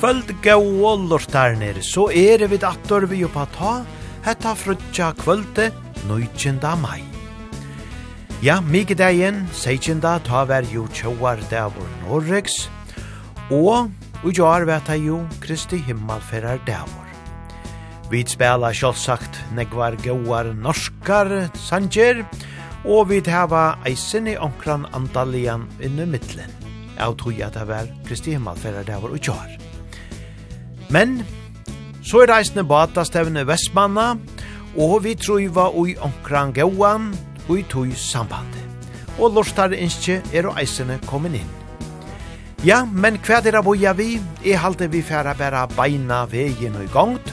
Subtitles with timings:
[0.00, 3.72] kvöld gau og lortarnir, så er vi dator vi oppa ta,
[4.24, 5.66] hetta frutja kvölde
[6.08, 6.56] 19.
[6.80, 7.02] mai.
[8.40, 10.00] Ja, mykje dagen, 16.
[10.00, 12.70] ta ver jo tjauar davor Norrex,
[13.50, 13.90] og
[14.24, 17.08] og jo er veta jo Kristi himmalferrar davor.
[18.10, 22.24] Vi spela sjålsagt negvar gauar norskar sanger,
[22.84, 26.52] og vi hava eisen i omkran andalian innu middelen.
[26.96, 29.59] Jeg tror at det var Kristi Himmelferder davor og utgjør.
[30.90, 31.20] Men,
[32.02, 34.16] så er reisende batastevne Vestmanna,
[34.76, 37.12] og vi truiva ui omkran gauan
[37.50, 38.66] ui tui sambandet.
[39.18, 41.56] Og lortar innskje er og eisene kommet inn.
[42.64, 44.18] Ja, men hva er det boja vi?
[44.44, 47.32] Jeg halte vi færa bæra beina vegin og i gongt,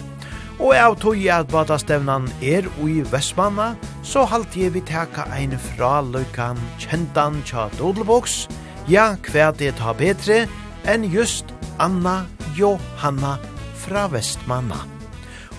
[0.60, 6.62] og av tui at batastevnan er ui Vestmanna, så halte jeg vi teka ein fraløykan
[6.80, 8.46] kjentan tja dodelboks,
[8.88, 10.46] ja, hva det ta betre
[10.88, 11.52] enn just
[11.84, 12.24] Anna
[12.58, 13.38] Johanna
[13.86, 14.78] fra Vestmanna.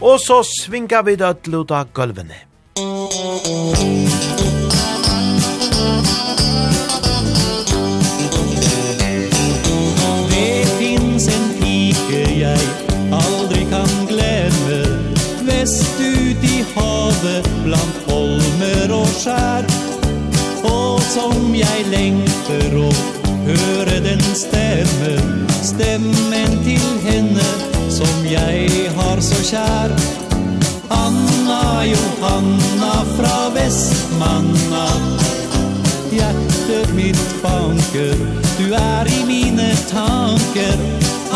[0.00, 2.44] Og så svinga vi det ut av gulvene.
[10.30, 12.68] Det finns en pike jeg
[13.14, 14.80] aldri kan glemme
[15.48, 19.66] Vest ut i havet blant holmer og skjær
[20.68, 22.88] Og som jeg lengter å
[23.48, 25.16] høre den stemme
[25.64, 26.27] Stemme
[27.98, 29.92] som jeg har så kjær.
[30.94, 34.84] Anna Johanna fra Vestmanna.
[36.14, 38.14] Hjertet mitt banker,
[38.58, 40.78] du er i mine tanker.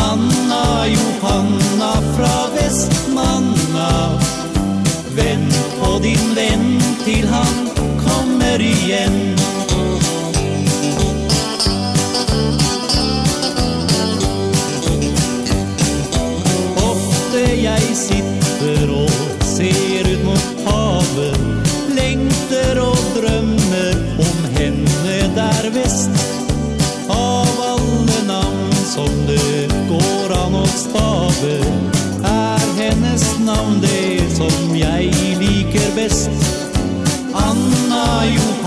[0.06, 3.90] Anna Johanna fra Vestmanna.
[5.18, 6.68] Vent på din venn
[7.02, 7.66] til han
[8.06, 9.51] kommer igjen.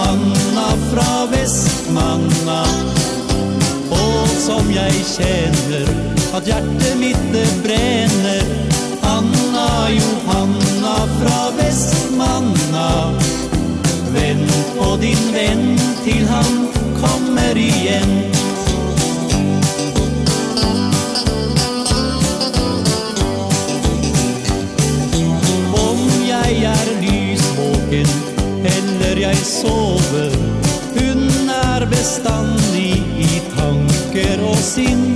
[0.05, 2.61] Anna fra Vestmanna.
[3.89, 5.89] Og som jeg kjenner
[6.35, 8.47] At hjertet mitt det brenner
[9.05, 12.89] Anna Johanna fra Vestmanna.
[14.15, 15.69] Vent på din venn
[16.03, 16.65] Til han
[17.01, 18.44] kommer igjen.
[29.15, 30.33] når jeg sover
[30.95, 35.15] Hun er bestandig i tanker og sinn.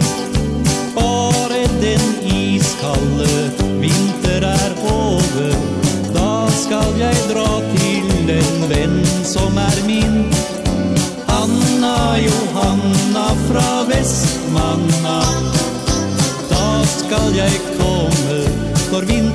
[0.95, 3.49] Bare den iskalle
[3.81, 5.51] vinter er over
[6.15, 10.21] Da skal jeg dra til en venn som er min.
[11.35, 15.19] Anna Johanna fra Vestmanna
[16.47, 18.39] Da skal jeg komme
[18.87, 19.28] for vind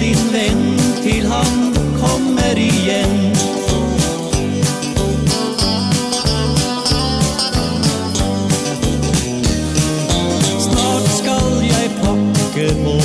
[0.00, 3.34] din vän till han kommer igen.
[10.60, 13.00] Snart skall jeg pakke må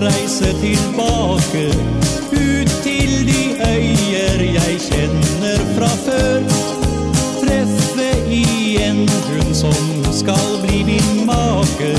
[0.00, 1.66] reise tilbake
[2.32, 6.42] Ut til de øyer jeg kjenner fra før
[7.40, 11.94] Treffe igjen hun som skal bli min make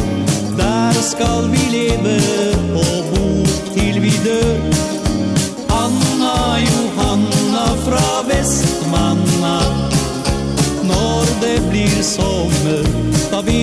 [0.58, 2.65] Der skal vi leve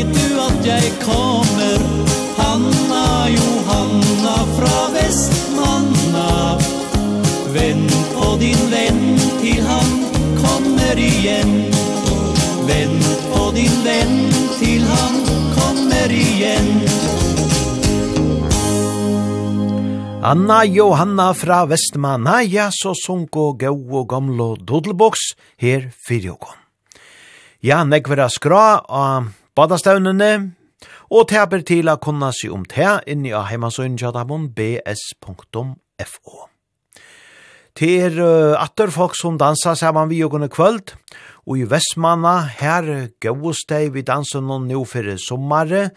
[0.03, 1.79] vet du at jeg kommer?
[2.37, 6.59] Hanna, Johanna fra Vestmanna.
[7.53, 9.91] Vänd på din venn til han
[10.41, 11.53] kommer igen
[12.67, 14.17] Vänd på din venn
[14.57, 15.19] til han
[15.53, 16.71] kommer igen
[20.23, 26.39] Anna Johanna fra Vestmanna, ja, så sunko gau og gamlo dodelboks her fyrir
[27.61, 30.33] Ja, nekvera skra og badastavnene,
[31.13, 36.41] og teper til å kunne si om te inni av heimasøyden tjadamon bs.fo.
[37.73, 40.93] Til er uh, atter folk som dansar saman vi og kvöld,
[41.47, 45.91] og i Vestmanna her gås det vi danser noen nu fyrir sommare,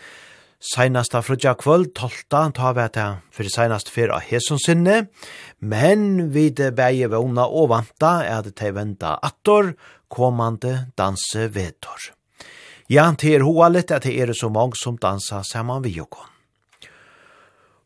[0.65, 2.53] Seinasta frutja kvöld, 12.
[2.55, 5.09] ta vi at jeg fyrir seinast fyrir av hesson sinne,
[5.59, 9.75] men vi det beie vana og vanta er at det venda attor,
[10.09, 12.14] komande danse vedtor.
[12.85, 16.31] Ja, det er hoalet at det er så mange som dansa saman vi og kon.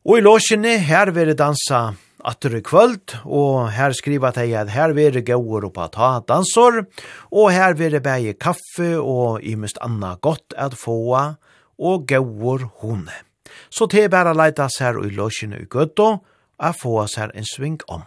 [0.04, 1.94] Og i låsjene, her vil dansa
[2.28, 6.84] atter i kvöld, og her skriva til at her vil det gauur oppa ta dansor,
[7.32, 11.00] og her vil det bæge kaffe og imest anna godt at få,
[11.80, 13.16] og gauur hone.
[13.70, 16.26] Så det er bare leitas her i låsjene i gøtto,
[16.60, 18.04] at få oss her en sving om.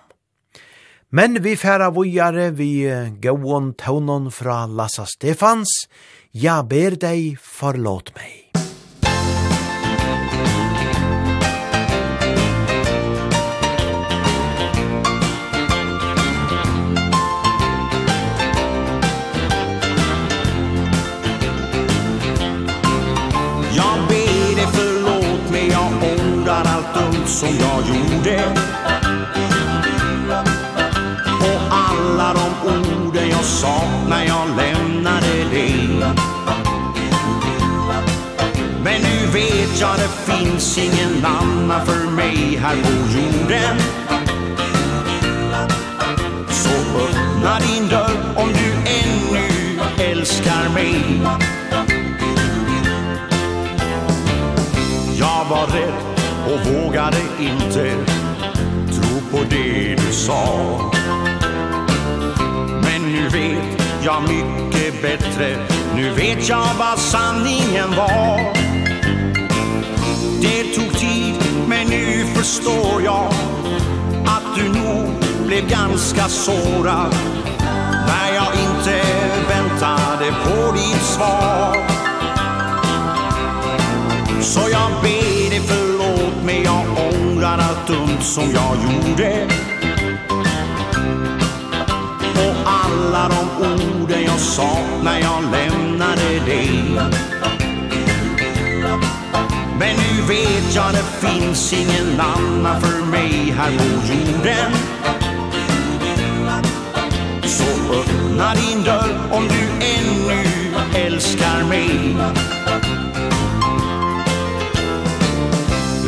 [1.12, 2.84] Men vi færa vujare vi
[3.20, 5.68] gauon taunon fra Lassa Stefans,
[6.32, 8.42] ja ber deg forlåt meg.
[27.26, 28.54] som jag gjorde
[31.40, 34.91] Och alla de orden jag sa när jag lämnade
[38.84, 43.76] Men nu vet jag det finns ingen annan för mig här på jorden.
[46.48, 46.70] Så
[47.42, 49.42] öppna din dörr om du ännu
[50.10, 51.20] älskar mig.
[55.18, 56.12] Jag var rädd
[56.46, 57.94] och vågade inte
[58.92, 60.78] tro på det du sa.
[62.82, 64.71] Men nu vet jag mycket
[65.02, 65.56] bättre.
[65.94, 68.62] Nu vet jag vad sanningen var.
[70.40, 71.34] Det tog tid
[71.68, 73.32] men nu förstår jag
[74.26, 75.08] Att du nog
[75.46, 77.14] blev ganska sårad
[78.06, 79.02] När jag inte
[79.48, 81.76] väntade på ditt svar.
[84.40, 86.84] Så jag ber dig förlåt mig Jag
[87.14, 89.48] ångrar allt dumt som jag gjorde.
[92.64, 93.91] Alla de ord
[94.42, 96.70] sa när jag lämnade dig.
[99.78, 104.72] Men nu vet jag det finns ingen annan för mig här på jorden.
[107.44, 110.44] Så öppna din dörr om du ännu
[110.94, 112.16] älskar mig.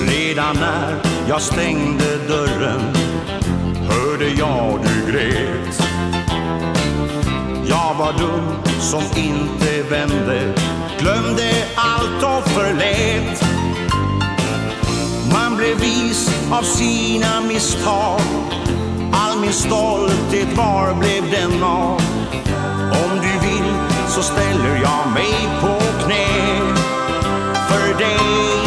[0.08, 0.96] Redan när
[1.28, 2.80] jag stängde dörren
[3.88, 5.53] Hörde jag du grät
[8.04, 8.42] var dum
[8.80, 10.54] som inte vände.
[10.98, 13.44] Glömde allt och förlät.
[15.32, 18.20] Man blev vis av sina misstag.
[19.12, 22.00] All min stolthet var blev den av?
[23.04, 23.73] Om du vill
[24.08, 26.26] så ställer jag mig på knä.
[27.68, 28.63] För dig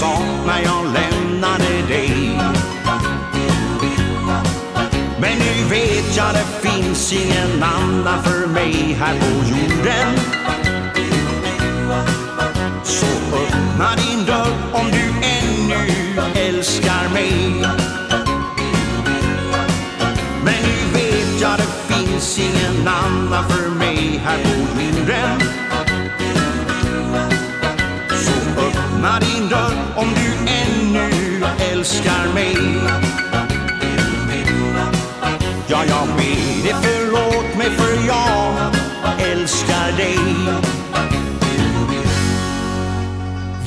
[0.00, 2.38] sa när jag lämnade dig.
[5.20, 10.18] Men nu vet jag det finns ingen annan för mig här på jorden.
[12.82, 15.90] Så öppna din dörr om du ännu
[16.34, 17.62] älskar mig.
[20.44, 25.40] Men nu vet jag det finns ingen annan för mig här på jorden.
[28.08, 29.65] Så öppna din dörr
[31.86, 32.56] älskar mig.
[35.68, 38.72] Ja, jag ber dig förlåt mig för jag
[39.20, 40.18] älskar dig.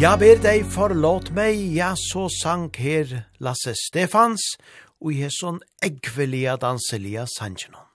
[0.02, 4.42] Jag ber dig förlåt mig, ja, så sank her Lasse Stefans
[5.02, 7.88] og i hesson eggvelia danselia sangenon.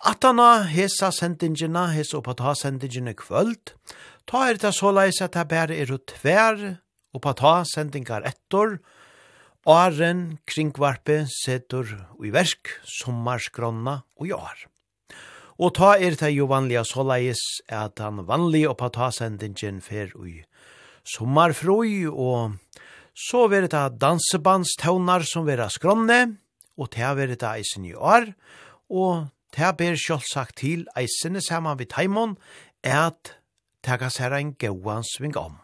[0.00, 3.74] Atana hesa sendingina, hesa opata sendingina kvöld,
[4.24, 6.85] ta er det såleis at det bare er tver
[7.16, 8.76] og på ta sendingar ettor,
[9.66, 11.88] åren kringvarpe setur
[12.22, 14.66] i versk, sommarskronna og jar.
[15.56, 17.40] Og ta er det jo vanlige såleis
[17.72, 20.42] at han vanlig og på ta sendingen fer i
[21.16, 22.58] sommarfroi, og
[23.16, 26.36] så vil det dansebandstøvnar som vil ha skronne,
[26.76, 28.34] og ta vil det eisen i år,
[28.92, 32.36] og ta ber selvsagt til eisene saman vid Taimon,
[32.84, 33.38] at
[33.86, 35.56] det kan sære en gauan sving om.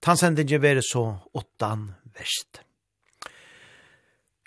[0.00, 2.62] Tansendingen vere så åttan verst.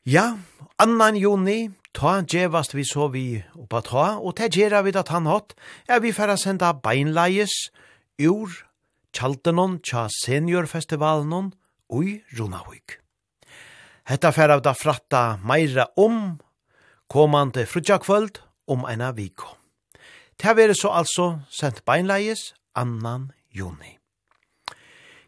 [0.06, 0.38] Ja,
[0.78, 5.30] annan juni, ta djevast vi så vi oppa ta, og ta gjerra vi at han
[5.32, 5.54] hatt,
[5.88, 7.54] er vi færa senda beinleies
[8.20, 8.52] ur
[9.14, 11.54] tjaltenon tja seniorfestivalen
[11.90, 13.00] ui Runahuik.
[14.10, 16.40] Hetta færa vi da fratta meira om
[17.08, 19.56] komande frutjakvöld om eina viko.
[20.38, 23.93] Ta vere så altså sendt beinleies annan juni.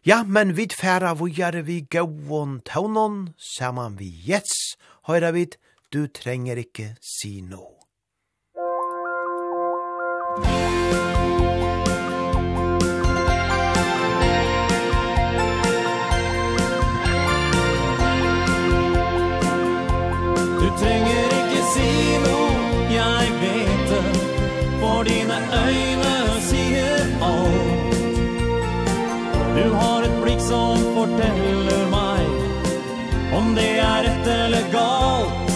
[0.06, 4.76] Ja, men vid færa vujare vi gauon taunon, saman vi jets,
[5.10, 5.58] høyra vid,
[5.90, 7.75] du trenger ikke si noe.
[31.06, 32.26] forteller meg
[33.36, 35.50] Om det er rett eller galt.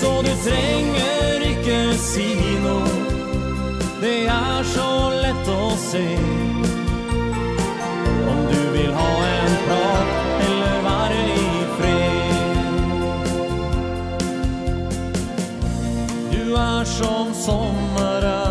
[0.00, 2.90] Så du trenger ikke si noe.
[4.00, 6.06] Det er så lett å se.
[8.32, 10.08] Om du vil ha en prat
[10.48, 11.46] Eller være i
[11.76, 13.30] fred.
[16.32, 18.45] Du er som sommeren.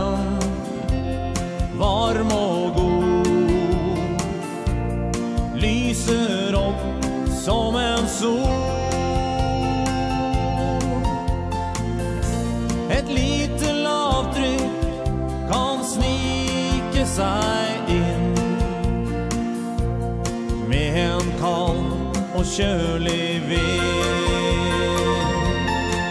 [22.46, 24.26] kjølig vind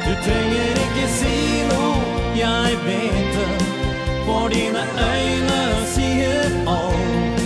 [0.05, 1.37] Du trenger ikke si
[1.69, 2.01] noe,
[2.37, 3.51] jeg vet det.
[4.27, 5.61] For dine øyne
[5.93, 7.43] sier alt.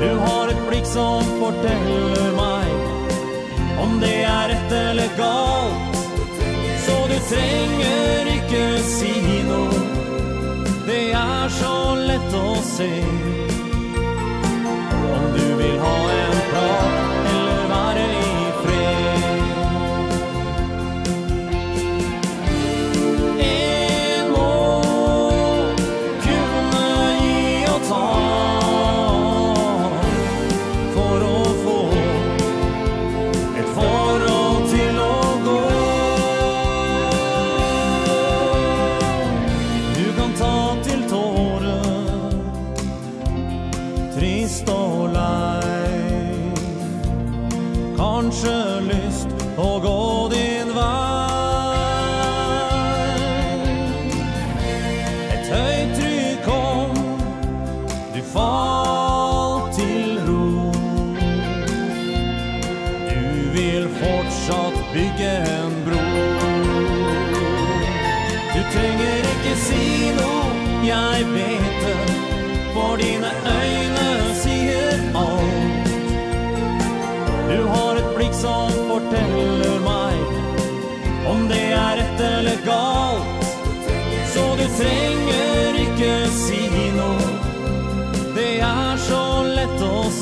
[0.00, 2.68] Du har et blikk som forteller meg
[3.82, 5.98] Om det er rett eller galt.
[6.86, 9.82] Så du trenger ikke si noe.
[10.86, 12.92] Det er så lett å se.
[15.16, 17.23] Om du vil ha en prat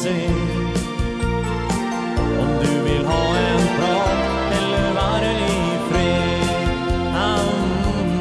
[0.02, 0.28] se
[2.42, 6.68] Om du vill ha en prat eller vara i fred
[7.14, 8.20] mm.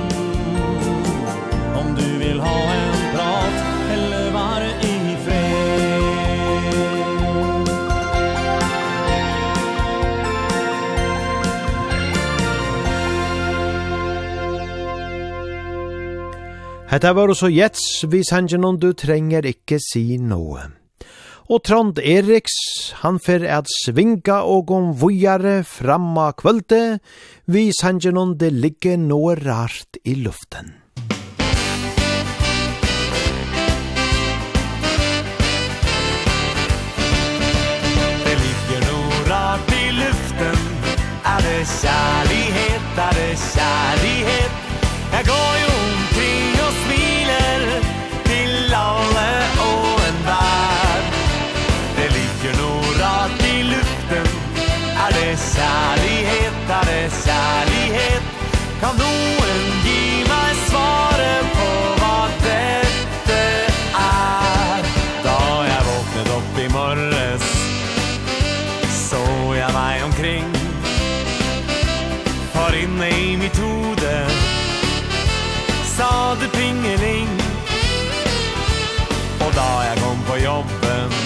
[1.80, 3.58] Om du vill ha en prat
[3.94, 5.42] eller vara i fred
[16.90, 20.81] Hetta var så Jets, vi sangen noen du trenger ikke si noe.
[21.50, 22.54] Og Trond Eriks,
[23.02, 27.00] han fer at svinga og om vujare framma kvölde,
[27.46, 30.78] vi sangenon det ligger noe rart i luften.
[38.22, 40.64] Det ligger noe rart i luften,
[41.34, 44.66] er det kjærlighet, er det kjærlighet,
[45.12, 45.71] jeg går jo
[58.82, 61.66] Kan noen gi meg svaret på
[62.00, 63.42] hva dette
[64.00, 64.88] er?
[65.22, 65.36] Da
[65.68, 67.46] jeg våknet opp i morges
[68.96, 69.22] Så
[69.54, 70.50] jeg meg omkring.
[72.56, 74.16] For inne i mitt hode
[75.92, 77.30] Sa det pingeling.
[79.46, 81.18] Og da jeg kom på jobben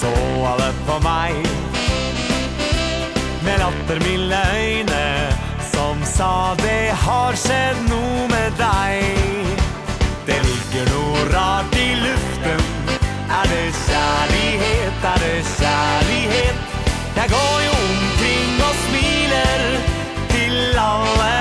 [0.00, 0.16] Så
[0.54, 1.44] alle på meg.
[3.44, 5.09] Med lattermilde øyne
[6.20, 9.62] sa det har skjedd noe med deg.
[10.28, 12.60] Det ligger noe rart i luften.
[13.38, 16.78] Er det kjærlighet, er det kjærlighet?
[17.16, 19.64] Jeg går jo omkring og smiler
[20.34, 21.39] Til alle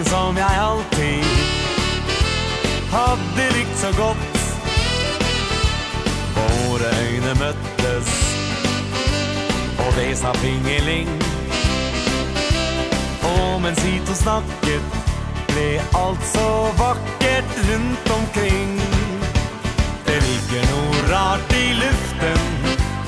[0.00, 1.24] tanken som jeg alltid
[2.90, 4.38] Hadde likt så godt
[6.34, 8.08] Våre øyne møttes
[9.78, 11.08] Og det sa fingeling
[13.24, 14.82] Og mens hit og snakket
[15.50, 18.76] Ble alt så vakkert rundt omkring.
[20.06, 22.46] Det ligger noe rart i luften.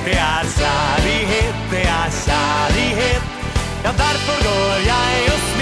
[0.04, 3.22] Det er kjærlighet, det er kjærlighet
[3.84, 5.61] Ja, derfor går jeg og smiler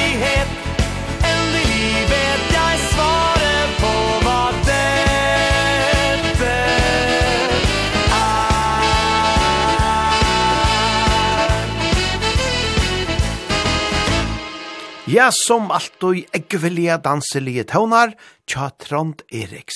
[15.11, 18.13] Ja, som alltid eggvillige danselige tøvnar,
[18.47, 19.75] tja Trond Eriks.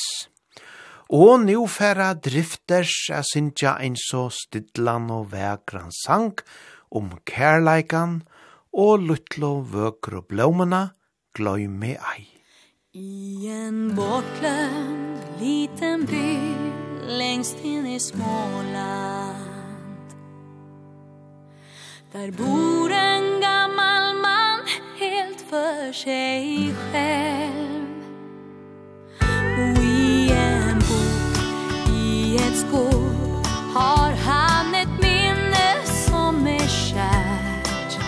[1.11, 6.39] Og nu færa drifters er sinja ein så stidlan og vekran sang
[6.87, 8.21] om kærleikan
[8.71, 10.95] og luttlo vøkro blåmena,
[11.35, 12.25] gløyme ei.
[12.95, 16.31] I en bortglömd liten by
[17.19, 19.34] längst in i Småland
[22.15, 24.59] Där bor en gammal man
[24.99, 27.85] helt för sig själv.
[29.59, 31.39] Och i en bok,
[31.89, 37.99] i ett skåp har han ett minne som är kärt.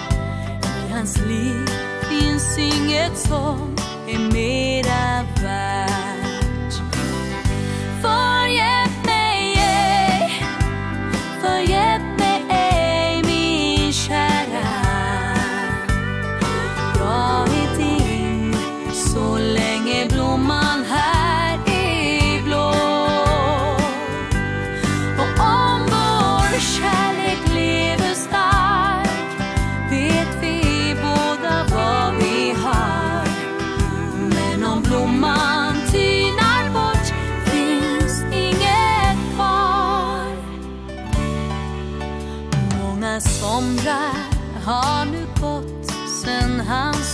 [0.87, 1.67] I hans liv
[2.09, 3.75] finns inget som
[4.07, 6.73] är mera värt.
[8.01, 8.36] För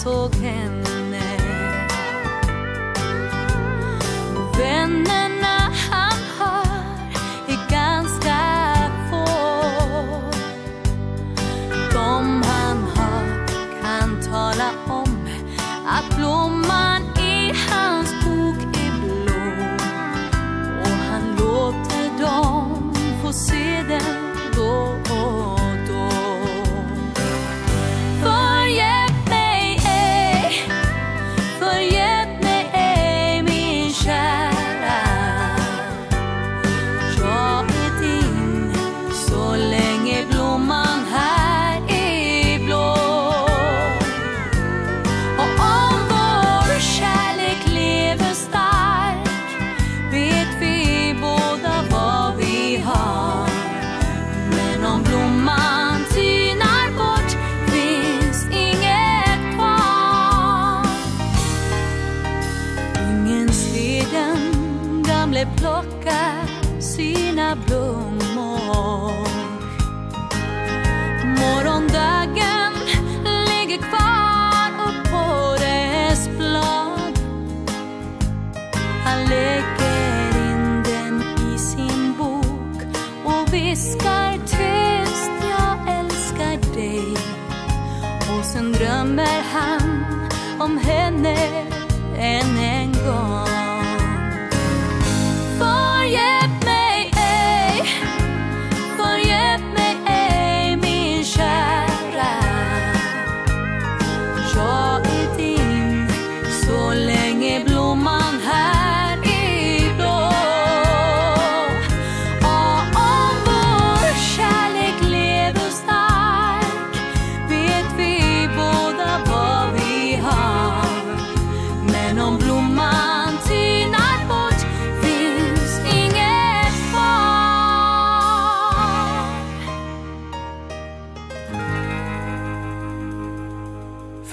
[0.03, 0.42] såg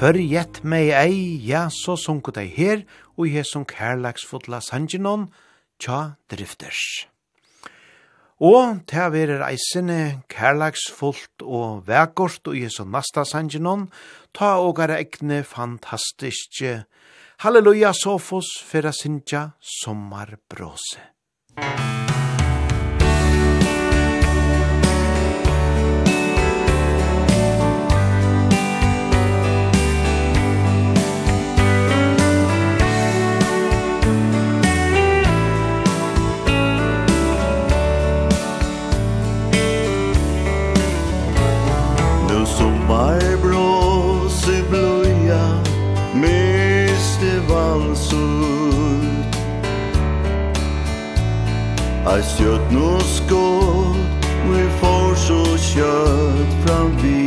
[0.00, 2.86] Førjet meg ei, ja, så sunket ei her,
[3.20, 5.26] og i hesson kærlagsfotla sangenon,
[5.76, 7.04] tja drifters.
[8.40, 13.90] Og ta verer eisene kærlagsfullt og vekort og i hesson nasta sangenon,
[14.32, 16.78] ta ågare egne fantastiske
[17.44, 21.10] Halleluja Sofos, fyrra sinja, sommarbrose.
[21.60, 21.99] Musik
[52.10, 53.94] Ei stjørt no skål
[54.50, 57.19] Vi får så kjøtt fram vi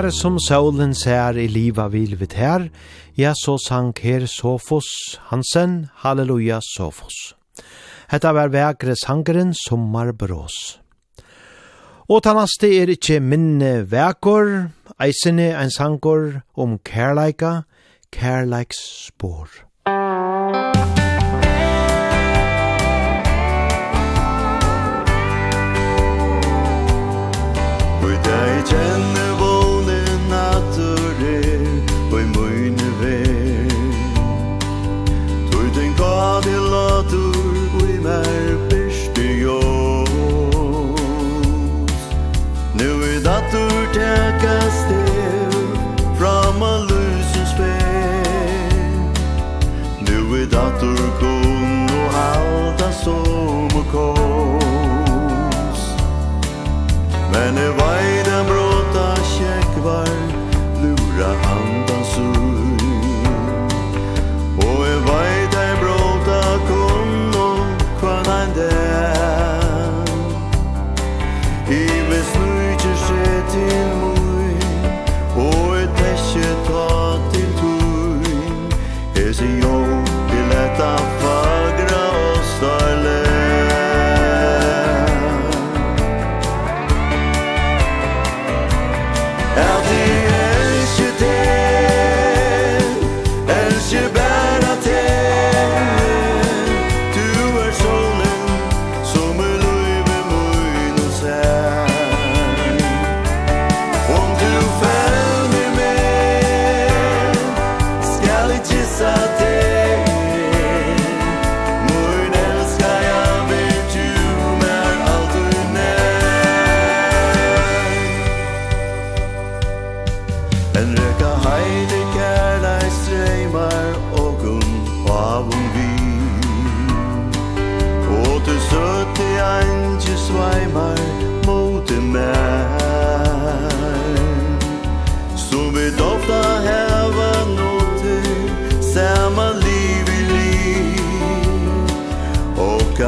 [0.00, 2.62] Her som solen ser i liva vilvet her,
[3.20, 4.86] ja, så sank her Sofos
[5.28, 7.34] Hansen, halleluja Sofos.
[8.08, 10.80] Hetta var vekre sangeren Sommerbrås.
[12.08, 17.66] Og tannast er ikkje minne vekor, eisene ein sangor om kærleika,
[18.08, 19.52] kærleiks spår.
[28.00, 29.39] Hvor deg kjenner
[80.80, 81.19] ta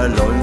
[0.03, 0.42] der Leute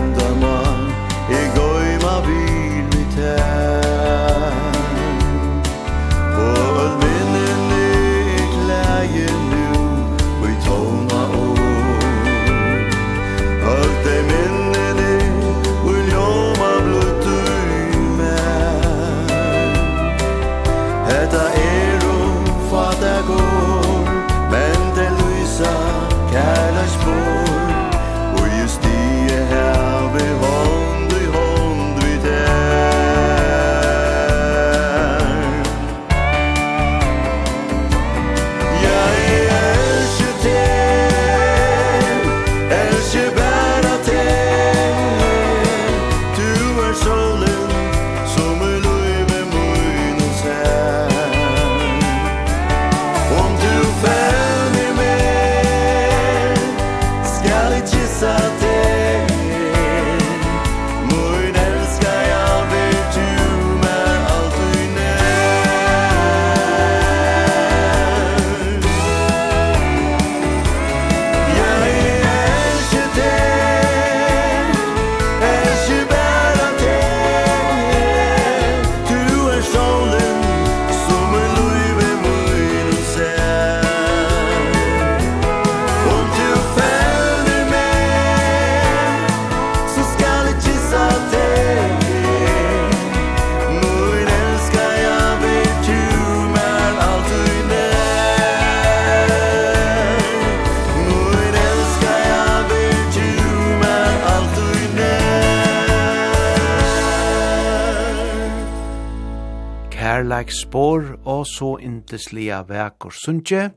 [110.40, 113.74] eg spår og så inteslia vekor sunnje,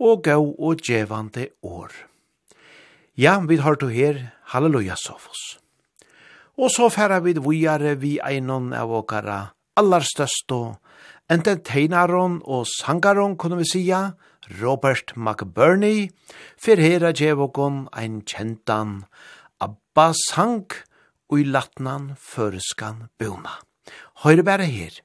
[0.00, 1.92] og gau og djevande år.
[3.18, 5.58] Ja, vi har to her, halleluja sofos.
[6.56, 9.40] Og så færa vi vujare vi einon av okara
[9.76, 10.78] allarstøsto,
[11.30, 14.12] enten teinaron og sangaron, kunne vi sija,
[14.62, 16.08] Robert McBurney,
[16.56, 19.02] for hera er djevokon ein kjentan
[19.60, 20.70] Abba sang,
[21.28, 23.58] og i latnan føreskan bona.
[24.24, 25.02] Høyre bare her.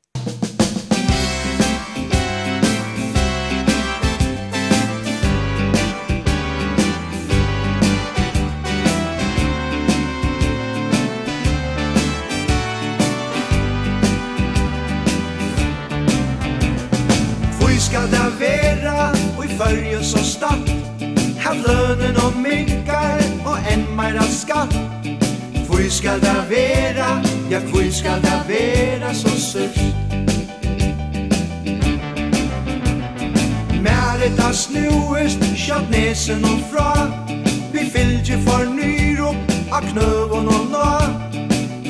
[17.94, 20.70] ska det vera Och i följe så statt
[21.40, 24.76] Hav lönen och minkar Och en mera skatt.
[25.68, 29.80] Hvor ska det vera Ja, hvor skal det vera så sørst
[33.82, 37.12] Mæret har snuest Kjatt nesen og fra.
[37.74, 39.36] Vi fylgje for nyrop
[39.72, 40.94] Av knøvån og nå.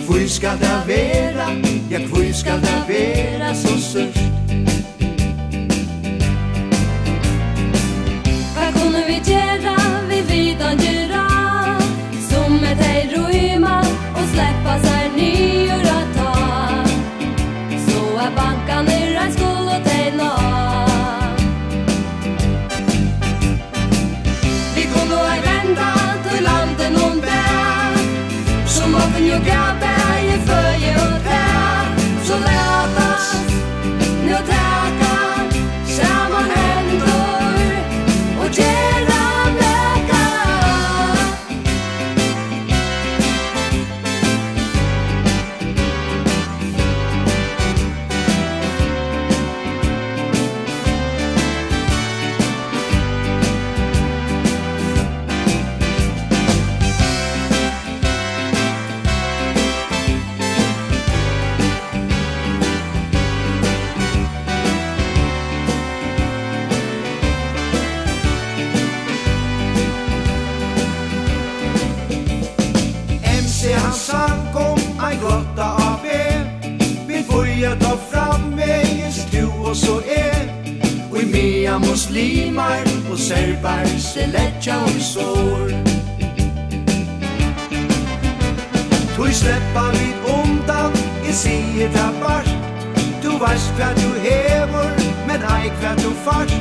[0.05, 1.47] Hvor ska det vera
[1.91, 4.33] Ja, hvor skal det vera så sørst
[9.23, 9.82] gera.
[77.73, 80.41] jeg ta fram Egers du og så er
[81.11, 85.69] Og i mea muslimar og serbar se letja og sår
[89.15, 90.93] Tui sleppa vid undan
[91.29, 92.49] i sier ta bart.
[93.23, 94.89] Du veist hva du hever
[95.27, 96.55] Men ei hva du fart.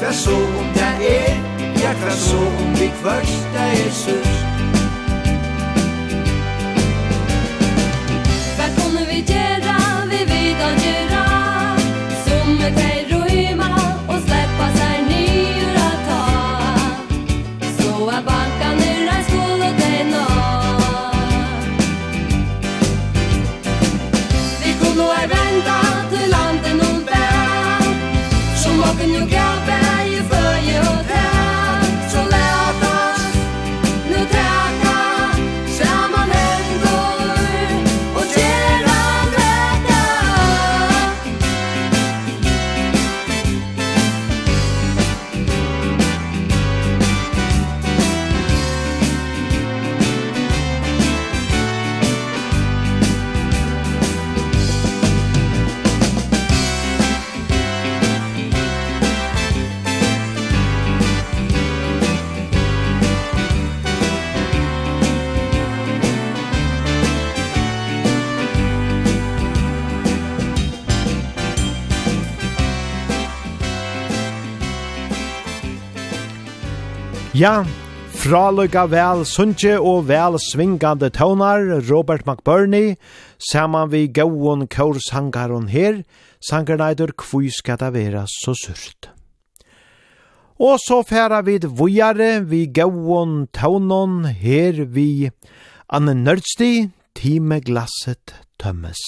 [0.00, 1.36] Hva så om det er
[1.82, 4.51] Ja hva så om vi kvart Det er sørst
[77.42, 77.64] Ja,
[78.22, 82.92] fraløyga vel sunnje og vel svingande tøvnar Robert McBurney,
[83.50, 86.04] saman vi gauon kaursangaron her,
[86.38, 89.10] sangarneidur kvui skal det vera så surt.
[90.62, 95.32] Og så færa vi vujare vi gauon tøvnon her vi
[95.90, 99.02] Anne Nørdsti, time glasset tømmes.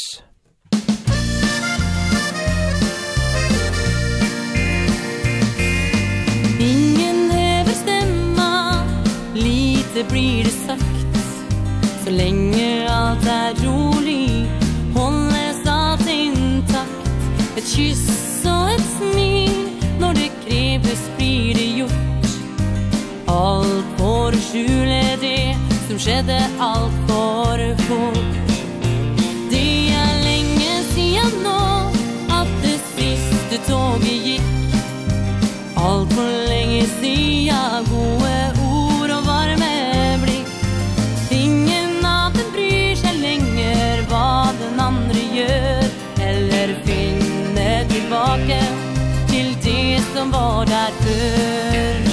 [9.95, 10.84] det blir det sagt.
[12.05, 14.49] Så länge allt är roligt
[14.95, 17.11] Hålles allt intakt.
[17.57, 19.68] Ett kyss och ett smil
[20.01, 22.26] Når det kreves blir det gjort.
[23.26, 25.57] Allt får skjule det
[25.88, 28.51] Som skjedde allt for fort
[29.51, 31.90] Det er lenge siden nå
[32.30, 34.42] At det siste toget gikk.
[35.76, 38.43] Alt for lenge siden gode
[48.15, 48.65] tillbaka
[49.29, 52.04] till det som var där förr.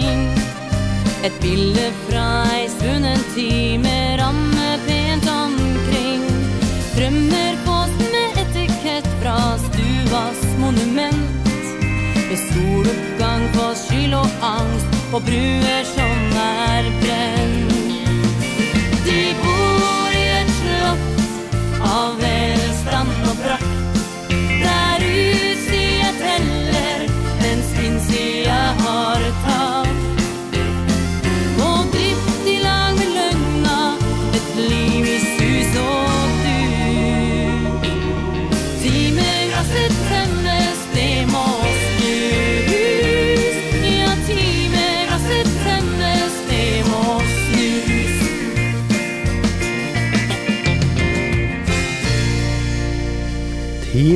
[0.00, 0.28] ting.
[1.26, 2.26] Et bilde fra
[2.56, 6.24] ei svunnen tid Med ramme pent omkring.
[6.96, 11.52] Drømmer fås med etikett Fra stuas monument.
[12.28, 17.63] Med soloppgang på skyld og angst På bruer som er brent.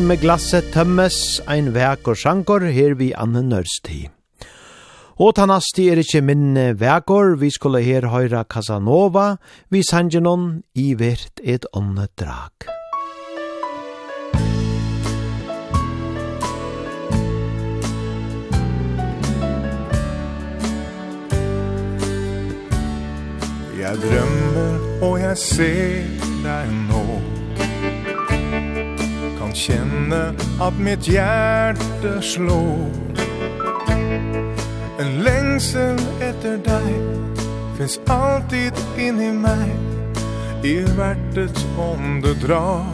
[0.08, 1.16] med glasset tømmes,
[1.52, 4.06] ein vek og sjankor, her vi anne nørsti.
[5.20, 9.36] Og tanasti er ikkje minne vekor, vi skulle her høyra Casanova,
[9.68, 12.68] vi sangenon i vert et ånne drag.
[23.76, 26.08] Jeg drømmer og jeg ser
[26.46, 27.37] deg nå
[29.48, 32.90] kan kjenne at mitt hjerte slår.
[35.00, 36.92] En lengsel etter dig
[37.78, 42.84] finns alltid inni i I hjärtat om du drar.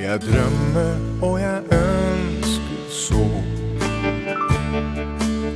[0.00, 3.26] Jeg drømmer og jeg ønsker så.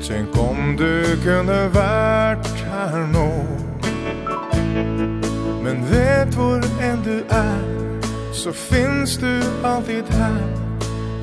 [0.08, 3.59] Tänk om du kunde vart her nå.
[5.70, 7.60] Men vet hvor enn du er
[8.34, 10.40] Så finns du alltid her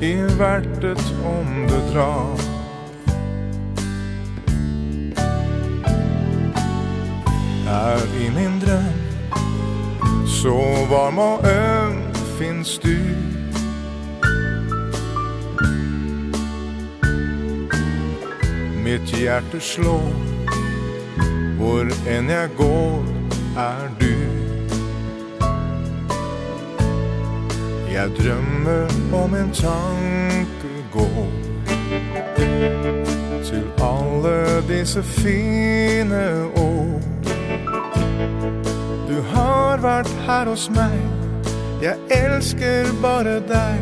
[0.00, 2.38] I värdet om du drar.
[7.66, 10.56] Her i min drøm Så
[10.90, 12.00] varm og øm
[12.38, 12.96] finns du.
[18.84, 20.12] Mitt hjerte slår
[21.58, 23.18] Hvor enn jeg går
[23.58, 24.37] er du.
[27.94, 31.30] Jag drömmer om en tanke går
[33.44, 36.12] Till alle disse fine
[36.54, 37.00] år
[39.08, 40.98] Du har varit här hos mig
[41.82, 43.80] Jag älskar bare dig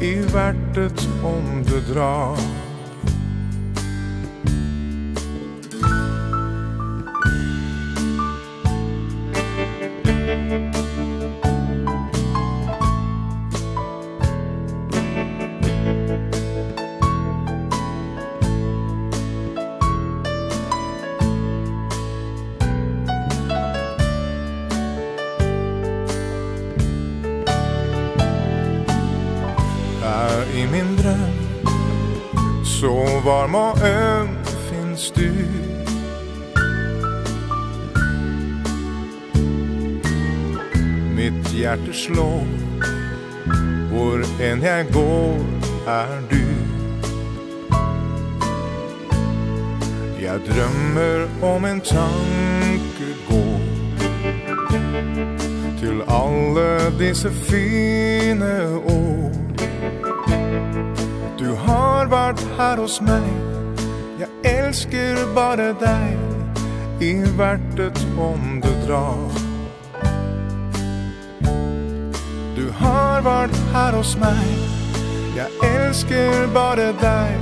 [0.00, 2.36] I värtet om du drar
[33.32, 35.28] varm og øm finns du?
[41.16, 42.46] Mitt hjerte slår
[43.92, 45.38] Hvor enn jeg går
[45.86, 46.44] er du.
[50.20, 53.60] Jeg drømmer om en tanke går
[55.80, 56.68] Til alle
[56.98, 58.54] disse fine
[58.84, 59.41] år
[61.66, 63.28] har vært her hos meg
[64.20, 66.18] Jag älskar bara dig
[67.00, 69.30] I värtet om du drar.
[72.56, 74.52] Du har vært här hos meg
[75.36, 77.38] Jag älskar bara dig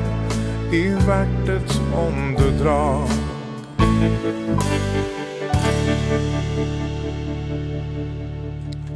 [0.73, 3.09] I värtet om du drar.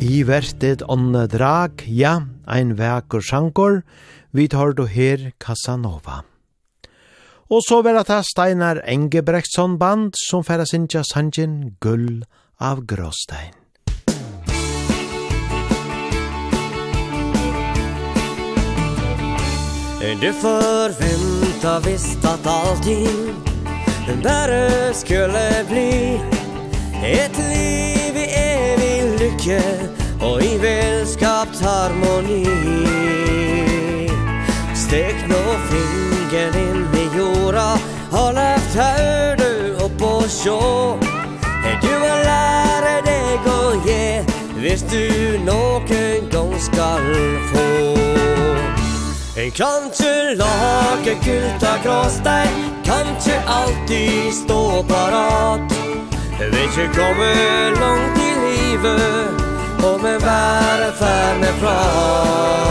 [0.05, 3.83] I vertet om drag, ja, ein vekur sjankor,
[4.37, 6.25] Vi tar då her Casanova.
[7.51, 12.25] Og så var ta Steinar Engebrektsson band som færa sinja sanjen Gull
[12.59, 13.55] av Gråstein.
[20.21, 23.35] Du förvänta visst att allting
[24.23, 26.21] Bara skulle bli
[27.05, 29.63] Ett liv i evig lycka
[30.27, 32.45] Och i välskapt harmoni
[34.95, 37.79] Teknofingern in i jorda.
[38.13, 40.99] Har levt her du opp og sjå.
[41.83, 44.23] Du har lære deg å ge
[44.55, 47.03] Hvis du noen gang skal
[47.51, 47.65] få.
[49.35, 52.47] En kanskje lage gulta grås deg
[52.87, 55.75] Kanskje alltid stå parat
[56.39, 57.35] Vil ikke komme
[57.81, 59.43] langt i livet
[59.83, 62.65] Og med være ferne prat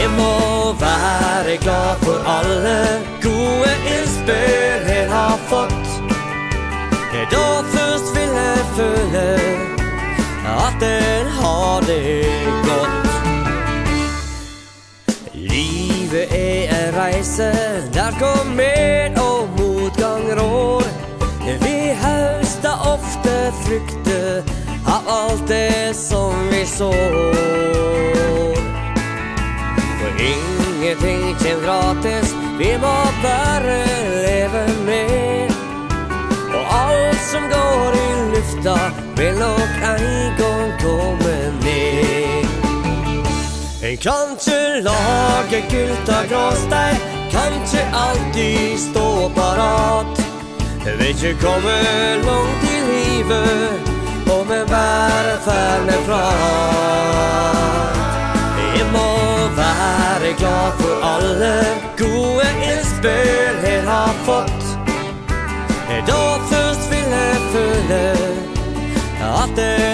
[0.00, 2.78] Jeg må være glad for alle
[3.22, 5.86] gode innspill jeg har fått.
[7.12, 9.26] Det da først vil jeg føle
[10.66, 12.24] at jeg har det
[12.68, 13.10] godt.
[15.34, 17.52] Livet er en reise
[17.94, 20.82] der går med og motgang rår
[21.44, 24.42] Vi høster ofte frukter
[24.86, 27.54] av alt det som vi sår.
[30.18, 32.34] Ingenting kjem gratis.
[32.58, 33.78] Vi må bare
[34.26, 35.54] leve med.
[36.54, 38.76] Og alt som går i lufta
[39.16, 41.34] Vil nok en gång komme
[41.64, 42.46] ned
[43.82, 46.96] En kanske lager gulta gråsdeg
[47.30, 50.16] Kanske alltid stå parat.
[50.84, 51.76] Det vil ikke komme
[52.24, 53.90] langt i livet
[54.30, 58.03] Og med bärfärden fram
[60.44, 61.54] glad for alle
[61.98, 64.64] gode innspill jeg har fått.
[65.88, 68.02] Det da først vil jeg føle
[69.24, 69.93] at det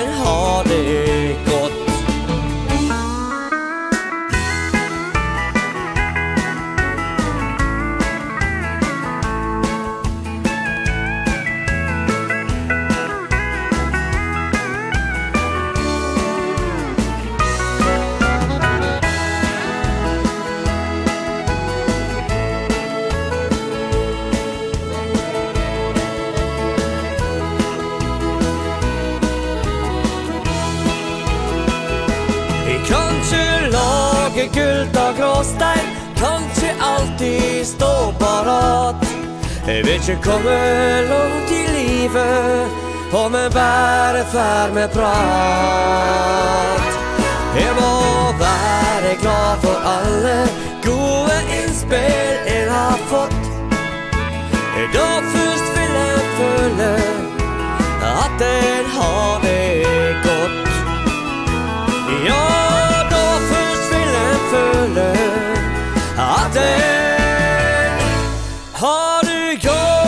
[34.40, 35.88] Noe guld og gråstein.
[36.16, 38.96] Kan ikke alltid stå parat
[39.66, 40.56] Jeg vil ikke komme
[41.10, 42.70] langt i livet.
[43.12, 46.80] Om jeg bare fær med prat.
[47.60, 47.92] Jeg må
[48.40, 50.48] være glad for alle
[50.88, 53.42] Gode innspill jeg har fått.
[54.94, 56.92] Da først vil jeg føle
[58.08, 60.68] At jeg har det godt
[62.24, 62.59] Ja,
[64.50, 65.08] føle
[66.18, 68.00] at den
[68.80, 70.00] har du gjort.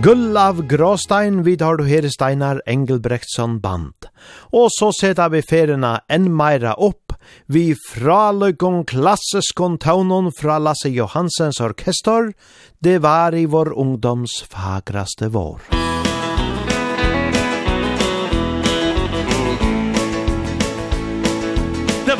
[0.00, 4.08] Gullav Gråstein, vid har du her Steinar Engelbrektsson band.
[4.56, 7.12] Og så setar vi ferina enn meira opp,
[7.46, 12.32] vi fraløgum klassiskon taunon fra Lasse Johansens orkestor,
[12.80, 15.89] det var i vår ungdoms fagraste vår.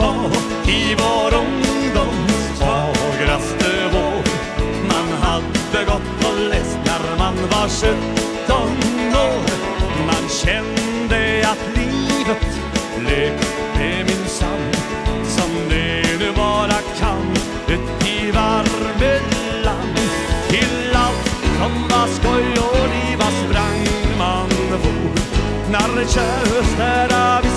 [0.00, 0.30] var
[0.68, 4.22] i vår ungdoms fagraste vår.
[4.88, 8.70] Man hade gått och läst när man var sjutton
[9.14, 9.70] år.
[10.06, 12.46] Man kände att livet
[13.08, 14.72] lekte min sann
[15.24, 17.32] Som det nu bara kan
[17.68, 19.18] ut i varme
[20.48, 23.86] Till allt som var skoj och liva sprang
[24.18, 27.49] man vår När kärstära vi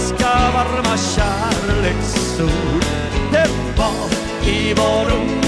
[2.44, 2.84] ord
[3.32, 4.10] Det var
[4.48, 5.43] i vår ungdom.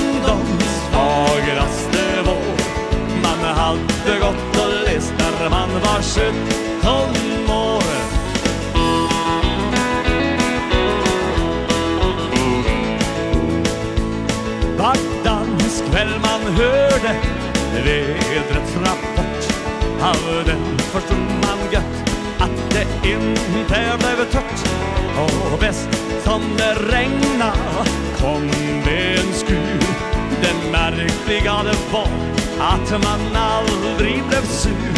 [32.96, 34.96] som man aldrig blev sur.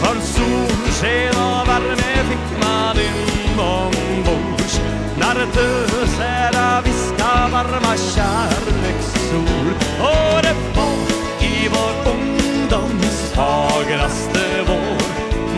[0.00, 4.80] För solsken och värme fick man inombords
[5.18, 10.96] När dösära viska varma kärleksord Och det var
[11.40, 15.02] i vår ungdoms fagraste vår.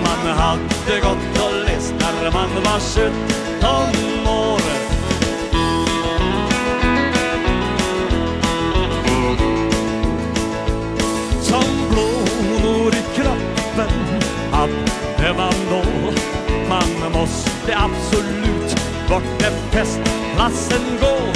[0.04, 4.01] Man hade gått och läst när man var sjutton
[17.84, 18.70] absolut.
[19.10, 21.32] Vart med festplatsen går.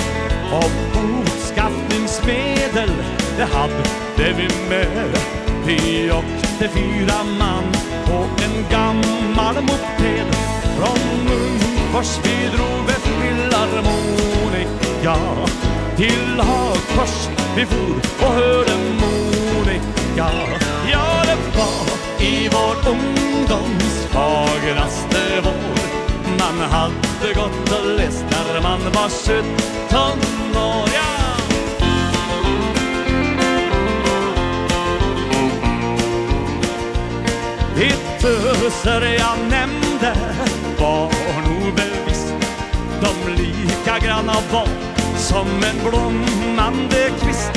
[0.53, 2.93] Och boskaffningsmedel
[3.37, 3.83] Det hade
[4.17, 5.19] vi med.
[5.67, 7.65] Vi åkte fyra man
[8.05, 10.35] På en gammal moped
[10.77, 15.17] Från Munkfors vi drog ett filharmonika
[15.97, 20.29] Till Hagfors vi for och hörde monika
[20.93, 21.87] Ja, det var
[22.27, 25.76] i vår ungdoms fagraste vår
[26.39, 30.18] man hade gått och läst när man var 17
[30.57, 31.26] år, ja.
[37.76, 40.16] Ditt tuser jag nämnde
[40.78, 41.11] var
[41.49, 42.34] nog bevisst.
[43.01, 44.68] De lika granna var
[45.16, 47.53] som en blommande kvist.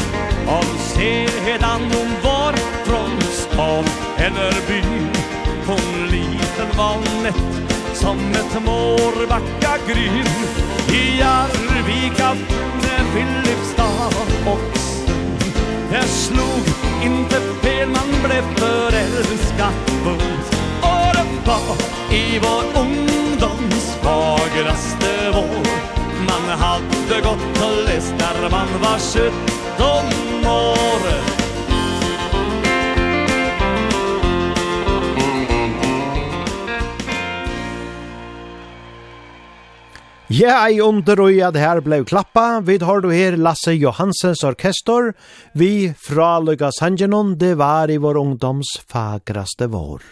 [0.47, 2.53] Om sedan hon var
[2.83, 3.85] från stan
[4.17, 4.83] eller by.
[5.67, 7.58] Hon liten var nätt
[7.99, 10.25] som ett mårbacka gryn.
[10.89, 12.35] I Arvika,
[13.13, 14.07] Filipstad
[14.45, 14.77] och
[15.91, 16.63] Det slog
[17.03, 19.73] inte fel, man blev förälskad.
[20.03, 21.75] Fullt Och det var
[22.15, 25.67] i vår ungdoms fagraste vår.
[26.27, 31.38] Man hade gått och läst när man var 17 år.
[40.29, 42.59] Ja, ei under og at her blei klappa.
[42.61, 45.15] Vi har du her Lasse Johansens orkestor.
[45.57, 50.05] Vi fra Lyga Sangenon, det var i vår ungdoms fagraste vår.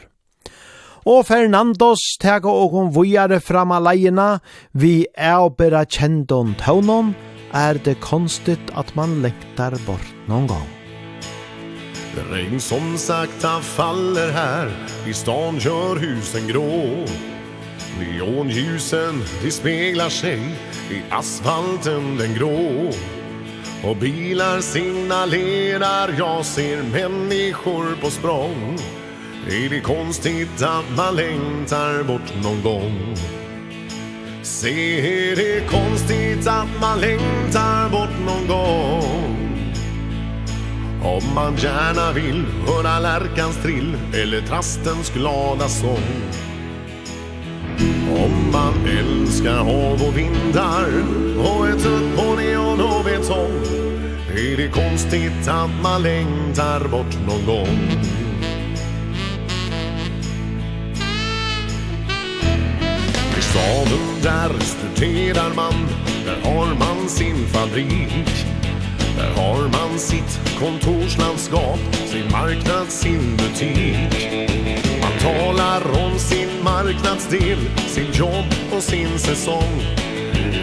[1.06, 4.40] Og Fernandos tega og hun vujare fram alene,
[4.74, 7.14] vi er bera kjendon taunon,
[7.54, 10.68] er det konstigt at man lektar bort noen gang.
[12.34, 14.74] Regn som sakta faller här,
[15.06, 17.06] i stan kör husen grå.
[18.00, 20.40] Neonljusen, de speglar sig
[20.92, 22.92] i asfalten den grå
[23.84, 28.78] Och bilar signalerar, jag ser människor på språng
[29.48, 33.16] Är det konstigt att man längtar bort någon gång?
[34.44, 35.00] Se,
[35.32, 39.38] är det konstigt att man längtar bort någon gång?
[41.04, 46.47] Om man gärna vill höra lärkans trill eller trastens glada sång
[48.18, 50.88] Om man älskar hav och vindar
[51.40, 53.62] Och ett trött på neon och betong
[54.30, 57.78] Är det konstigt att man längtar bort någon gång.
[63.38, 65.74] I staden där studerar man
[66.26, 68.46] Där har man sin fabrik.
[69.18, 74.67] Där har man sitt kontorslandskap Sin marknad, sin butik.
[75.22, 77.58] Talar om sin marknadsdel,
[77.88, 79.82] sin jobb och sin säsong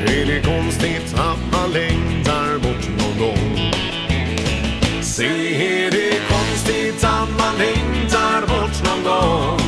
[0.07, 3.73] Är det konstigt att man längtar bort någon gång?
[5.03, 5.27] Se,
[5.85, 9.61] är det konstigt att man längtar bort någon gång?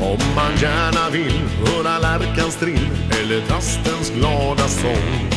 [0.00, 2.88] Om man gärna vill höra lärkans trill
[3.22, 5.30] eller tastens glada sång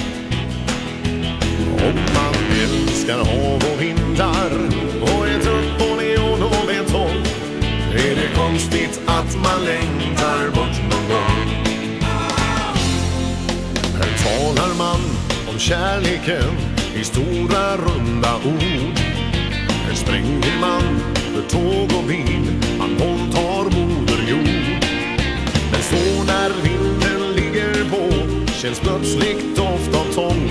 [1.73, 4.88] Om man älskar hav och vindar
[8.59, 11.09] konstigt att man längtar bort någon.
[11.09, 11.99] Gång
[13.97, 14.99] Här talar man
[15.49, 16.53] om kärleken
[16.95, 18.99] i stora runda ord.
[19.85, 24.85] Här spränger man för tåg och bil, man våldtar moder jord.
[25.71, 28.11] Men så när vinden ligger på
[28.51, 30.49] känns plötsligt doft av tång.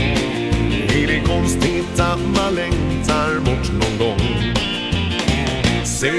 [0.89, 4.55] Är det konstigt att man längtar bort någon gång?
[5.85, 6.11] Se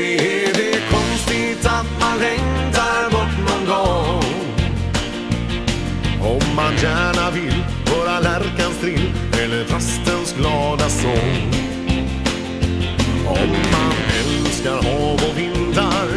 [0.53, 0.78] det
[1.60, 4.24] utan man längtar bort någon gång.
[6.22, 9.12] Om man gärna vill höra lärkans trill
[9.43, 11.51] eller trastens glada sång.
[13.28, 16.07] Om man älskar hav och vindar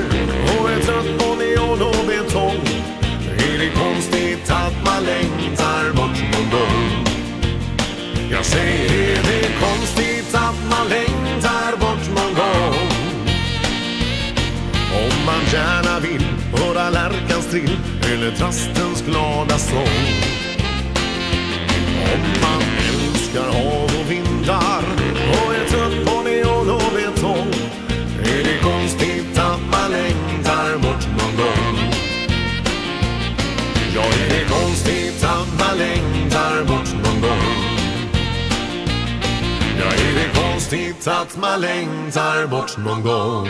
[0.58, 2.66] och är trött på neon och betong
[3.38, 7.04] Är det konstigt att man längtar bort någon gång.
[8.30, 11.21] Jag säger är det konstigt att man längtar
[16.92, 17.76] lärkans trill
[18.12, 20.32] eller trastens glada sång.
[22.14, 24.84] Om man älskar hav och vindar
[25.32, 27.52] och är trött på neon och betong
[28.24, 31.78] är det konstigt att man längtar bort någon gång.
[33.94, 37.72] Ja, är det konstigt att man längtar bort någon gång.
[39.78, 43.48] Ja, är det konstigt att man längtar bort någon gång.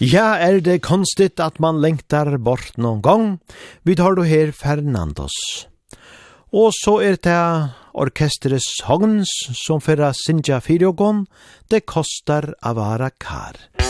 [0.00, 3.26] Ja, er det konstigt at man lengtar bort noen gang?
[3.84, 5.36] Vi tar du her Fernandos.
[6.56, 7.36] Og så er det
[7.92, 9.28] orkesteres Hogns
[9.60, 11.26] som fyrra Sinja Fyrjogon,
[11.68, 13.60] det kostar avara kar.
[13.76, 13.89] Musikk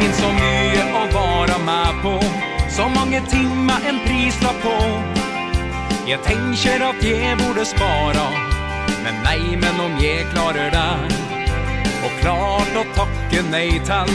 [0.00, 2.16] finns så mye å vara med på.
[2.70, 4.76] Så mange timmar en prislapp på.
[6.10, 8.30] Jeg tänker att jeg borde spara
[9.04, 11.14] Men nej, men om jag klarar det
[12.04, 14.10] Och klart å takke nej til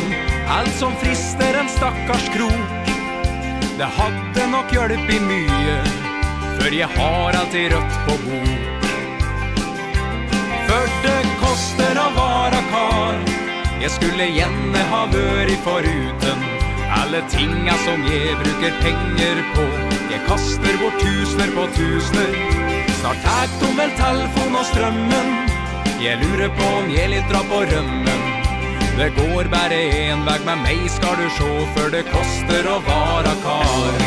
[0.50, 2.92] Allt som frister en stackars krok.
[3.78, 5.78] Det hadde nok i mye
[6.60, 8.60] För jeg har alltid rødt på bok.
[10.68, 13.35] För det koster å vara kar
[13.82, 16.43] Jeg skulle gjerne ha vært foruten
[16.95, 19.65] Alle tinga som jeg bruker penger på.
[20.11, 22.38] Jeg kaster bort tusener på tusener.
[23.01, 25.34] Snart takt om vel telefon og strømmen.
[25.99, 28.26] Jeg lurer på om jeg litt drar på rømmen.
[28.95, 33.36] Det går bare en vei med meg skal du sjå For det koster å vara
[33.43, 34.03] kar.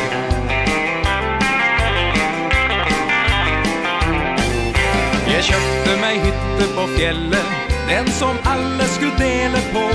[5.28, 7.67] Jeg kjøpte meg hytte på fjellet.
[7.88, 9.86] Den som alle skulle dele på.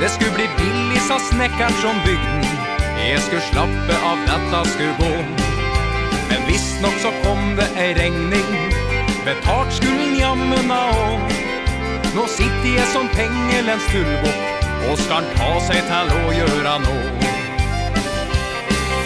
[0.00, 2.42] Det skulle bli billig, sa snekkeren som bygden.
[2.98, 5.12] Jeg skulle slappe av dette skulle gå.
[6.28, 8.50] Men visst nok så kom det ei regning.
[9.26, 11.32] Betalt skulle jammen av
[12.14, 16.98] Nå sitter jeg som pengelens tullbok Og skal ta seg til å gjøre nå.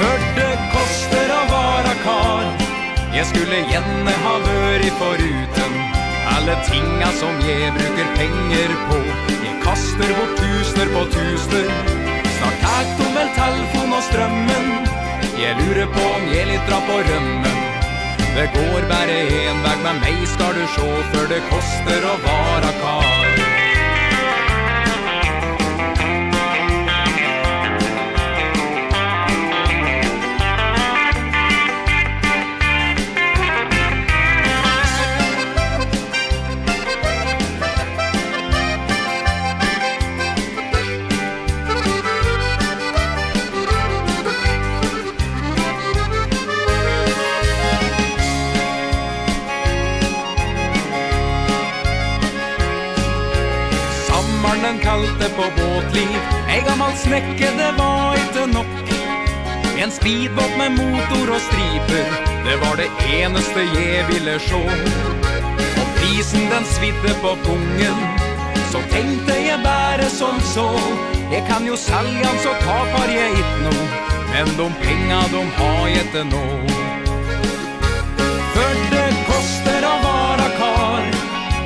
[0.00, 2.52] For det koster å vara kar.
[3.16, 5.99] Jeg skulle gjerne ha vært foruten.
[6.36, 8.98] Alle tinga som jeg bruker penger på
[9.44, 11.72] Jeg kaster bort tusener på tusener.
[12.36, 14.70] Snart takt om vel telefon og strømmen.
[15.40, 17.58] Jeg lurer på om jeg litt drar på rømmen.
[18.36, 19.18] Det går bare
[19.50, 23.29] en vei med meg skal du sjå Før det koster å vara kar.
[55.20, 56.18] tenkte på båtliv
[56.48, 58.66] Ei gammal snekke, det var ikke nok.
[59.78, 62.06] En speedbåt med motor og striper
[62.44, 64.60] Det var det eneste jeg ville sjå
[65.80, 68.00] Og prisen den svidde på pungen
[68.72, 70.68] Så tenkte jeg bare som så.
[71.32, 73.72] Jeg kan jo salge han, så tapar jeg ikke no
[74.32, 76.44] Men de penga de har jeg ikke nå.
[78.54, 81.08] For det koster å vara kar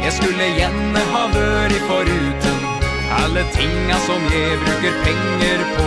[0.04, 2.63] Jeg skulle gjerne ha vært foruten.
[3.22, 5.86] Alle tinga som jeg bruker penger på.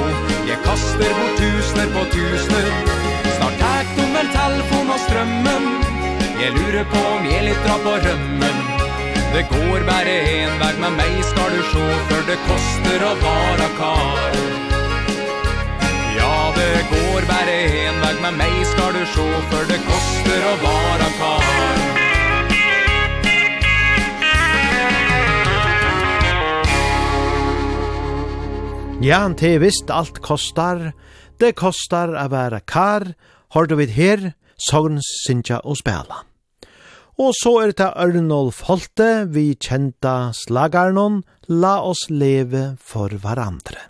[0.50, 2.70] Jeg kaster bort tusener på tusener.
[3.38, 5.68] Snart er tommer telefon og strømmen.
[6.42, 8.58] Jeg lurer på om jeg litt drar på rømmen.
[9.34, 13.68] Det går bare en vei med meg skal du sjå For det koster å vara
[13.82, 14.40] kar.
[16.18, 20.58] Ja, det går bare en vei med meg skal du sjå For det koster å
[20.64, 21.97] vara kar.
[28.98, 30.80] Ja, det er visst alt kostar.
[31.38, 33.04] Det kostar å være kar.
[33.54, 36.24] Har du vidt her, sogn, sinja og spela.
[37.22, 43.86] Og så er det Arnold Holte, vi kjenta slagarnon, la oss leve for hverandre.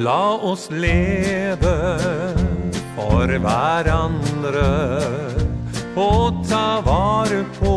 [0.00, 1.76] La oss leve
[2.96, 4.68] for hverandre
[5.96, 7.74] og ta vare på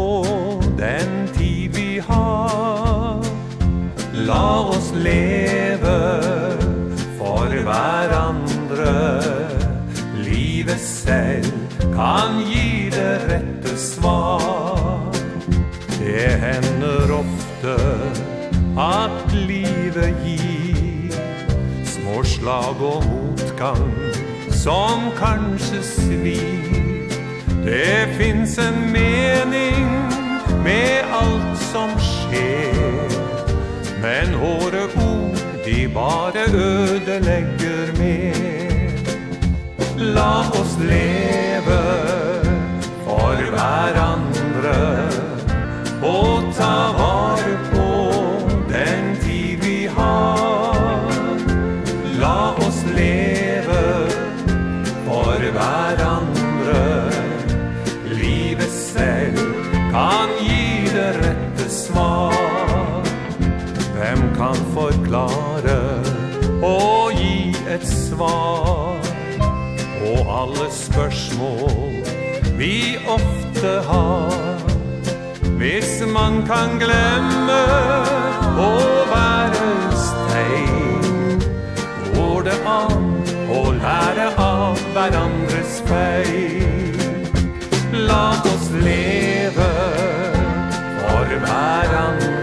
[0.78, 3.24] den tid vi har.
[4.14, 5.98] La oss leve
[7.18, 8.96] for hverandre.
[10.26, 11.52] Livet selv
[11.96, 15.12] kan gi det rette svar.
[15.98, 17.78] Det hender ofte
[18.78, 21.14] at livet gir
[21.88, 23.90] Små slag og motgang
[24.54, 27.10] som kanskje svir.
[27.66, 30.17] Det finns en mening
[30.68, 33.08] med alt som sker
[34.02, 39.02] Men våre ord, de bare ødelegger mer.
[39.98, 41.27] La oss leve
[76.48, 77.58] kan glemme
[78.64, 78.70] å
[79.12, 81.44] være stein
[82.14, 83.04] Går det an
[83.52, 86.96] å lære av hverandres feil.
[88.08, 88.24] La
[88.54, 89.70] oss leve
[91.02, 92.37] for hverandre.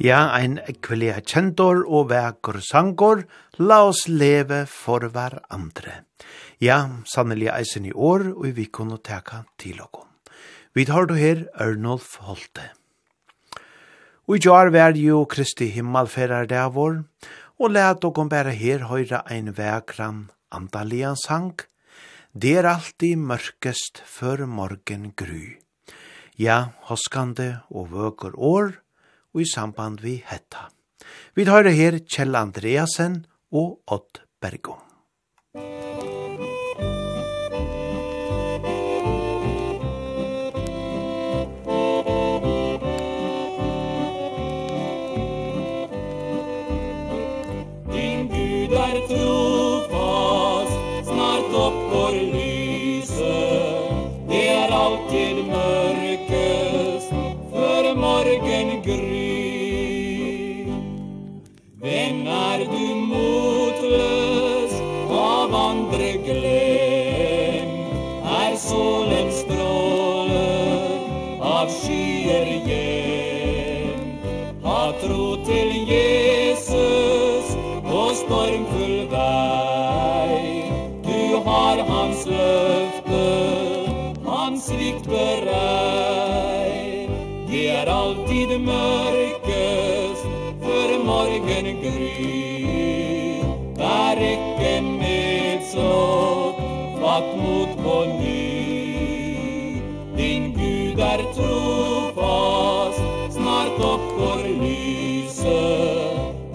[0.00, 3.26] Ja, ein ekvelia kjentor og vekur sangor,
[3.60, 6.06] la oss leve for hver andre.
[6.56, 10.08] Ja, sannelig eisen i år, og vi kunne teka til okon.
[10.72, 12.70] Vi tar du her, Ørnolf Holte.
[14.24, 17.02] Og i jar vær jo Kristi himmelferar det vår,
[17.60, 21.58] og let okon bæra her høyra ein vekran andalian sang,
[22.32, 25.58] det er alltid mørkest før morgen gry.
[26.40, 28.78] Ja, hoskande og vøker år,
[29.34, 30.68] og i samband vi hetta.
[31.34, 34.89] Vi tar det her Kjell Andreasen og Odd Bergum.
[87.82, 90.22] är alltid mörkes
[90.60, 93.42] för morgen gry
[93.76, 96.52] Där räcken med så
[97.00, 99.82] fatt mot på ny
[100.16, 103.00] Din Gud är trofast
[103.30, 105.60] snart uppgår lyse.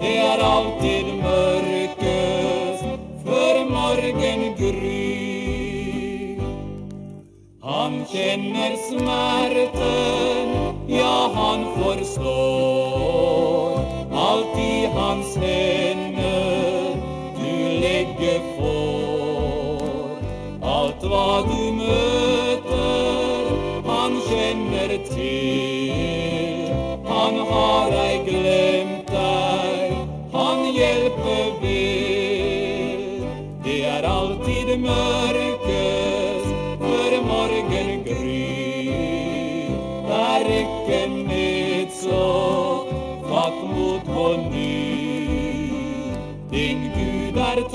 [0.00, 2.80] Det är alltid mörkes
[3.24, 5.26] för morgen gry
[7.62, 12.76] Han känner smärten ja han forstår
[14.12, 16.96] alt i hans hender.
[17.36, 18.40] Du legger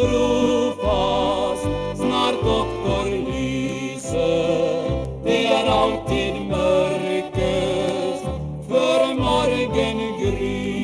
[0.02, 4.82] trofast Snart doktor lyser.
[5.24, 8.26] Det är alltid mørkest
[8.68, 10.82] För morgen gry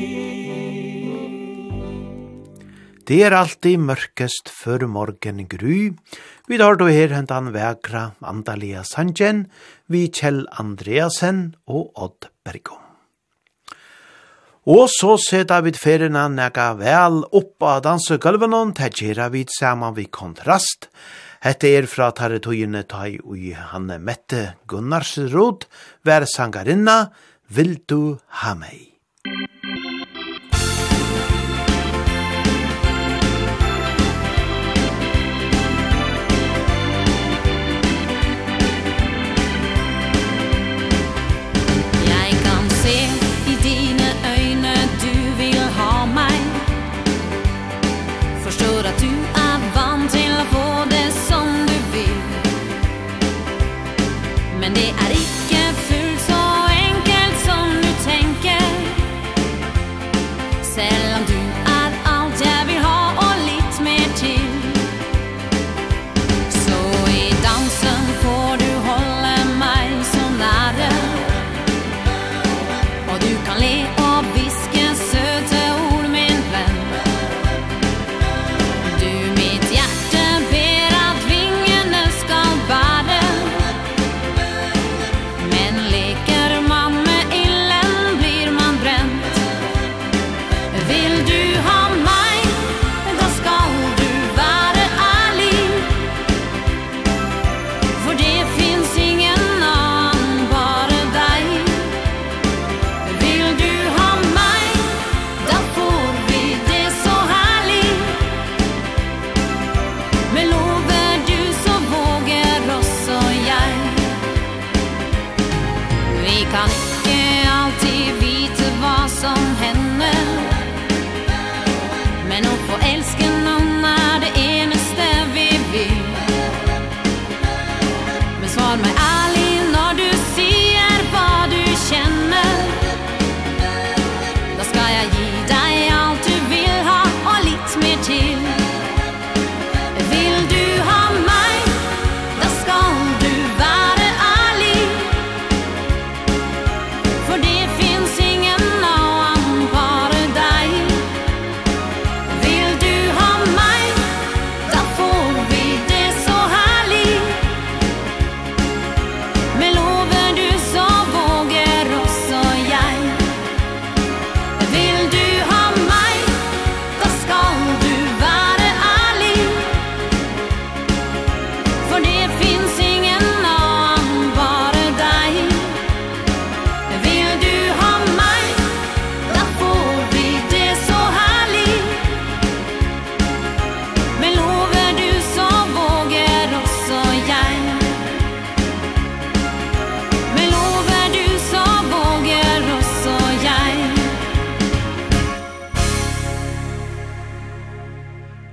[3.08, 5.92] Det er alltid mørkest før morgen gry
[6.48, 9.46] Vi tar då her hentan vekra Andalia Sanjen
[9.86, 12.87] Vi Kjell Andreasen og Odd Bergum.
[14.68, 20.04] Og så seta vi ferina nega vel opp av dansegulvenon, te gjerra vi saman vi
[20.12, 20.90] kontrast.
[21.40, 25.64] Hette er fra territoriene tai ui Hanne Mette Gunnarsrud,
[26.04, 26.98] vær sangarinna,
[27.48, 28.92] vil du ha meg?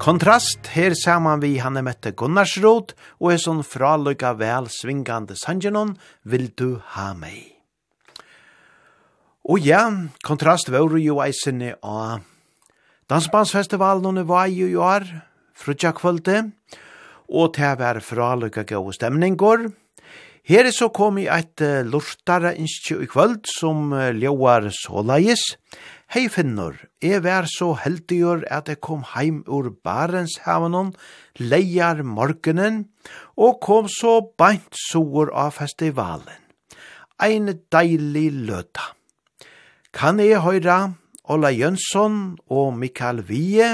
[0.05, 6.51] Kontrast her saman vi Hanne Mette Gunnarsrot og er sånn fraløyga vel svingande sangenon Vil
[6.53, 7.55] du ha meg?
[9.49, 9.87] Og ja,
[10.21, 12.21] kontrast var jo eisene av
[13.09, 15.09] Dansbandsfestivalen og var jo i år,
[15.57, 16.51] frutja kvölde,
[17.25, 19.71] og til var fraløyga gau stemningår.
[20.45, 23.89] Her er så kom i eit lortare innskje i kvöld som
[24.21, 25.55] ljauar såleis.
[26.13, 30.91] Hei finnur, jeg vær så heldigur at jeg kom heim ur Barenshavenon,
[31.41, 32.83] leiar morgenen,
[33.35, 36.43] og kom så beint soer av festivalen.
[37.17, 38.91] Ein deilig løta.
[39.95, 40.93] Kan jeg høyra
[41.25, 43.71] Ola Jönsson og Mikael Vie,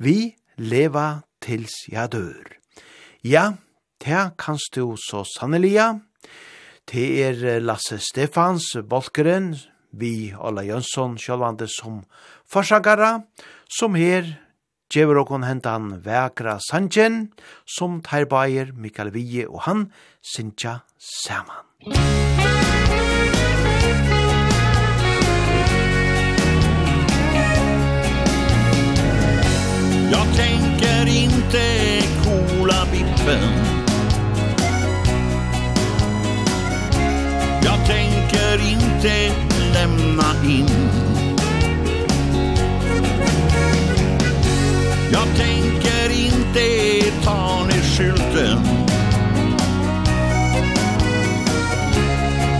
[0.00, 2.56] vi leva tils jeg dør.
[3.20, 3.58] Ja,
[4.00, 6.00] det kanst du så sannelige.
[6.88, 9.52] Det er Lasse Stefans, Bolkeren,
[9.92, 12.02] vi Ola Jönsson sjølvande som
[12.48, 13.22] forsakara,
[13.68, 14.38] som her
[14.92, 17.30] Gjever okon hentan vekra sanjen,
[17.64, 19.86] som tar bayer Mikael Vie og han,
[20.20, 21.64] Sintja Saman.
[30.12, 31.64] Jag tänker inte
[32.24, 33.72] kola bippen
[37.64, 39.32] Jag tänker inte
[39.72, 40.68] lämna in.
[45.12, 46.64] Jag tänker inte
[47.24, 48.58] ta ner skylten.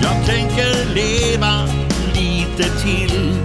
[0.03, 1.69] Jag tänker leva
[2.15, 3.37] lite till.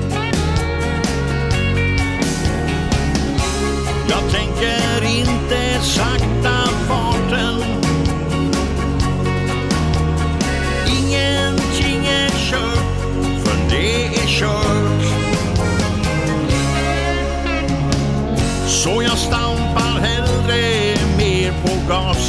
[4.09, 6.66] Jag tänker inte sakta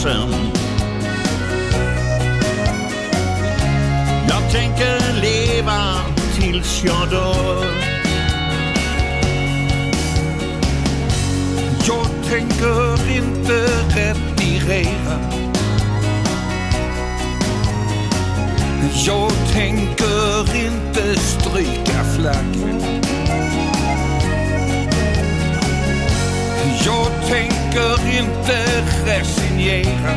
[0.02, 0.30] sen
[4.28, 6.00] Jag tänker leva
[6.34, 7.64] tills jag dör.
[11.86, 15.18] Jag tänker inte retirera.
[19.06, 23.07] Jag tänker inte stryka flaggen.
[26.84, 30.14] Jag tänker inte resignera.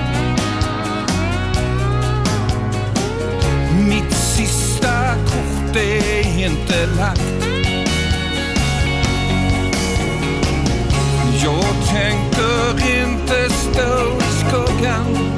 [3.87, 7.21] Mitt sista kort är inte lagt.
[11.43, 15.31] Jag tänker inte stå i skuggan.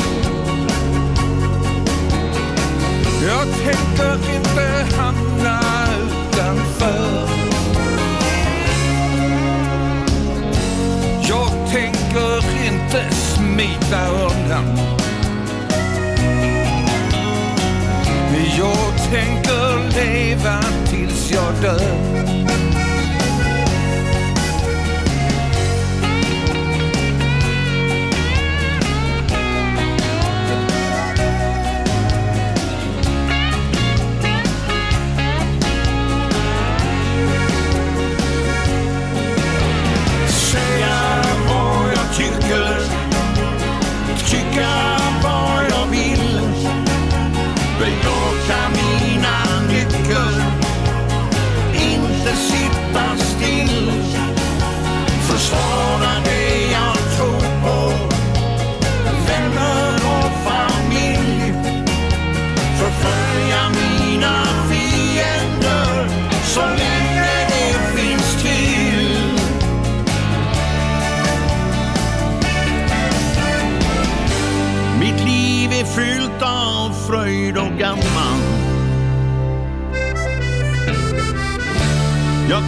[3.28, 5.60] Jag tänker inte hamna
[6.04, 7.33] utanför.
[12.94, 14.78] inte smita undan.
[18.58, 22.83] Jag tänker leva tills jag dör.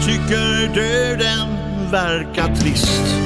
[0.05, 1.47] tycker döden
[1.91, 3.24] verkar trist.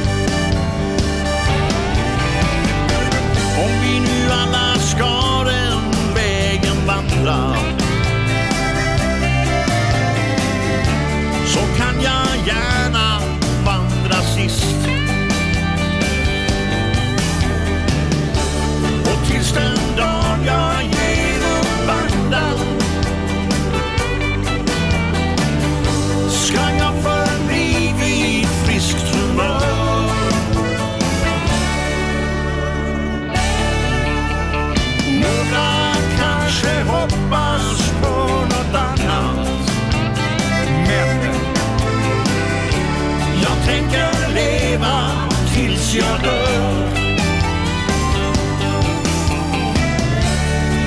[45.89, 46.95] it's your love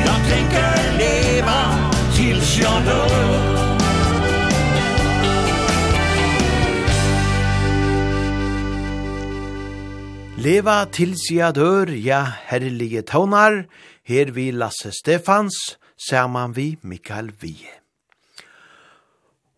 [0.07, 3.63] Jag tänker leva tills jag dör
[10.37, 13.69] Leva til sia dør, ja, herlige tånar,
[14.03, 17.82] her vi Lasse Stefans, saman vi Mikael Vie.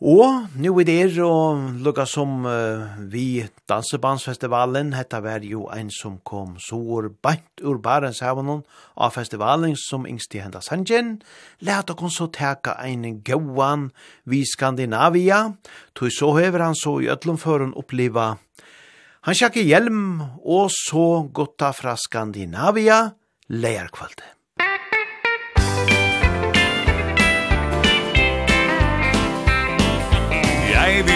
[0.03, 6.19] Og nu er det og lukka som uh, vi dansebandsfestivalen, hetta var jo ein som
[6.27, 8.65] kom sår bant ur Barentshavnen
[8.97, 11.23] av festivalen som yngst i henda sanjen.
[11.63, 13.93] Læt okon så teka ein gauan
[14.27, 15.55] vi Skandinavia,
[15.95, 17.39] tog så hever han så i ötlum
[17.77, 18.37] oppleva.
[19.23, 23.15] Han sjakke hjelm og så gutta fra Skandinavia
[23.49, 24.34] leierkvalde.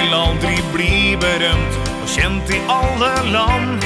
[0.09, 3.82] vil aldri bli berømt Og kjent i alle land.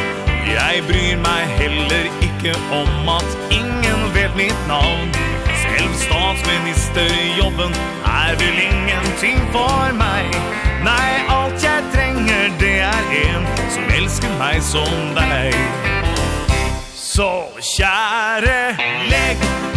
[0.46, 5.10] Jeg bryr meg heller ikke om at ingen vet mitt navn.
[5.62, 7.74] Selv statsministerjobben
[8.06, 10.30] er vel ingenting for meg.
[10.86, 15.58] Nei, alt jeg trenger det er en som elsker meg som deg.
[16.94, 17.30] Så
[17.74, 18.58] kjære,
[19.10, 19.71] legg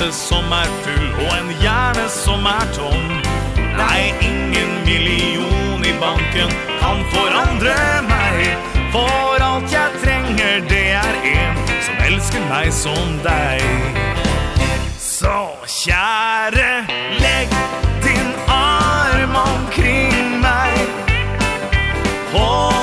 [0.00, 3.22] näse som är full och en hjerne som är tom.
[3.56, 6.50] Nei, ingen miljon i banken
[6.80, 8.56] kan forandre mig
[8.92, 13.62] For alt jeg trenger det er en som elsker meg som deg.
[14.98, 16.86] Så kjære,
[17.20, 17.52] legg
[18.04, 20.80] din arm omkring meg.
[22.32, 22.75] Hold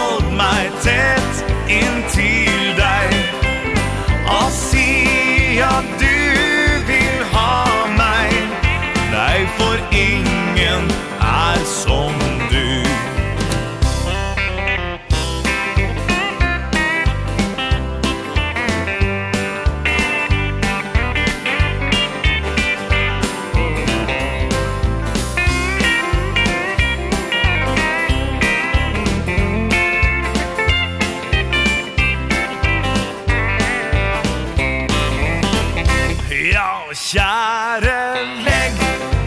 [37.14, 38.78] Kjære, legg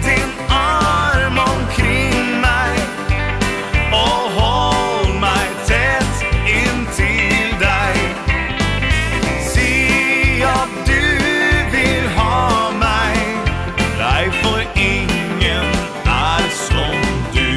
[0.03, 2.79] din arm omkring meg
[3.95, 8.01] Og hold meg tett inntil deg.
[9.53, 9.71] Si
[10.43, 11.07] at du
[11.77, 13.23] vil ha meg.
[14.03, 15.71] Nei, for ingen
[16.11, 16.99] er som
[17.39, 17.55] du.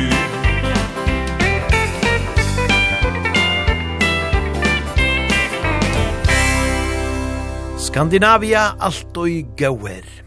[7.89, 10.18] Skandinavia, alt og gauer.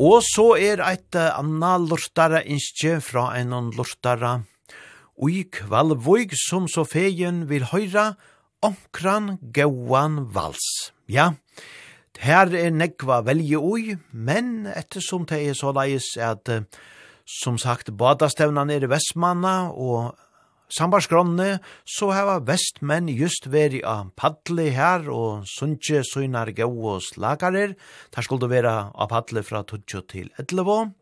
[0.00, 4.38] Og så er eit anna lortara innskje fra en lortara.
[5.20, 8.14] Ui kvalvoig som så feien vil høyra,
[8.64, 10.64] omkran gauan vals.
[11.04, 11.34] Ja,
[12.20, 16.48] her er nekva velje ui, men ettersom det er så leis at,
[17.24, 20.16] som sagt, badastevnan er i Vestmanna, og
[20.74, 27.74] sambarsgronne, så hava vestmenn just veri av paddli her og sunnje søgnar gau og slagarer.
[28.14, 30.92] Der skulle vera av paddle fra 20 til 11.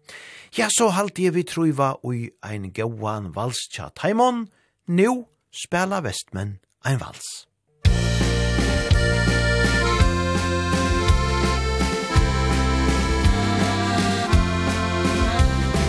[0.57, 4.47] Ja, så halte jeg vi truiva ui ein gauan vals tja taimon.
[4.89, 7.47] Nu spela vestmenn ein vals.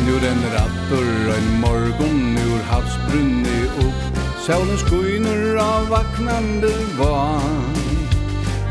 [0.06, 4.04] Nu den rattor en morgon nu ur havsbrunni upp.
[4.46, 7.76] Sjålen skynur av vaknande van.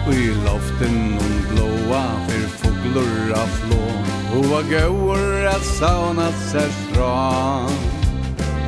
[0.07, 6.71] Och i loften hon blåa för foglor av flå Och vad gåor att sauna sig
[6.71, 7.71] stran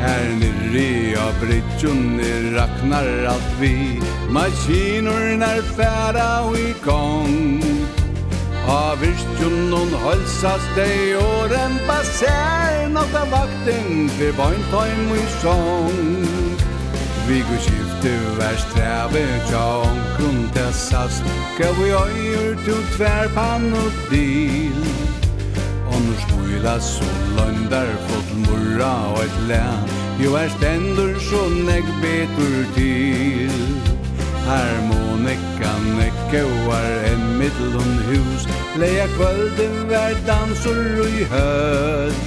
[0.01, 2.20] Her nirri av bridgen
[2.55, 7.80] raknar alt vi Maskinorna färda och gong.
[8.69, 16.03] Av virkjun virkjunnon halsas dei og rempa seg Natta vakten til vantaim i sång
[17.28, 24.85] Vi går skifte vers treve tja omkron tessast Gav vi øyer til tverpan og dil
[25.89, 32.65] Og nu smuila solandar fått murra og et län Jo er stendur så negg betur
[32.74, 33.62] til.
[34.45, 36.42] Her må nekka nekka
[37.10, 38.47] en mittlom hus
[38.80, 42.20] Leia kvölden vær dansur og i høll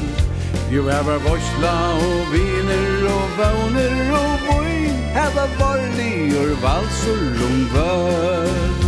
[0.73, 1.75] Jo, her var vorsla
[2.07, 8.83] og viner og vauner og boi Her var varlig og valsur om vøll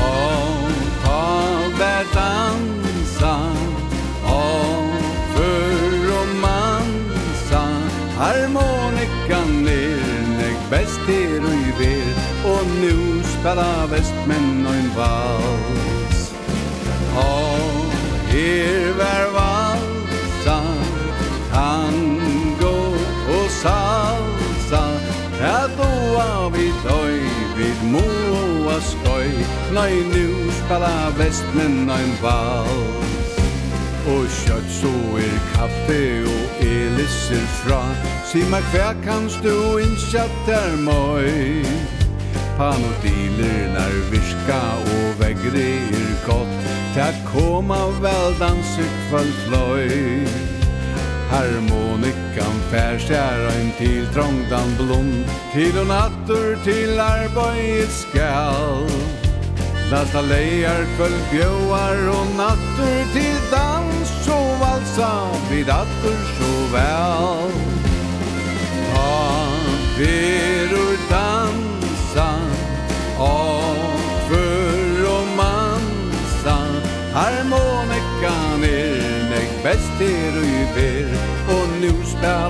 [0.00, 0.70] Og
[1.04, 1.50] ta
[1.80, 3.34] vær dansa.
[4.24, 4.92] Og
[5.34, 7.64] för og mansa.
[8.18, 10.00] Harmonikan er
[10.38, 12.09] nek best er og i ver
[12.44, 16.20] Og nu spelar vestmenn og en vals.
[17.16, 17.92] Og
[18.32, 20.58] her var valsa
[21.52, 22.76] Tango
[23.36, 24.84] og salsa.
[25.40, 27.20] Ja då har vi tøy
[27.56, 28.08] vid mo
[28.66, 29.28] og skøy.
[29.72, 33.36] Nei, nu spelar vestmenn og en vals.
[34.08, 37.82] Og kjøtt så er kaffe og elisser fra
[38.30, 41.99] Si meg hver kanst du innkjatt der møy
[42.60, 44.60] panodilernar virka
[44.94, 46.56] og vegri er gott
[46.94, 50.26] Ta koma vel danser kvöld fløy
[51.30, 55.08] Harmonikan fær skjær ein til trångdan blom
[55.54, 58.90] Til og natter til arbeidet skal.
[59.90, 65.12] Lasta leier kvöld bjóar og natter til dans Så valsa
[65.48, 67.54] vid atter så vel.
[68.90, 69.14] Ta
[69.96, 70.99] verur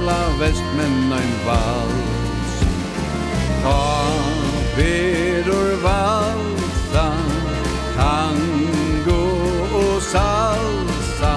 [0.01, 2.53] tala vestmenn ein vals.
[3.63, 3.81] Ta
[4.77, 7.09] verur valsa
[7.97, 9.23] Tango
[9.83, 11.35] og salsa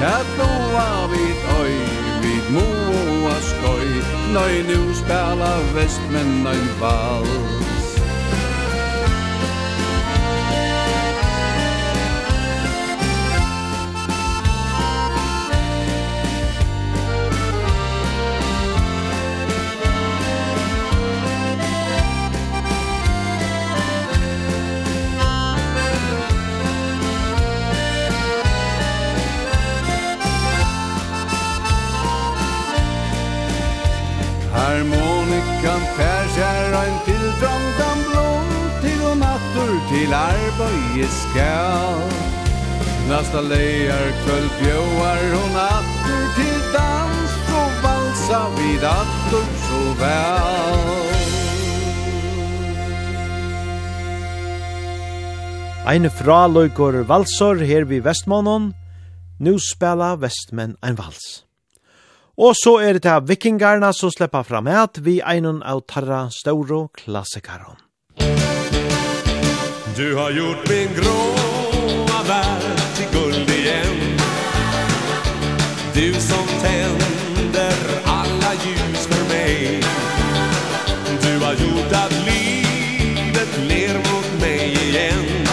[0.00, 1.74] Ta blåa vid oi
[2.22, 3.88] vid moa skoj
[4.34, 7.61] Nøy nu spela vestmenn ein vals.
[39.92, 42.00] til arbeid skal
[43.10, 51.10] Nasta leier kvöld bjøar hon attur til dans og valsa vid atter så vel
[55.92, 58.70] Ein fraløykor valsor her vi Vestmånen,
[59.40, 61.42] nu spela Vestmenn ein vals.
[62.38, 66.86] Og så er det til vikingarna som slipper fram et vi einon av tarra stauro
[66.94, 67.82] klassikaron.
[69.96, 74.18] Du har gjort min gråa värld till guld igen.
[75.94, 77.74] Du som tänder
[78.04, 79.80] alla ljus för mig.
[81.22, 85.46] Du har gjort att livet ler mot mig igen.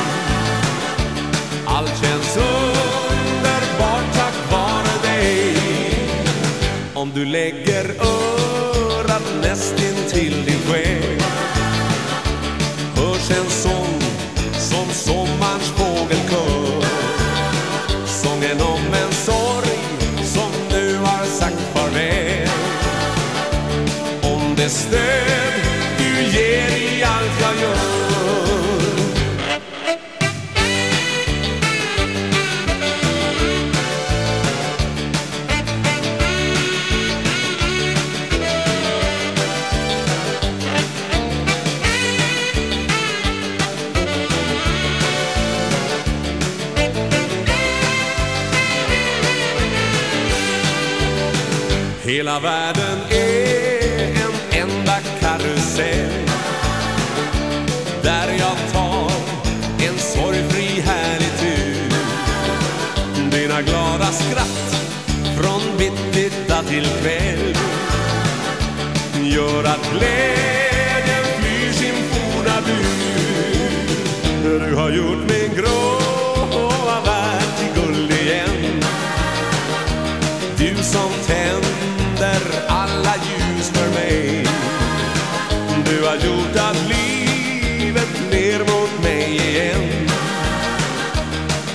[1.65, 5.55] Allt känns underbart tack vare dig.
[6.93, 7.58] Om du lägger
[52.29, 56.29] Hela världen är en enda karusell.
[58.03, 59.11] Där jag tar
[59.87, 61.91] en sorgfri härlig tur.
[63.31, 64.75] Dina glada skratt
[65.37, 67.55] från bittitta till kväll
[69.23, 78.11] Gör att glädjen flyr sin forna bur Du har gjort min gråa värld till guld
[78.11, 78.83] igen.
[80.57, 81.88] Du som tänd
[82.19, 84.45] tänder alla ljus för mig.
[85.85, 90.07] Du har gjort att livet ner mot mig igen.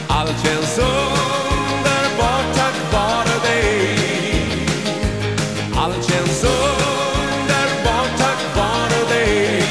[0.08, 3.98] Allt känns underbart tack vare dig.
[5.76, 9.62] Allt känns underbart tack vare dig.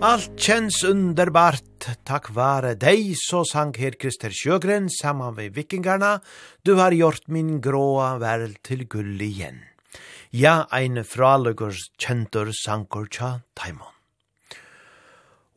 [0.00, 1.67] Allt känns underbart
[2.08, 6.18] takk vare deg, så sang her Krister Sjøgren saman ved vikingarna,
[6.64, 9.60] du har gjort min gråa verl til gull igjen.
[10.32, 13.92] Ja, ein fraløgur kjentur sankur tja taimon.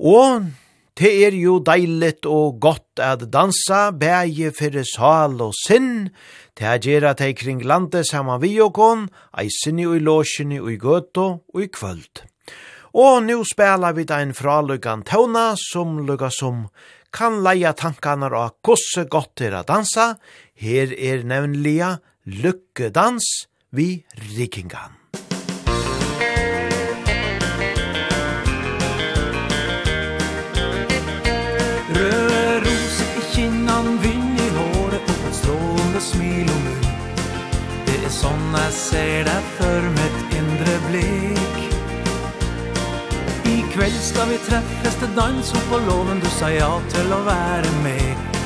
[0.01, 0.51] Og
[0.99, 6.09] det er jo deiligt og godt at dansa, bæge fyrir sal og sinn,
[6.57, 9.07] det er gjerra teg kring landet saman vi og kon,
[9.39, 12.30] ei sinni og i låsini og i gøto og i kvöld.
[12.93, 16.65] Og nu spela vi da en fraluggan tåna som lugga som
[17.11, 20.15] kan leia tankarna av kosse godt er a dansa.
[20.55, 24.03] Her er nevnliga lukkedans vi
[24.35, 25.00] rikingan.
[44.11, 48.39] skal vi treffes til dans opp på låven Du sa ja til å være med.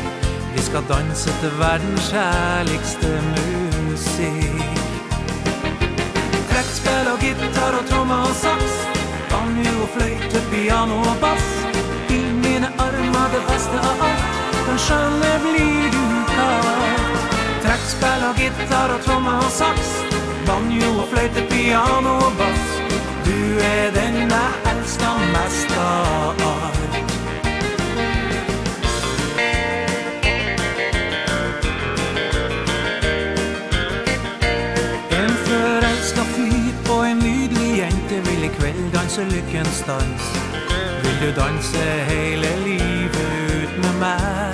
[0.53, 4.83] Vi skal danse til verdens kjærligste musikk.
[6.51, 8.75] Trekkspill og gitar og tromme og saks
[9.31, 11.49] Banjo og fløyte, piano og bass.
[12.13, 16.05] I mine armer det beste av alt Den skjønne blir du
[16.35, 17.33] kalt.
[17.65, 19.91] Trekkspill og gitar og tromme og saks
[20.45, 22.64] Banjo og fløyte, piano og bass
[23.61, 26.35] är denna allt som man står
[35.09, 40.55] En förälskad fyr på en nydlig jente Vill i kväll dansa lyckens dans.
[41.03, 43.17] Vill du dansa hele livet
[43.53, 44.53] ut med mig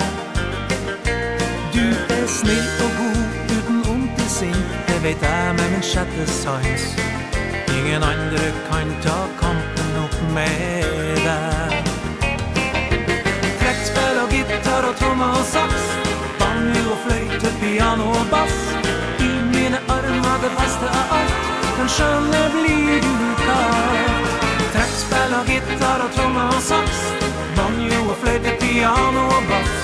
[1.72, 6.96] Du är snill och god uten ont i sin Det vet jag med min chattesans
[7.78, 11.90] Ingen andre kan ta kampen opp med deg.
[13.60, 15.86] Trettspill og gitar og tromme og saks
[16.40, 18.58] Banjo og fløyte, piano og bass.
[19.24, 26.04] I mine armer det beste av alt Men skjønne blir du kalt Trettspill og gitar
[26.06, 27.00] og tromme og saks
[27.56, 29.80] Banjo og fløyte, piano og bass.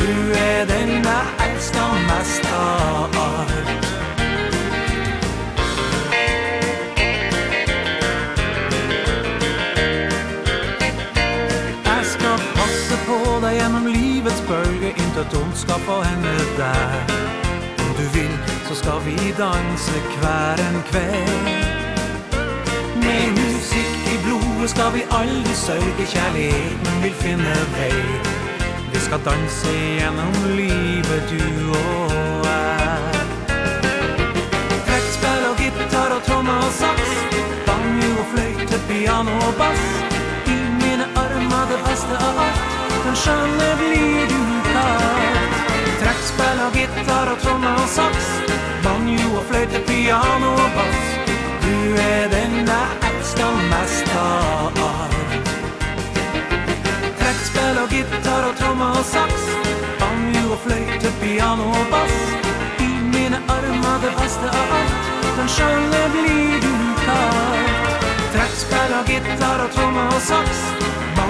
[0.00, 3.95] Du er den jeg elsker mest av alt.
[13.56, 16.94] gjennom livets bølge Intet ondt skal få henne der
[17.84, 18.34] Om du vil,
[18.68, 21.46] så skal vi danse kvar en kväll.
[23.04, 27.96] Med musik i blodet skal vi aldri sørge Kjærligheten vil finne vei
[28.92, 31.44] Vi skal danse gjennom livet du
[31.80, 33.14] og jeg
[34.86, 37.12] Trekkspill og gitar og tromme og saks
[37.66, 39.84] Banjo og fløyte, piano og bass.
[40.46, 42.75] I mine armer det beste av alt
[43.22, 44.40] sjansene blir du
[44.72, 45.54] kalt
[46.00, 48.28] Trekkspill og gitar og tromme og saks
[48.84, 51.06] Banjo og fløyte, piano og bass
[51.64, 55.52] Du er den jeg elsker mest av alt
[57.20, 59.46] Trekkspill og gitar og tromme og saks
[60.02, 62.18] Banjo og fløyte, piano og bass
[62.84, 66.74] I mine armer det beste av alt Den sjansene blir du
[67.06, 70.85] kalt Trekkspill og gitar og tromme og saks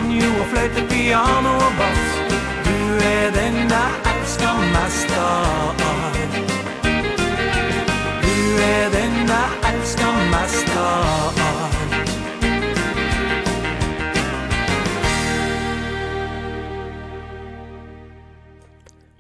[0.07, 2.05] banjo og fløyte piano og bass
[2.67, 5.83] Du er den der elsker mest av
[8.23, 11.43] Du er den der elsker mest av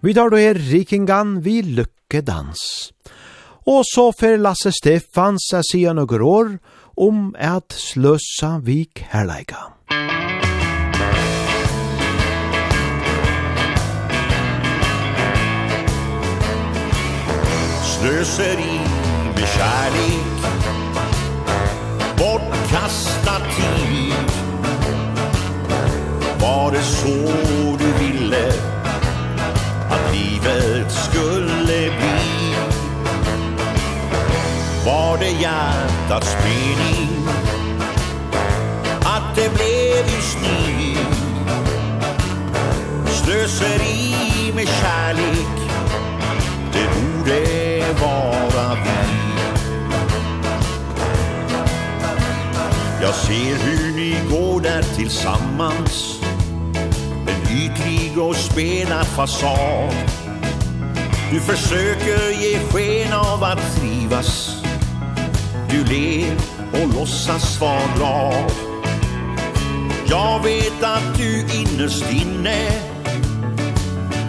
[0.00, 2.92] Vi tar då her Rikingan vi lykkedans.
[3.66, 6.52] Og så fer Lasse Stefans a sia noen år
[6.94, 9.72] om at sløsa vi kærleika.
[9.90, 10.25] Musikk
[18.00, 18.80] slöseri
[19.34, 20.26] med kärlek.
[22.18, 24.36] Bortkasta tid.
[26.40, 27.32] Var det så
[27.78, 28.52] du ville
[29.90, 32.56] Att livet skulle bli?
[34.86, 37.28] Var det hjärtats mening
[39.00, 40.96] Att det blev just ni?
[43.06, 45.70] Slöseri med kärlek
[46.72, 49.38] Det borde borde vara vän.
[53.02, 56.20] Jag ser hur ni går där tillsammans.
[57.26, 59.94] En ytlig och spela fasad.
[61.30, 64.62] Du försöker ge sken av att trivas.
[65.70, 66.36] Du ler
[66.72, 68.52] och låtsas vara glad.
[70.08, 72.82] Jag vet att du innerst inne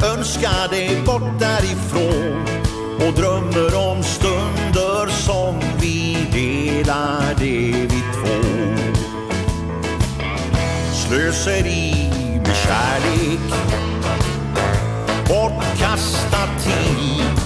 [0.03, 2.56] Önskar dig bort därifrån
[2.99, 8.37] och drömmer om stunder som vi delar det vi två.
[10.93, 12.09] Slöseri
[12.45, 13.39] med kärlek
[15.27, 17.41] Bortkasta tid.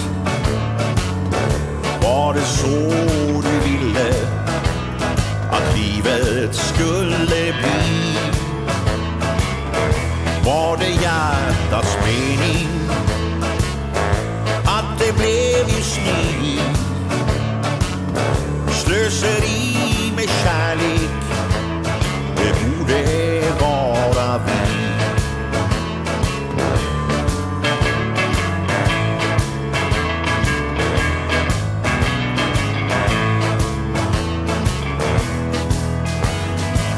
[2.03, 2.91] Var det så
[3.41, 4.13] du ville
[5.51, 8.17] att livet skulle bli?
[10.45, 12.70] Var det hjärtats mening
[15.63, 16.59] vishni
[18.71, 21.09] Slöseri med kärlek
[22.35, 24.51] Det borde vara vi.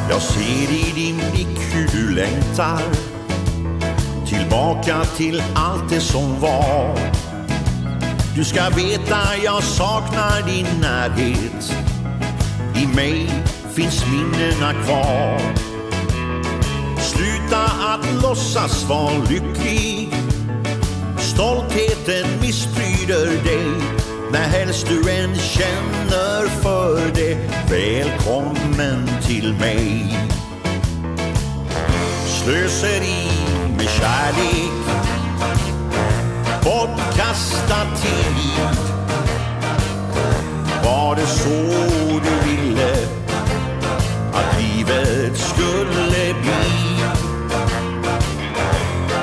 [0.09, 2.81] Jag ser i din blick hur du längtar
[4.27, 7.22] Tillbaka till allt det som var.
[8.35, 11.75] Du ska veta jag saknar din närhet.
[12.75, 13.29] I mig
[13.73, 15.41] finns minnena kvar.
[17.01, 20.09] Sluta att låtsas vara lycklig.
[21.17, 23.71] Stoltheten missbryder dig.
[24.31, 27.37] När helst du än känner för det
[27.69, 30.17] Välkommen till mig.
[32.27, 33.27] Slöseri
[33.77, 35.12] med kärlek
[36.63, 38.77] bortkasta tid.
[40.83, 41.79] Var det så
[42.23, 42.93] du ville
[44.33, 47.03] att livet skulle bli?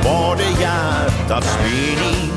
[0.04, 2.30] Var det hjärtats mening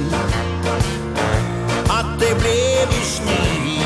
[1.88, 3.84] att det blev i smid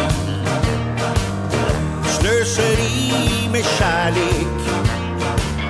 [2.06, 4.48] Slöseri med kärlek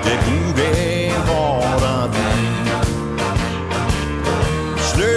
[0.04, 2.67] det borde vara vi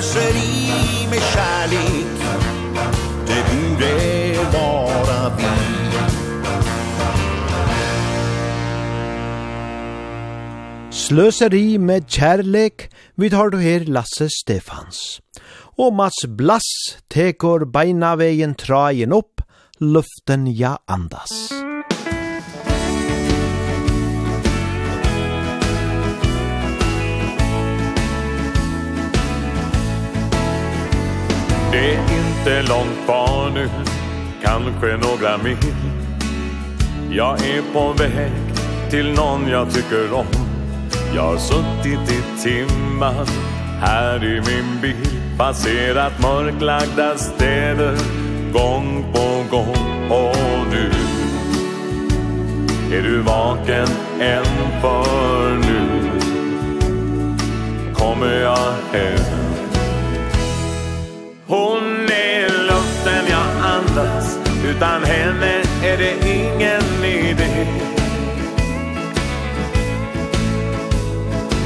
[0.02, 2.06] slöseri med kärlek.
[3.28, 5.44] Det borde vara vi.
[10.92, 15.22] Slöseri med kärlek Vi tar då her Lasse Stefans.
[15.78, 19.42] Og Mats Blass Tekor beina vägen trajen opp,
[19.80, 21.61] Luften ja andas.
[31.72, 33.70] Det är inte långt kvar nu
[34.44, 35.76] Kanske några mil.
[37.12, 38.32] Jag är på väg
[38.90, 40.26] till någon jag tycker om.
[41.16, 43.26] Jag har suttit i timmar
[43.80, 47.98] Här i min bil Passerat mörklagda städer
[48.54, 50.92] Gång på gång Och nu
[52.98, 53.88] Är du vaken
[54.20, 54.46] än
[54.82, 56.10] för nu.
[57.94, 59.51] Kommer jag hem
[61.52, 64.40] Hon är luften jag andas.
[64.66, 67.68] Utan henne är det ingen idé.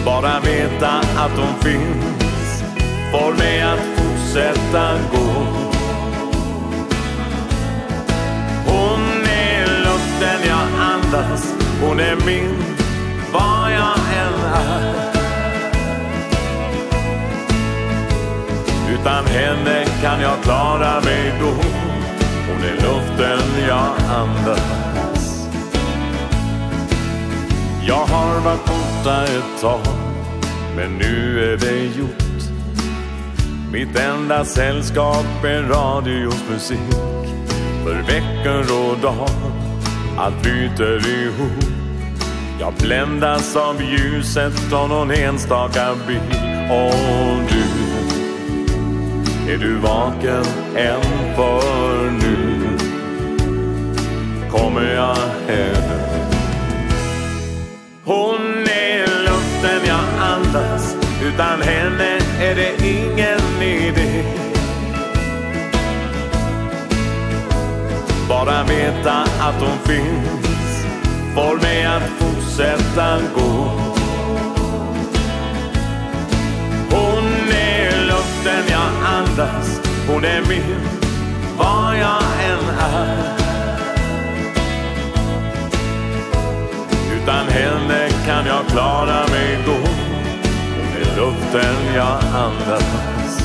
[0.05, 2.63] Bara veta att hon finns.
[3.11, 5.45] Får mig att fortsätta gå.
[8.65, 11.53] Hon är luften jag andas.
[11.81, 12.63] Hon är min,
[13.33, 15.14] vad jag än är.
[19.01, 21.47] Utan henne kan jag klara mig då
[22.47, 25.47] Hon är luften jag andas.
[27.87, 29.79] Jag har varit borta ett tag
[30.75, 32.25] Men nu är det gjort.
[33.71, 36.79] Mitt enda sällskap är radios musik.
[37.83, 39.29] För veckor och dag
[40.17, 41.63] Allt byter ihop.
[42.59, 46.39] Jag bländas av ljuset av någon enstaka bil.
[46.69, 47.64] Och du
[49.47, 50.45] Är du vaken
[50.75, 51.01] än
[51.35, 52.77] för nu?
[54.49, 55.15] Kommer jag
[55.47, 56.05] hem
[58.03, 60.95] Hon är luften jag andas.
[61.23, 64.23] Utan henne är det ingen idé.
[68.29, 70.85] Bara veta att hon finns.
[71.35, 73.94] Får mig att fortsätta gå.
[79.35, 80.79] andas Hon är min
[81.57, 83.35] Var jag än är.
[87.15, 89.71] Utan henne kan jag klara mig då.
[89.71, 93.44] Hon är luften jag andas.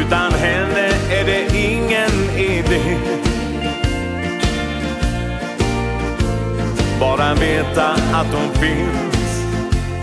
[0.00, 2.98] Utan henne är det ingen idé.
[7.00, 9.44] Bara veta att hon finns.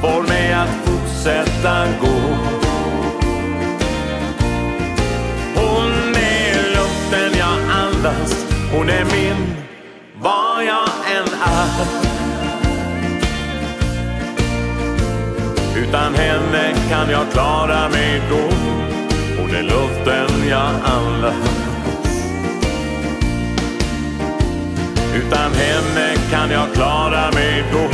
[0.02, 2.38] Får mig att fortsätta gå.
[5.56, 8.46] Hon är luften jag andas.
[8.74, 9.56] Hon är min
[10.22, 11.86] Var jag än är.
[15.78, 18.76] Utan henne kan jag klara mig då.
[25.16, 27.86] Utan henne kan jag klara mig då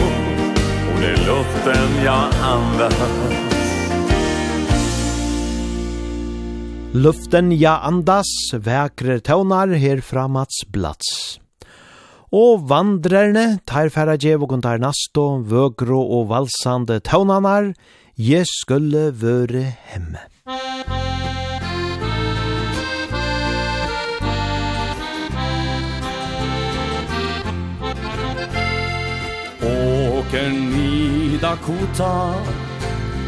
[0.94, 2.94] Och det är luften jag andas
[6.94, 11.40] Luften ja andas, vækre tøvnar her framats blats.
[12.36, 17.72] Og vandrerne tar færa djev og nasto, vøgro og valsande tøvnanar,
[18.18, 20.20] je skulle vøre hemme.
[20.46, 21.11] Musik
[31.52, 32.34] Dakota.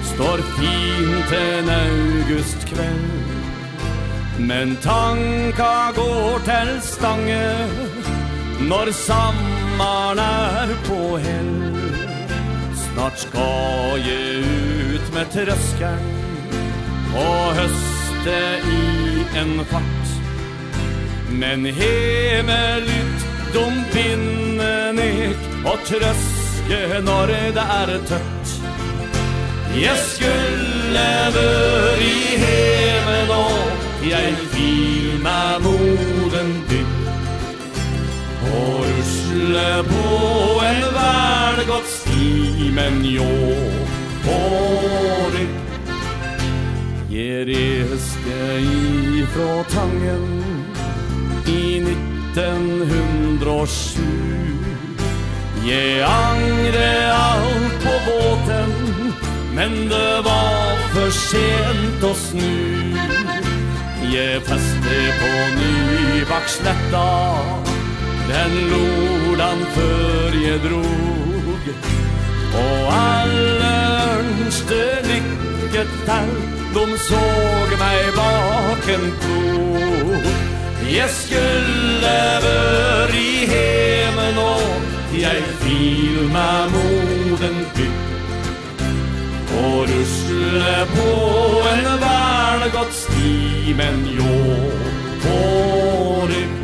[0.03, 3.09] Står fint en augustkväll
[4.37, 7.67] Men tanka går til stange
[8.59, 11.57] Når sommeren er på hell.
[12.83, 14.45] Snart skal jeg
[14.93, 16.07] ut med trøskeren
[17.15, 18.37] Og høste
[18.77, 20.15] i en fart.
[21.27, 22.61] Men hjemme
[23.51, 28.61] dom pinnen ek Og trøst huske når det er tøtt.
[29.81, 33.71] Jeg skulle vør i hemen og
[34.05, 36.87] Jeg vil meg moden bygg
[38.53, 40.03] Og rusle på
[40.61, 43.31] en velgått sti Men jo,
[44.25, 44.39] på
[45.33, 45.55] rygg
[47.09, 48.39] Jeg reske
[49.17, 50.23] ifra tangen
[51.47, 51.49] I
[51.81, 54.52] 1907
[55.63, 58.71] Jeg angre alt på båten
[59.55, 62.97] Men det var for sent å snu.
[64.11, 67.05] Jeg feste på Nyvaksletta
[68.27, 71.69] Den lordan før jeg drog.
[72.59, 73.73] Og alle
[74.19, 76.33] ønste lykket der
[76.75, 80.27] De såg meg baken klok
[80.91, 87.99] Jeg skulle vør i hemen og jeg fil med moden bygg
[89.63, 91.09] Og rusle på
[91.73, 94.33] en vernegodt sti Men jo,
[95.23, 95.37] på
[96.29, 96.62] rygg.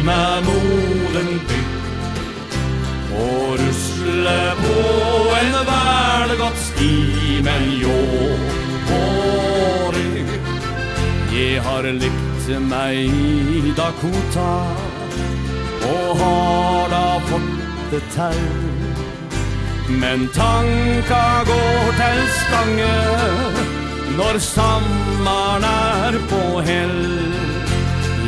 [0.00, 2.54] Halden er moden bygd
[3.20, 4.76] Og rusle på
[5.40, 7.98] en velgått sti Men jo,
[8.88, 10.24] hårig
[11.34, 14.48] Jeg har lykt meg i Dakota
[15.90, 18.40] Og har da fått det terr
[20.00, 22.94] Men tanka går til stange
[24.16, 27.59] Når sammaren er på hell.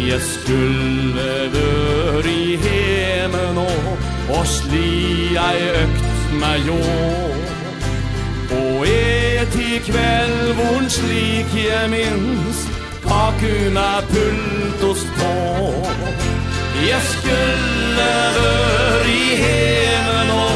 [0.09, 3.69] Jeg skulle vør i hemen nå
[4.35, 6.79] Og sli ei økt meg jo
[8.57, 12.65] Og et i kveld vorn slik jeg minns
[13.07, 15.33] Kakuna pult oss på.
[16.83, 20.47] Jeg skulle vør i hemen nå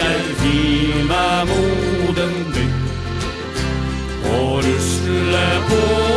[0.00, 6.07] Jeg vil meg moden bygg Og rusle på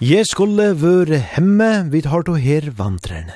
[0.00, 3.34] Jeg skulle være hemme, vi tar to her vandrerne.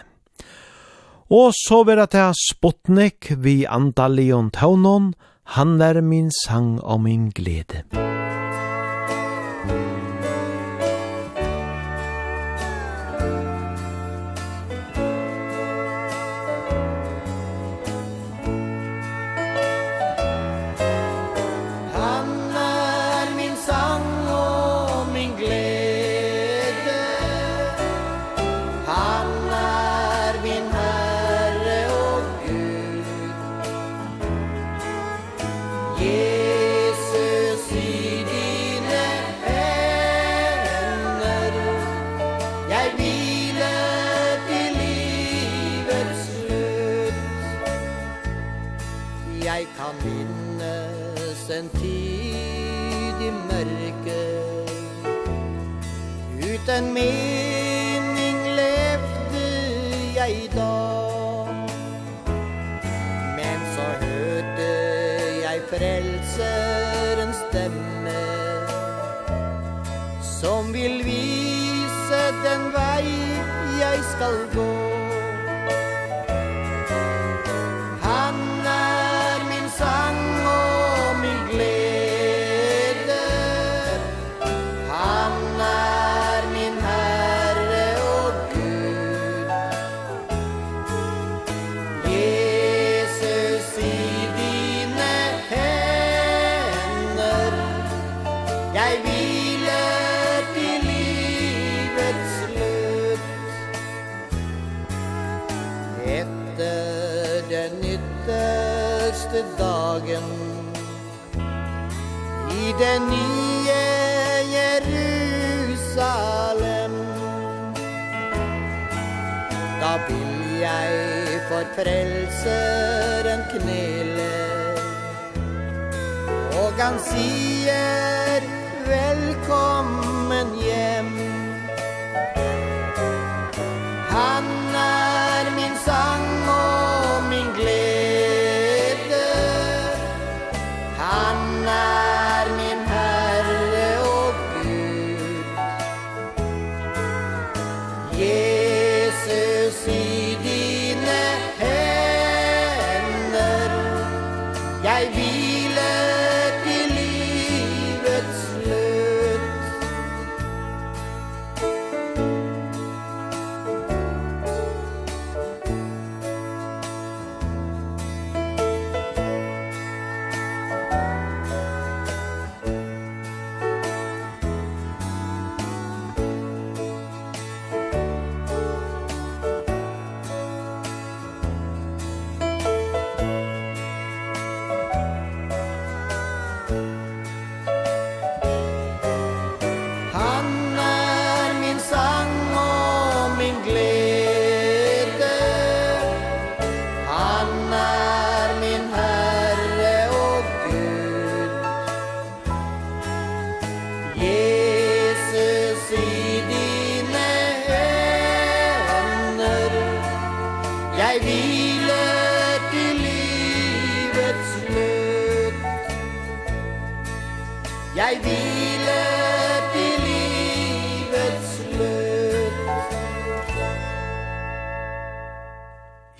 [1.28, 5.12] Og så vil jeg ta spottnek vi andalion taunon,
[5.58, 7.84] han er min sang og min glede.
[7.92, 8.03] Musikk
[74.14, 74.83] skal gå.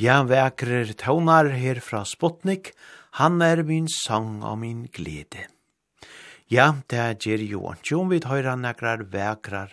[0.04, 2.72] Ja, vekrer tånar her fra Spotnik,
[3.16, 5.46] han er min sang og min glede.
[6.50, 9.70] Ja, det er Jerry ikke om vi høyra nekrar vekrar,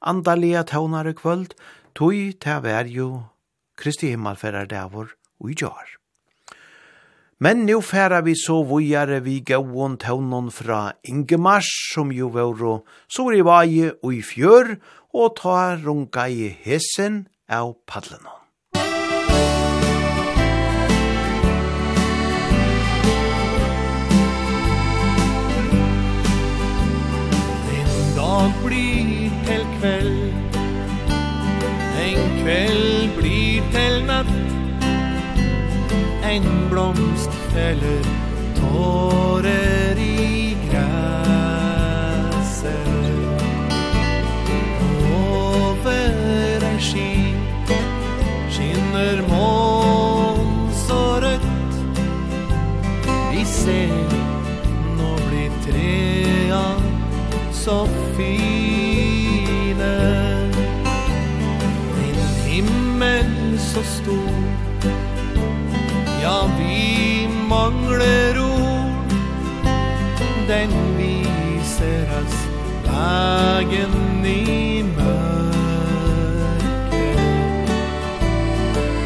[0.00, 1.54] andalega tånar i kvöld,
[1.94, 3.28] tog det vær jo
[3.76, 5.86] Kristi himmelferrar davor og i jar.
[7.38, 13.38] Men nu færa vi så vujare vi gauon tånon fra Ingemars, som jo vore sår
[13.38, 14.74] i vaje og i fjør,
[15.14, 18.37] og ta runga i hesen av padlenon.
[28.38, 30.32] dag blir til kveld.
[32.06, 34.26] En kveld blir til natt.
[36.32, 38.04] En blomst feller
[38.58, 41.08] tårer i græset
[45.16, 47.34] Over en sky
[48.50, 51.74] skinner mån så rødt
[53.32, 54.07] Vi ser
[57.68, 57.86] så
[58.16, 59.96] fine.
[61.98, 64.42] Din himmel så stor.
[66.22, 69.12] Ja, vi mangler ord.
[70.48, 72.36] Den viser oss
[72.86, 75.88] Dagen i mörker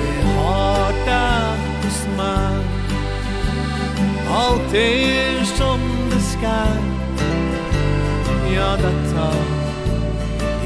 [0.00, 2.64] Det harta hos mig
[4.30, 5.80] Allt är som
[6.10, 6.81] det skal
[8.52, 9.32] dünyada ta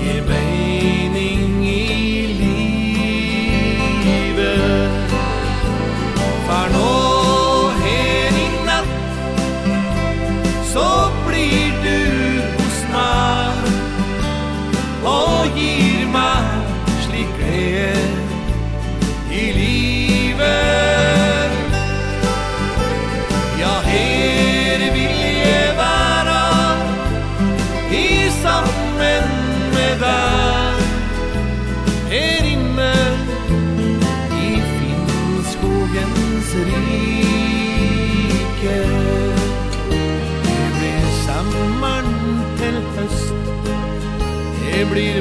[0.04, 0.95] yemeği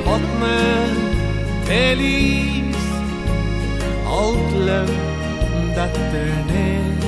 [0.06, 0.96] hotmen
[1.66, 2.84] Feliz
[4.08, 4.92] Alt løv
[5.76, 7.06] Detter ned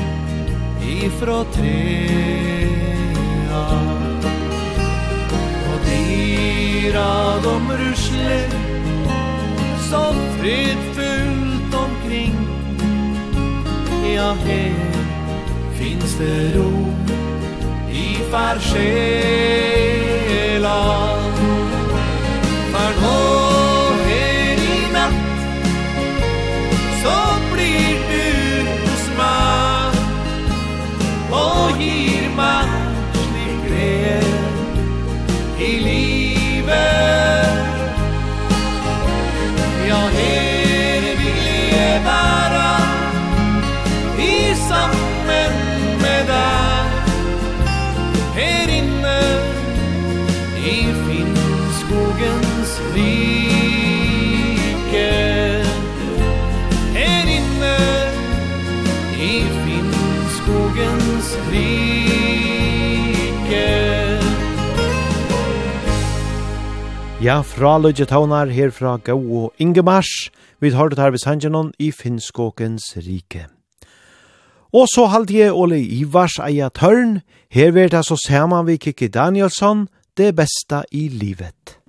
[0.87, 3.63] Ifra trea
[5.71, 7.11] Og dyra
[7.43, 8.47] dom rusler
[9.87, 10.03] Så
[10.39, 12.35] fredfullt omkring.
[14.15, 14.73] Ja, her
[15.77, 16.71] Finns det ro
[17.91, 18.57] I far
[44.67, 45.47] sammen
[46.01, 46.85] med deg.
[48.37, 49.19] Her inne
[50.59, 54.05] i Finnskogens rike.
[56.97, 57.75] Her inne
[59.17, 59.33] i
[59.63, 61.77] Finnskogens rike.
[67.21, 70.29] Ja, fra Lødje Taunar, her fra Gau og Ingemars,
[70.61, 73.56] vi tar det her ved Sanjanon i Finnskåkens rike.
[74.73, 77.21] Og så halde jeg Ole Ivars eia tørn.
[77.51, 79.87] Her vil det så saman vi Kiki Danielsson,
[80.17, 81.79] det beste i livet.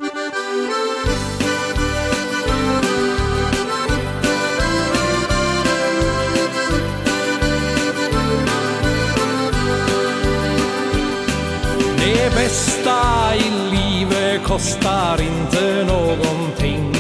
[11.99, 16.95] Det bästa i livet kostar inte någonting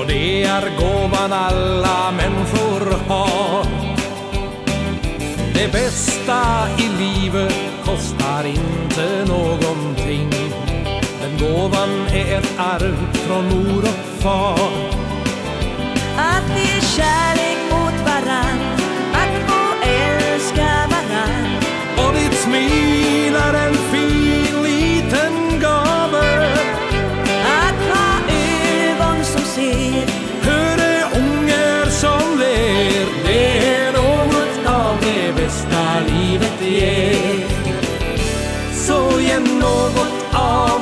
[0.00, 3.77] Och det är gåvan alla människor har
[5.58, 7.54] Det bästa i livet
[7.84, 10.30] kostar inte någonting.
[11.20, 14.70] Den gåvan är ett arv från mor och far.
[16.16, 18.57] Att vi är kärlek mot varann.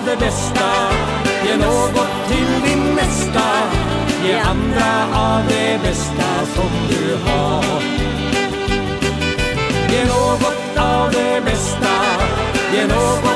[0.07, 0.69] det bästa.
[1.47, 3.43] Ge något till din nästa.
[4.25, 7.83] Ge andra av det bästa som du har.
[9.91, 11.95] Ge något av det bästa.
[12.73, 13.36] Ge något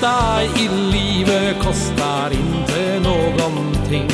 [0.00, 4.10] bästa i livet kostar inte någonting.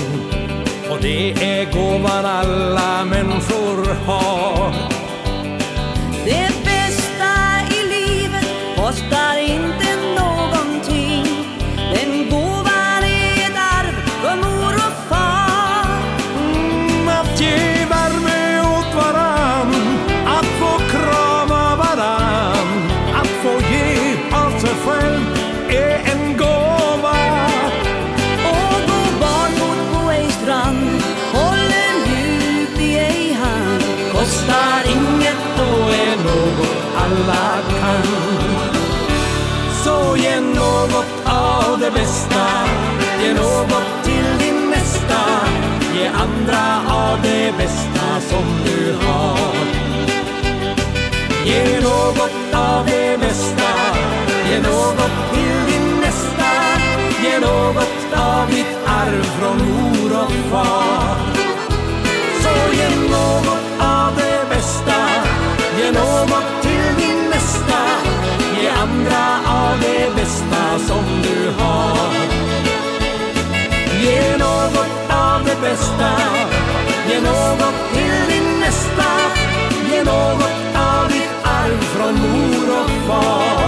[0.90, 4.84] Och det är gåvan alla människor har.
[41.85, 42.44] det bästa.
[43.23, 45.20] Ge något till din nästa.
[45.94, 49.55] Ge andra av det bästa som du har.
[51.44, 53.70] Ge något av det bästa.
[54.51, 56.51] Ge något till din nästa.
[57.23, 61.16] Ge något av ditt arv från mor och far.
[62.43, 65.01] Så ge något av det bästa.
[65.78, 67.81] Ge något till din nästa.
[68.61, 72.14] Ge andra av det bästa som du har
[74.02, 76.10] Ge något av det bästa.
[77.08, 79.10] Ge något till din nästa.
[79.90, 83.63] Ge något av ditt arv från mor och far.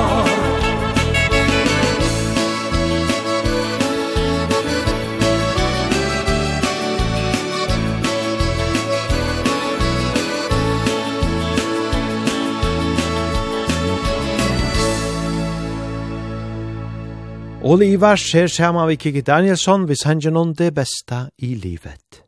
[17.66, 22.20] Ole Ivar ser sama vi Kiki Danielsson vi sender noen det besta i livet.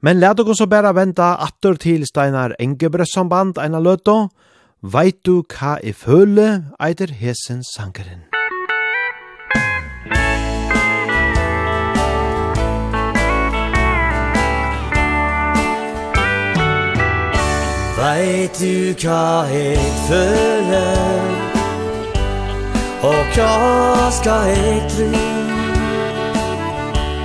[0.00, 4.30] Men let dere så bare vente atter til Steinar Engebrøssamband eina løtå.
[4.80, 8.24] Veit du hva jeg føler, eider hesen sangeren?
[18.00, 21.31] Veit du hva jeg føler
[23.02, 25.02] Och jag ska äta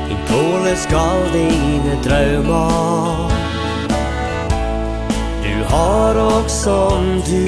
[0.09, 3.31] In tåle skal dine drömmar
[5.43, 7.47] Du har också som du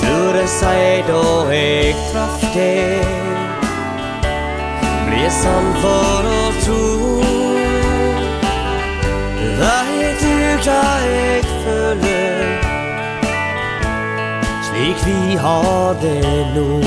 [0.00, 3.04] Ture sig då jag traff dig
[5.08, 6.89] Blir sann för att tro
[14.80, 16.80] slik vi har det nå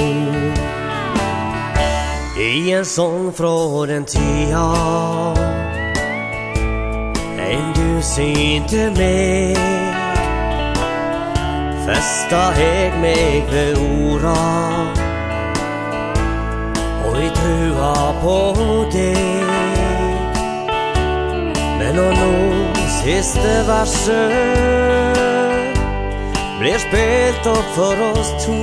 [2.41, 4.73] I en sång från en tia
[7.37, 9.57] En du synte meg.
[11.85, 14.37] Festa eg meg ved ora
[17.05, 17.93] Og i trua
[18.23, 18.37] på
[18.95, 20.31] deg.
[21.77, 22.33] Men og nå
[23.03, 25.32] siste verset.
[26.59, 28.57] Blir spilt opp for oss to.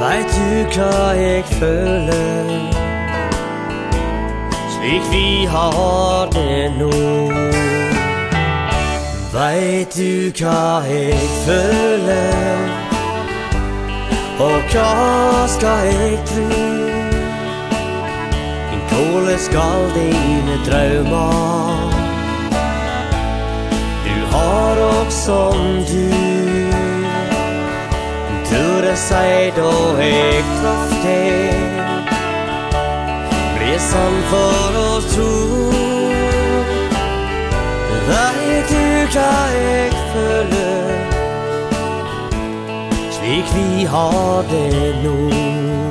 [0.00, 2.50] Veit du hva jeg føler?
[4.76, 6.92] Slik vi har det nå.
[9.34, 12.66] Veit du hva jeg føler?
[14.40, 16.80] Og hva skal jeg tro?
[18.90, 21.99] Hvordan skal dine drømmer
[24.32, 26.30] har och som du.
[28.50, 31.18] Du resai då ek krafte
[33.60, 35.70] Resan för oss tro
[38.08, 38.34] Vær
[38.70, 40.82] du klar ek føler
[43.10, 45.89] Slik vi har det nå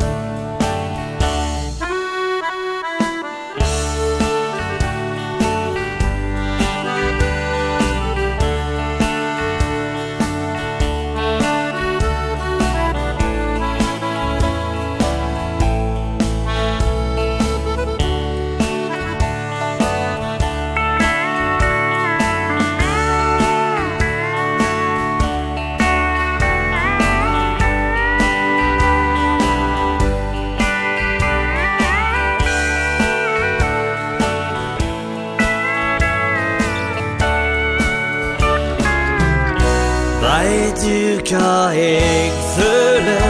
[41.26, 43.24] til hva jeg føler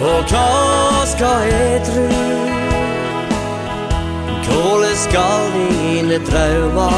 [0.00, 2.06] Og hva skal jeg tro
[4.46, 6.90] Kåle skal dine drauma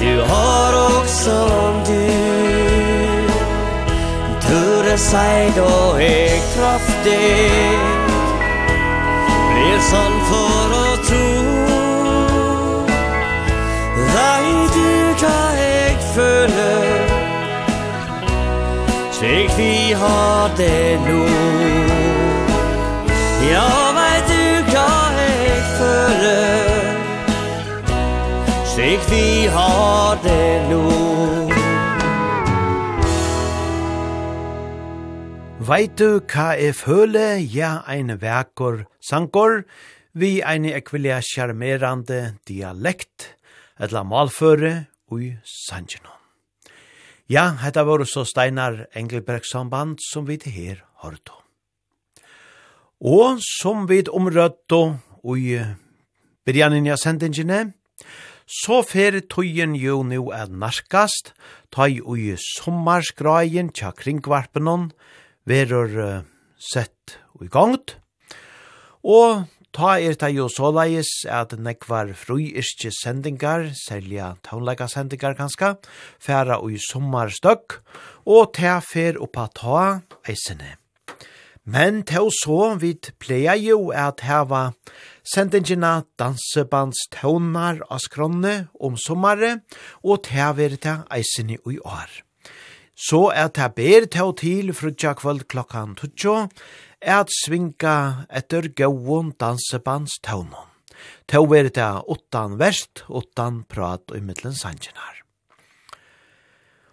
[0.00, 2.06] Du har også om du.
[4.48, 7.82] Ture seg da jeg traff deg
[9.50, 10.57] Blir sånn for
[19.58, 21.22] vi har det nu.
[23.50, 26.92] Ja, vet du hva jeg føler?
[28.72, 30.84] Slik vi har det nu.
[35.68, 37.42] Veit du hva jeg føler?
[37.42, 39.64] Ja, ein verkor sankor,
[40.14, 43.34] vi ein ekvilja charmerande dialekt,
[43.78, 46.17] etla malføre ui sangenon.
[47.28, 51.34] Ja, hetta var så Steinar Engelbergs samband som vi til her hørte.
[53.04, 54.78] Og som vi omrøtte
[55.20, 55.58] og i
[56.48, 57.74] byrjanen ja sendingene,
[58.48, 61.34] så fer tøyen jo nu er narkast,
[61.68, 64.88] tøy og i sommarsgraien tja kringvarpenon,
[65.44, 66.24] verur uh,
[66.56, 67.98] sett og i gongt,
[69.04, 75.76] og Ta er det jo såleis at nekvar fruirske sendingar, selja taunleika sendingar kanska,
[76.18, 77.80] færa ui sommarstøkk,
[78.26, 79.82] og ta fer oppa ta
[80.24, 80.78] eisene.
[81.68, 84.72] Men ta så vid pleia jo at heva
[85.20, 89.58] sendingina dansebands taunar av skronne om sommare,
[90.00, 92.08] og ta ver ta eisene ui år.
[92.96, 96.48] Så er ta ber ta til frutja kvöld klokkan 12,
[97.00, 100.66] er at svinga etter gauon dansebands taunon.
[101.30, 105.22] Tå er det åttan verst, åttan prat og mittlen sanjinar.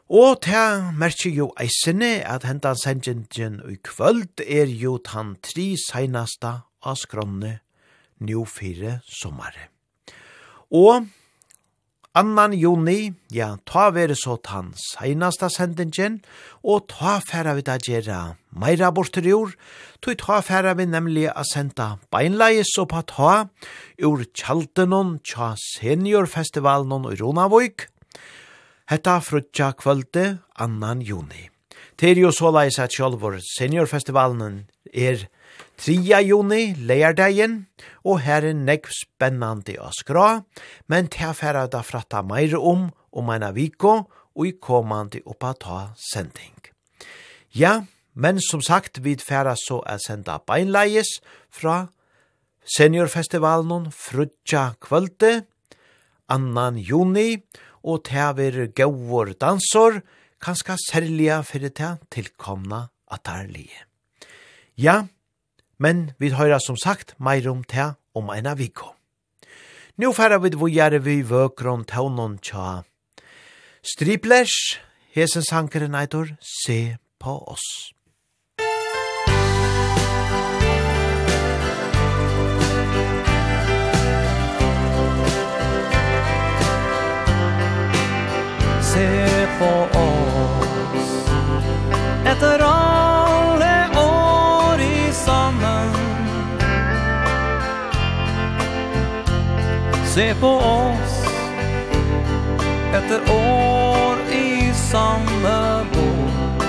[0.06, 6.68] Og ta merkje jo eisene at hentan sanjingen i kvöld er jo tan tri seinasta
[6.86, 7.60] av skronne,
[8.22, 9.72] nu fire sommare.
[10.70, 11.10] Og
[12.16, 16.22] Annan juni, ja, ta veri så tann seinasta sendingen,
[16.64, 18.20] og ta færa vi da gjerra
[18.56, 19.52] meira bortur i år,
[20.00, 23.34] tog ta færa vi nemlig a senda beinleis og pa ta
[24.00, 27.90] ur kjaldenon tja seniorfestivalen i Ronavøyk,
[28.88, 31.50] hetta frutja kvölde annan juni.
[32.00, 34.64] Det er jo så leis at sjálfur seniorfestivalen
[34.94, 35.28] er
[35.78, 36.22] 3.
[36.24, 37.66] juni, leierdagen,
[38.08, 40.44] og her er nekv spennande å skra,
[40.88, 44.06] men til færa da fratta meir om om eina viko,
[44.36, 46.56] og i komande oppa ta sending.
[47.56, 51.20] Ja, men som sagt, vi færa så er senda beinleies
[51.50, 51.88] fra
[52.76, 55.46] seniorfestivalen frutja kvölde,
[56.28, 57.44] annan juni,
[57.86, 60.02] og til vi gaur dansor,
[60.42, 63.86] kanska særliga fyrir til tilkomna atarlige.
[64.76, 65.06] Ja,
[65.78, 68.94] men vi høyra som sagt meir om te om eina viko.
[69.98, 72.84] Nå færa vi vågjere vi vøkron taunon tja.
[73.86, 74.80] Striplers,
[75.16, 77.92] hesen sankeren eitor, se på oss.
[88.96, 89.08] Se
[89.60, 91.16] på oss
[92.26, 92.85] Etter oss
[100.16, 101.26] Se på oss
[102.94, 106.68] Etter år i samme båt.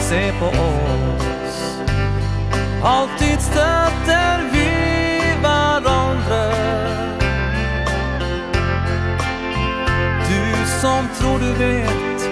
[0.00, 1.78] Se på oss.
[2.82, 4.70] Alltid støtter vi
[5.42, 6.52] varandra
[10.28, 12.30] Du som tror du vet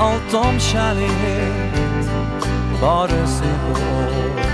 [0.00, 2.00] Allt om kärlighet
[2.80, 4.47] Bare se på oss.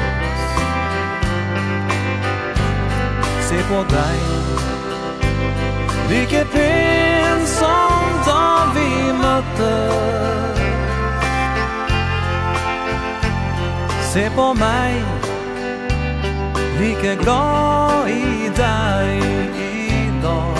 [3.55, 4.21] se på deg.
[6.11, 9.71] Like pen som da vi mötte
[14.13, 15.03] Se på meg
[16.79, 19.25] Like glad i deg
[19.65, 20.59] i dag.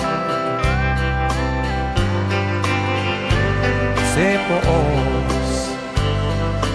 [4.15, 5.69] Se på oss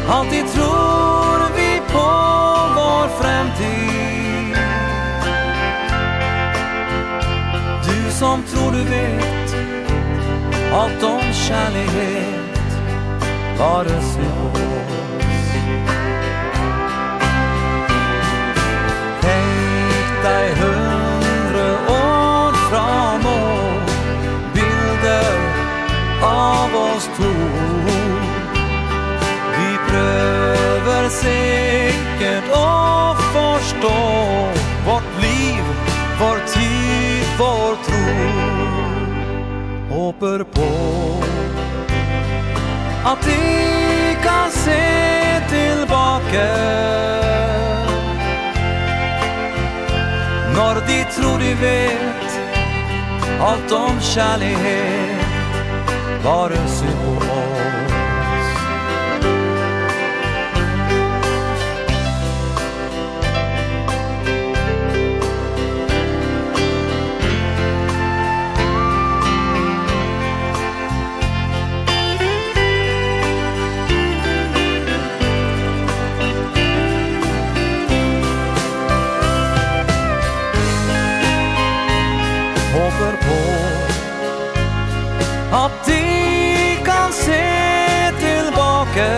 [0.09, 1.20] Alltid tror
[8.21, 9.55] som tror du vet
[10.73, 12.71] Allt dom kärlighet
[13.59, 14.61] Vare sig oss
[19.21, 23.91] Tänk dig hundre år framåt
[24.55, 25.35] Bilder
[26.23, 27.35] av oss två.
[29.57, 33.99] Vi pröver säkert att förstå
[34.87, 35.65] Vårt liv,
[36.21, 37.90] vår tid, vår tid
[39.91, 40.71] håper på
[43.05, 43.41] At de
[44.23, 44.83] kan se
[45.49, 46.49] tilbake
[50.57, 52.41] Når de tror de vet
[53.41, 55.11] Alt om kjærlighet
[56.25, 57.30] Bare symbol.
[85.53, 87.43] At de kan se
[88.19, 89.11] tilbake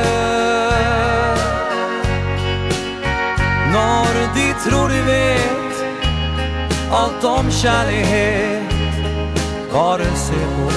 [3.72, 5.76] Når de tror de vet
[6.92, 8.72] Alt om kjærlighet
[9.72, 10.70] Bare se på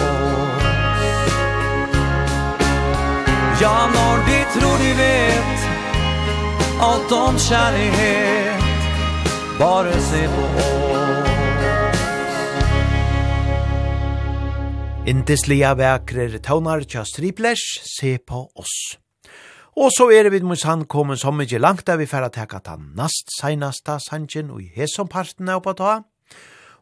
[3.62, 5.60] Ja, når de tror de vet
[6.82, 8.64] Alt om kjærlighet
[9.60, 11.05] Bare se på oss.
[15.06, 18.96] Indislia vekrer taunar tja striplers, se på oss.
[19.78, 22.74] Og så er vi mot han kommet så mykje langt der vi færa teka ta
[22.98, 25.94] nast seinasta sanjen og i hesomparten av på ta.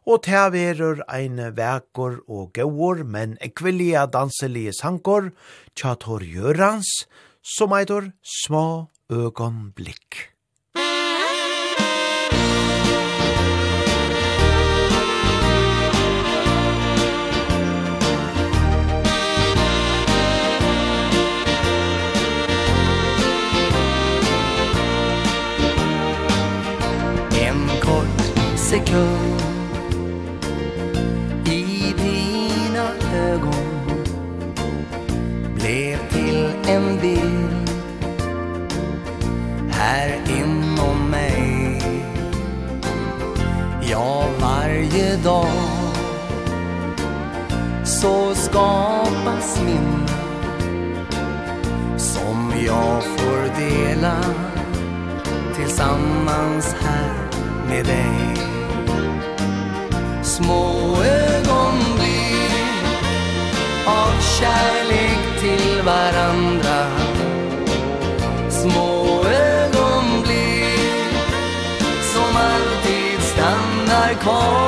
[0.08, 5.34] Og ta verur ein vekor og gauor, men ekvillia danselige sankor,
[5.76, 7.04] tja tor jørans,
[7.44, 10.33] som eitor små øgonblikk.
[28.74, 29.42] sekund
[31.46, 34.04] I dina ögon
[35.54, 37.70] Blev till en bild
[39.70, 41.82] Här inom mig.
[43.90, 45.48] Ja, varje dag
[47.84, 50.06] Så skapas min
[51.96, 54.16] Som jag får dela
[55.56, 57.24] Tillsammans här
[57.68, 58.53] med dig
[60.24, 62.52] små ögonblick
[63.86, 66.86] av kärlek till varandra.
[68.48, 70.80] Små ögonblick
[72.02, 74.63] som alltid stannar kvar.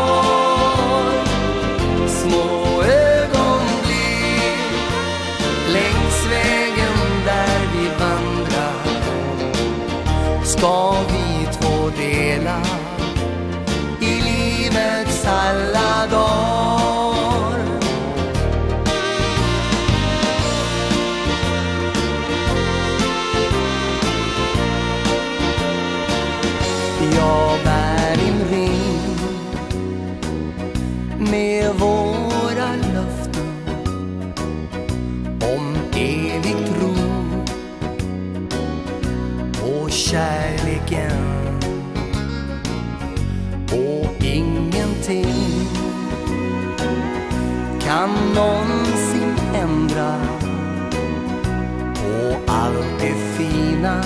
[53.01, 54.05] det fina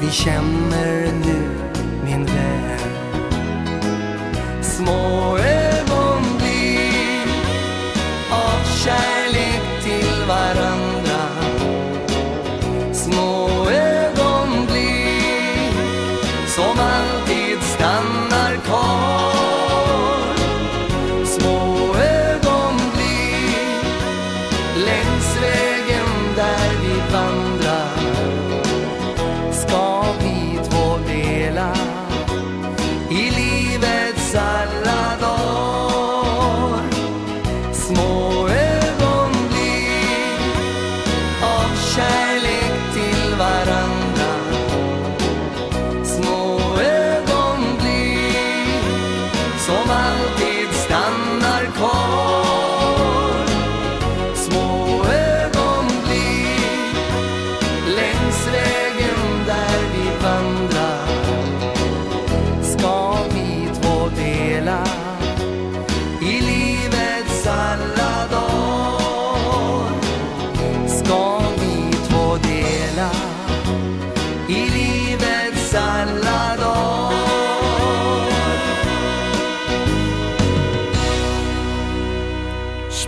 [0.00, 1.50] vi känner nu
[2.04, 2.78] min vän.
[4.62, 5.57] Små ögon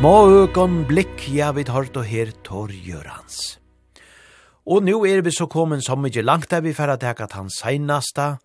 [0.01, 3.59] Små økon blikk, ja, vi hørt og her tor görans.
[4.65, 7.51] Og nu er vi så kommet som ikke langt der vi færre teka at han
[7.53, 8.39] seinasta.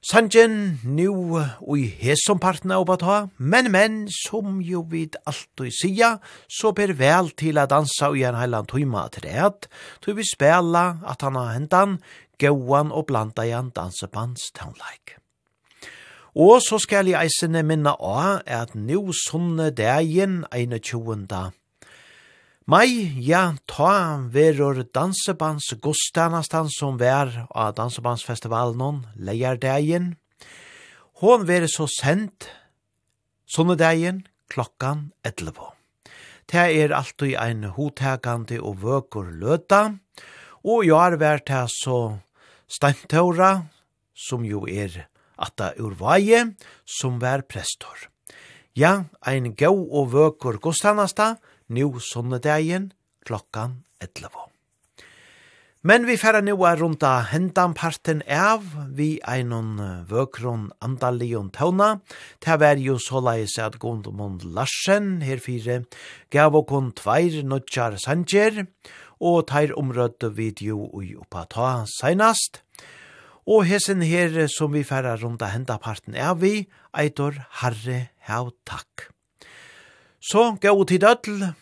[0.00, 5.68] Sanjen, nu ui hes som partene oppa ta, men men, som jo vid alt og
[5.68, 6.14] sia,
[6.48, 9.68] så ber vel til a dansa og en heilan tøyma til det,
[10.00, 11.98] tøy vi spela at han har hentan,
[12.40, 15.19] gauan og blanda i en dansebands townlike.
[16.34, 21.26] Og så skal jeg eisene minna av at nu sunne dagen 21.
[22.70, 30.14] Mai, ja, ta verur dansebands gudstænastan som vær av dansebandsfestivalen leierdagen.
[31.18, 32.46] Hon vær så sendt
[33.50, 35.74] sunne dagen klokkan 11.
[36.46, 39.98] Det er alltid ein hotekande og vøkur løta,
[40.62, 42.20] og jeg har vært her så
[42.70, 43.66] steintaura,
[44.14, 45.08] som jo er
[45.40, 46.44] atta ur vaje,
[46.84, 48.10] som vær prestor.
[48.76, 51.36] Ja, ein gau og vøkur gostanasta,
[51.68, 52.92] nu sonnedegin,
[53.26, 54.50] klokkan 11.
[55.82, 62.02] Men vi færa nu er runda hendan parten av, vi einon vøkron andalion tauna,
[62.38, 65.86] ta vær jo såleis at Gondomond Larsen, herfire,
[66.28, 68.66] gav okon tveir nødjar sanger,
[69.20, 72.99] og teir omrødde video ui oppa ta seinast, og
[73.48, 78.52] Og hesen her som vi færa runda av henda parten er vi, eitor Harre hev
[78.68, 79.08] takk.
[80.20, 81.54] Så gau tid ødel,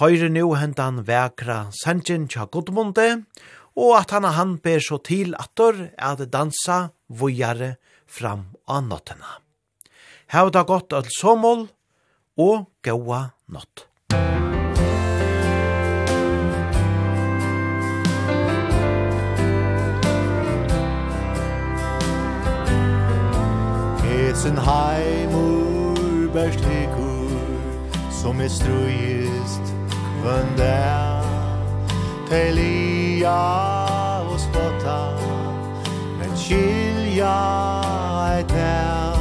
[0.00, 3.24] høyre nu hendan vekra sanjen tja godmunde,
[3.76, 7.76] og at han han ber så til ator at dansa vujare
[8.06, 9.38] fram av nottena.
[10.32, 11.68] Hev da godt ødel somol,
[12.40, 13.91] og gaua nott.
[24.42, 27.30] sin heimur best hikur
[28.10, 31.22] som er strujist kvön der
[32.28, 33.42] Pelia
[34.30, 34.98] og spotta
[36.18, 37.38] men skilja
[38.40, 39.14] et her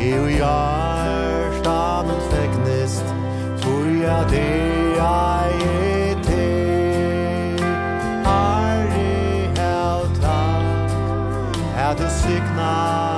[0.00, 1.78] i u jarsta
[2.08, 3.14] men fegnist
[3.62, 4.50] tror jeg det
[4.96, 5.48] jeg
[11.88, 13.17] er Signar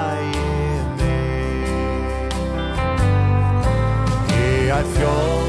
[4.85, 5.39] fjord.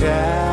[0.00, 0.49] kjær.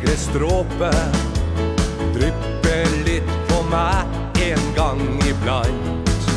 [0.00, 0.90] segerstråpe
[2.14, 4.06] Drypper litt på meg
[4.42, 6.28] en gang iblant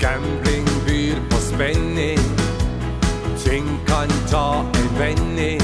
[0.00, 2.22] Gambling byr på spenning
[3.44, 5.62] Ting kan ta en vending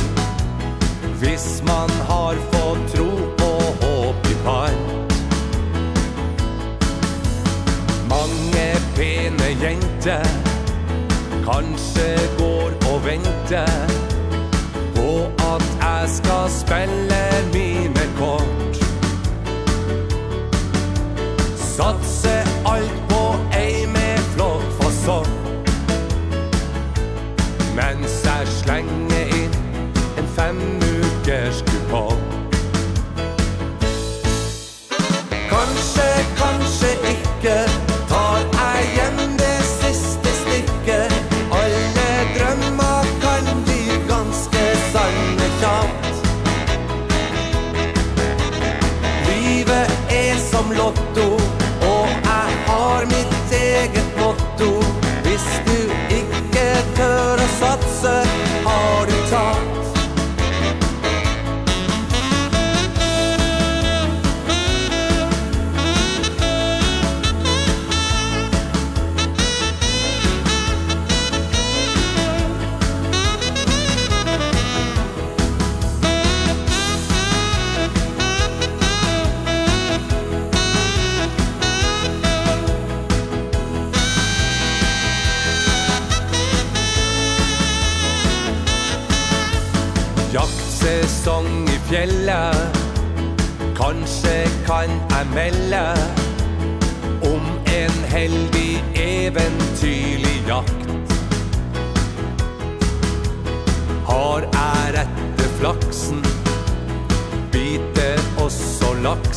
[1.20, 3.10] Hvis man har fått tro
[3.42, 5.14] og håp i pant.
[8.10, 8.66] Mange
[8.98, 10.26] pene jenter.
[11.46, 12.10] Kanskje
[12.42, 13.91] går og venter
[16.48, 17.71] spille min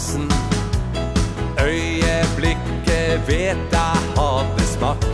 [0.06, 0.32] halsen
[1.66, 5.08] Øyeblikket vet jeg hadde smakt.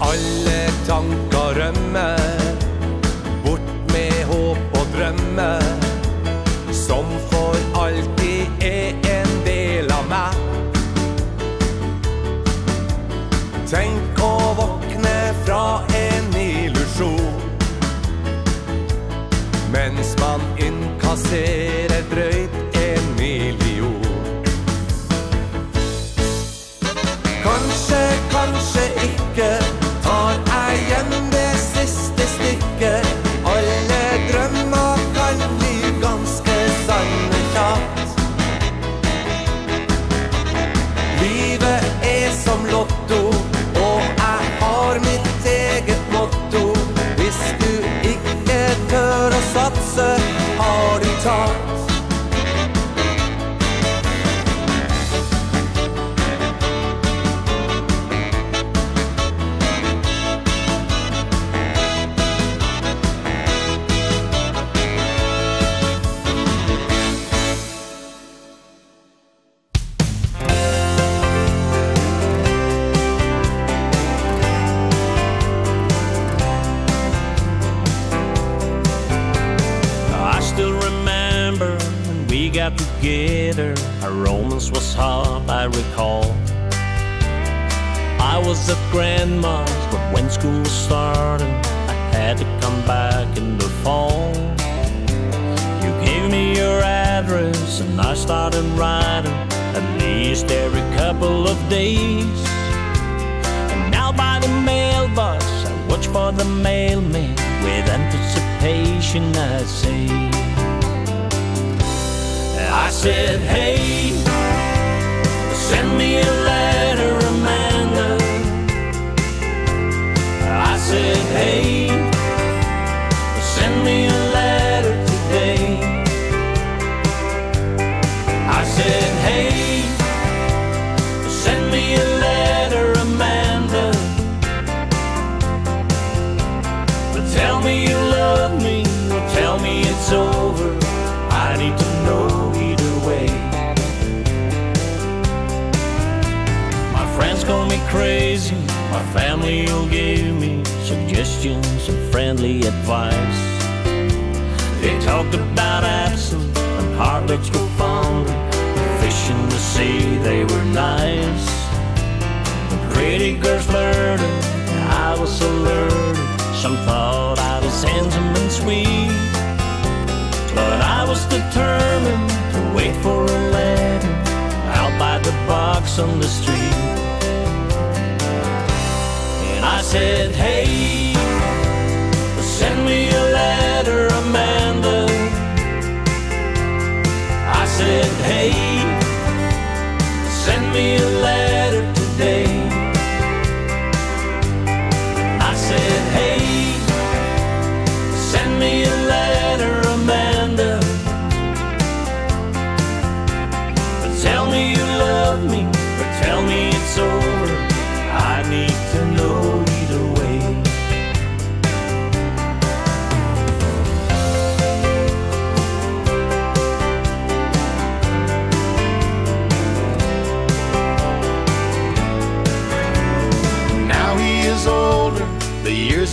[0.00, 2.23] Alle tanker rømmer.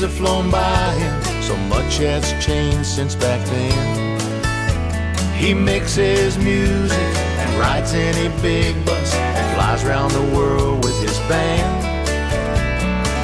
[0.02, 1.42] have flown by him.
[1.44, 4.20] So much has changed since back then.
[5.36, 6.98] He mixes music
[7.42, 11.82] and rides in a big bus And flies around the world with his band.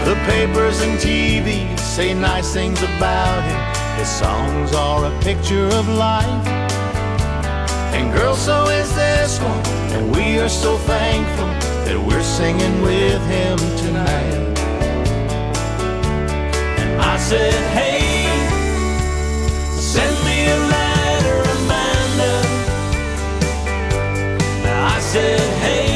[0.08, 3.99] The papers and TV say nice things about him.
[3.99, 6.48] His songs are a picture of life.
[7.98, 9.66] And girl, so is this one.
[9.95, 11.48] And we are so thankful
[11.86, 14.37] That we're singing with him tonight
[17.30, 17.99] said, hey
[19.78, 22.34] Send me a letter, Amanda.
[24.64, 25.87] I said, hey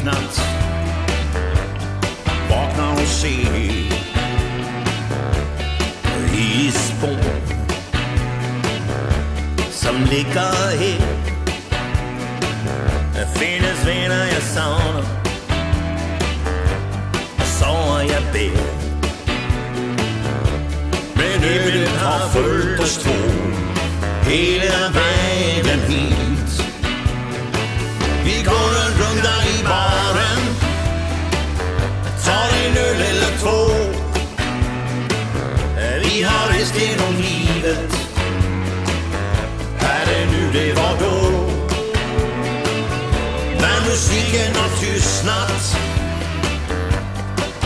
[0.00, 0.40] knappt
[2.50, 3.36] Vakna och se.
[6.34, 7.18] I spår
[9.70, 11.30] Som ligger här
[13.20, 15.04] Det finnes venner jeg savner.
[17.38, 18.56] Og sover jeg bed.
[21.16, 23.16] Men ølen har følt os to.
[24.22, 26.64] Hele vejen hit.
[28.24, 28.79] Vi går
[32.70, 33.90] en öl eller två
[36.04, 37.92] Vi har rest genom livet
[39.78, 41.30] Här är nu det var då.
[43.60, 45.76] När musiken har tystnat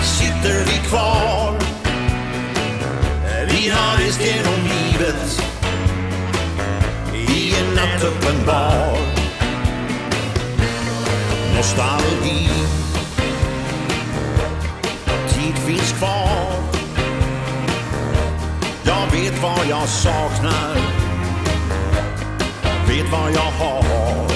[0.03, 1.59] Sitter vi kvar.
[3.49, 5.43] Vi har rest genom livet
[7.15, 8.99] I en natt uppenbar
[11.57, 12.84] Nostalgi.
[19.45, 20.75] vad jag saknar.
[22.89, 24.29] Vet vad jag har.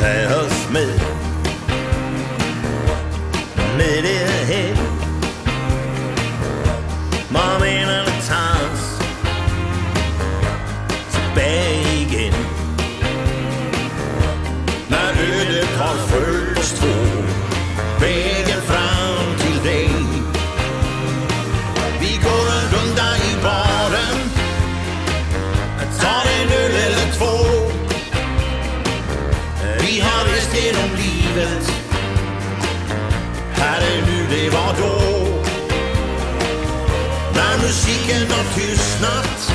[0.00, 1.00] Tälls mig.
[3.76, 4.76] Med det här.
[7.28, 8.11] Man menar
[37.72, 39.52] musiken har tystnat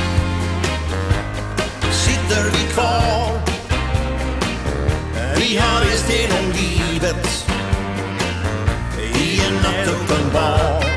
[1.92, 3.40] Sitter vi kvar
[5.38, 7.46] Vi har rest genom livet
[9.16, 10.97] I en nattöppen bar.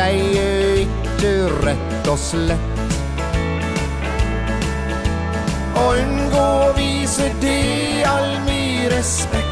[0.00, 2.94] greie ikke rett og slett.
[5.76, 6.46] Å unngå
[6.78, 9.46] vise det all mi respekt.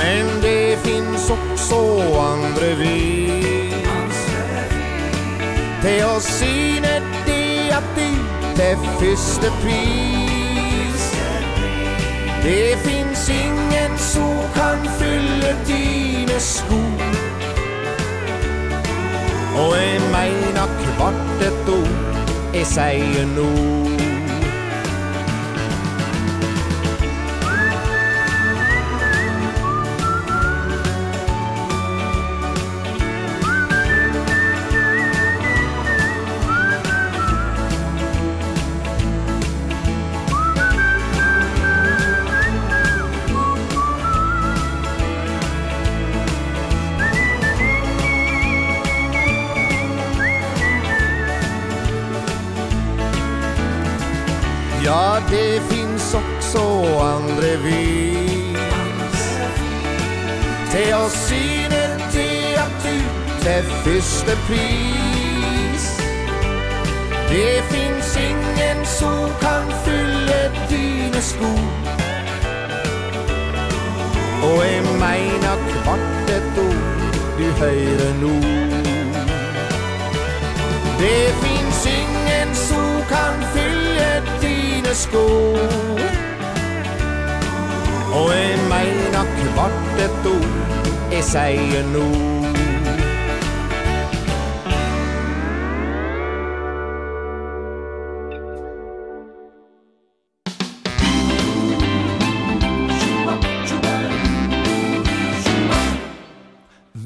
[0.00, 1.80] Men det finns också
[2.16, 4.20] andre vis
[5.82, 6.94] Til å syne
[7.26, 8.08] det at du
[8.56, 8.70] te
[9.02, 11.04] første pris.
[12.40, 12.79] Det
[14.00, 16.80] så kan fylle dine sko.
[19.60, 22.20] Og jeg mener kvart et ord
[22.54, 23.99] Jeg sier noe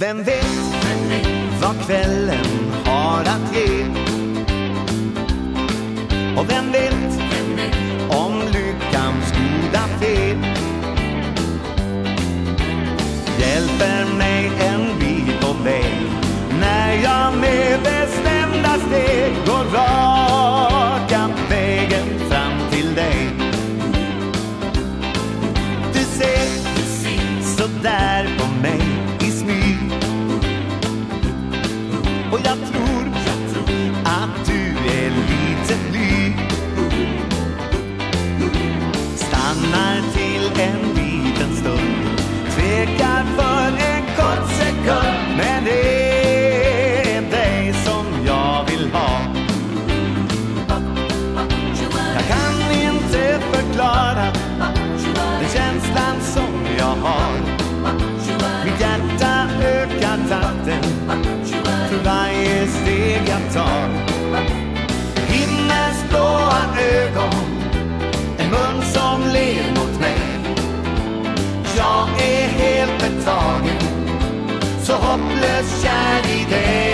[0.05, 0.47] Vem vet
[1.61, 3.85] vad kvällen har att ge?
[6.37, 7.21] Och vem vet
[8.09, 10.37] om lyckans goda fe
[13.39, 16.07] Hjälper mig en bit på väg
[16.61, 19.54] När jag med bestämda steg går
[63.35, 63.91] lejontal
[65.29, 67.35] Himmels blåa ögon
[68.39, 70.19] En mun som ler mot mig.
[71.77, 73.79] Jag är helt betagen
[74.83, 76.94] Så hopplös kär i dig.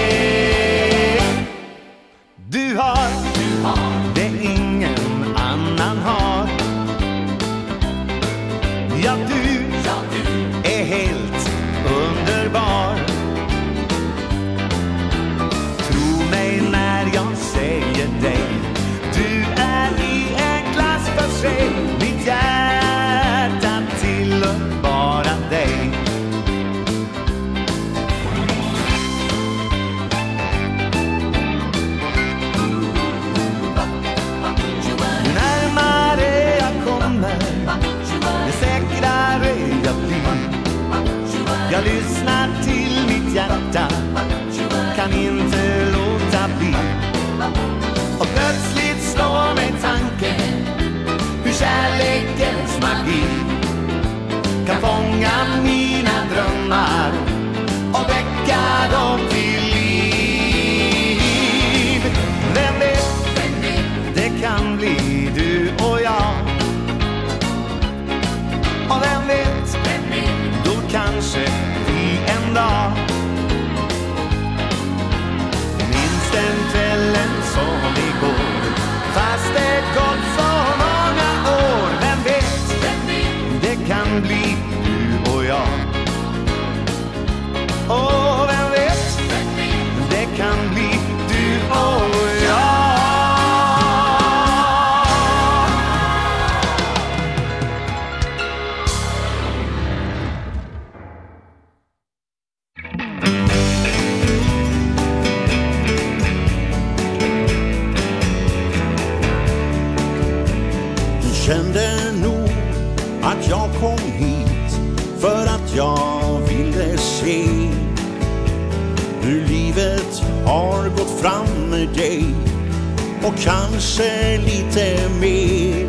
[123.22, 125.88] och kanske lite mer.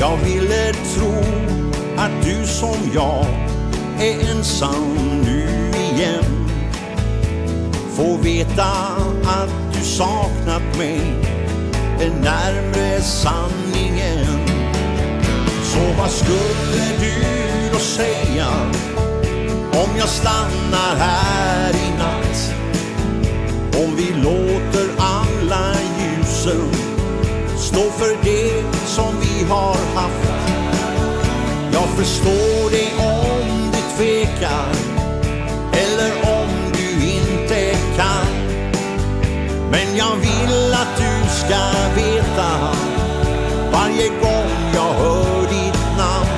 [0.00, 1.14] Jag ville tro
[1.96, 3.26] att du som jag
[4.00, 4.94] är ensam
[5.24, 6.48] nu igen.
[7.96, 8.72] Få veta
[9.24, 11.00] att du saknat mig
[12.00, 14.26] är närmre sanningen.
[15.62, 17.12] Så vad skulle du
[17.72, 18.46] då säga
[19.72, 22.54] om jag stannar här i natt?
[23.84, 24.05] Om vi
[25.46, 26.70] gula ljusen.
[27.56, 30.28] Stå för det som vi har haft.
[31.72, 34.68] Jag förstår dig om du tvekar
[35.72, 38.26] Eller om du inte kan.
[39.70, 41.62] Men jag vill att du ska
[41.96, 42.74] veta
[43.72, 46.28] Varje gång jag hör ditt namn.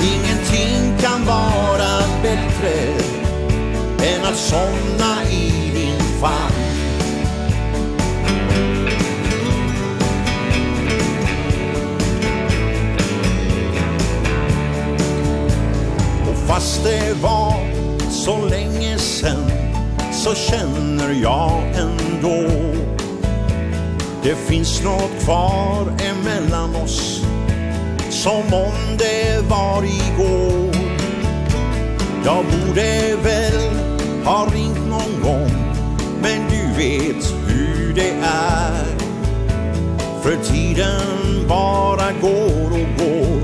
[0.00, 2.72] Ingenting kan vara bättre
[4.06, 5.31] Än att somna
[16.52, 17.54] Fast det var
[18.10, 19.50] så länge sen
[20.12, 22.50] Så känner jag ändå.
[24.22, 27.24] Det finns något kvar emellan oss
[28.10, 30.74] Som om det var igår.
[32.24, 33.70] Jag borde väl
[34.24, 35.50] ha ringt någon gång
[36.22, 38.84] Men du vet hur det är.
[40.22, 43.42] För tiden bara går och går.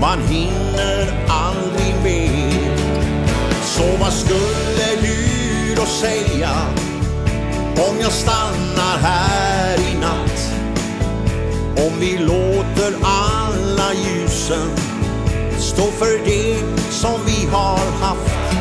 [0.00, 1.19] Man hinner
[4.10, 6.50] Vad skulle du då säga
[7.88, 10.52] Om jag stannar här i natt?
[11.86, 14.70] Om vi låter alla ljusen
[15.58, 16.58] Stå för det
[16.90, 18.54] som vi har haft?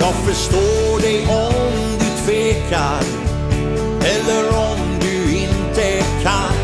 [0.00, 3.04] Jag förstår dig om du tvekar
[4.04, 6.56] Eller om du inte kan.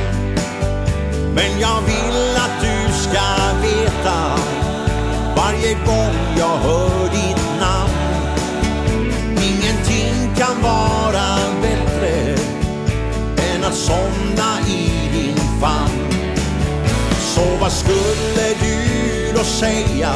[1.34, 3.26] Men jag vill att du ska
[3.62, 4.38] veta
[5.36, 7.29] Varje gång jag hör dig
[19.40, 20.12] att säga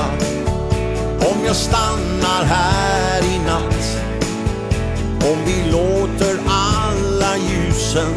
[1.18, 3.98] Om jag stannar här i natt.
[5.30, 8.14] Om vi låter alla ljusen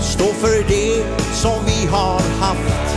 [0.00, 2.96] Stå för det som vi har haft.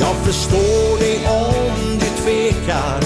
[0.00, 3.00] Jag förstår dig om du tvekar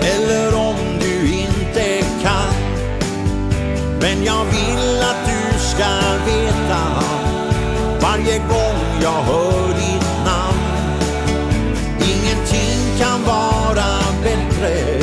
[0.00, 2.54] Eller om du inte kan.
[4.00, 5.90] Men jag vill att du ska
[6.26, 7.02] veta
[8.00, 9.83] Varje gång jag hör
[12.98, 15.00] kan vara bättre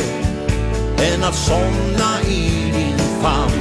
[1.14, 3.61] än att somna i din famn.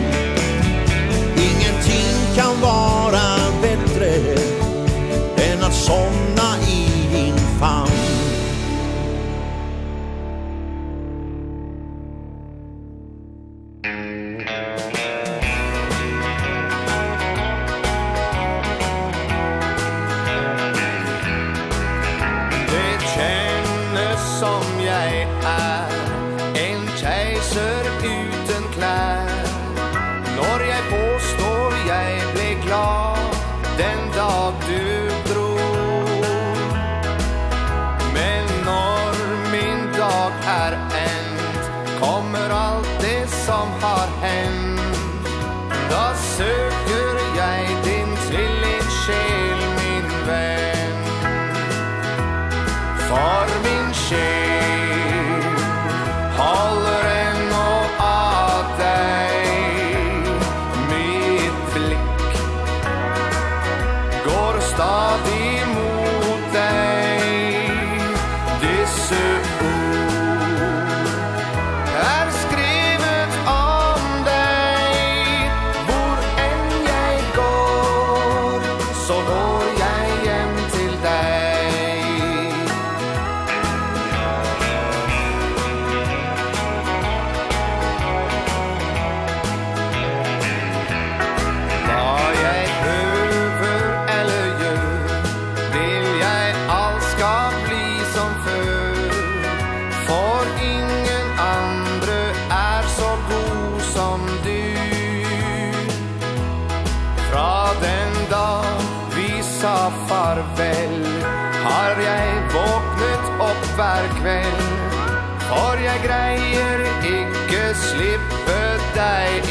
[119.01, 119.50] sky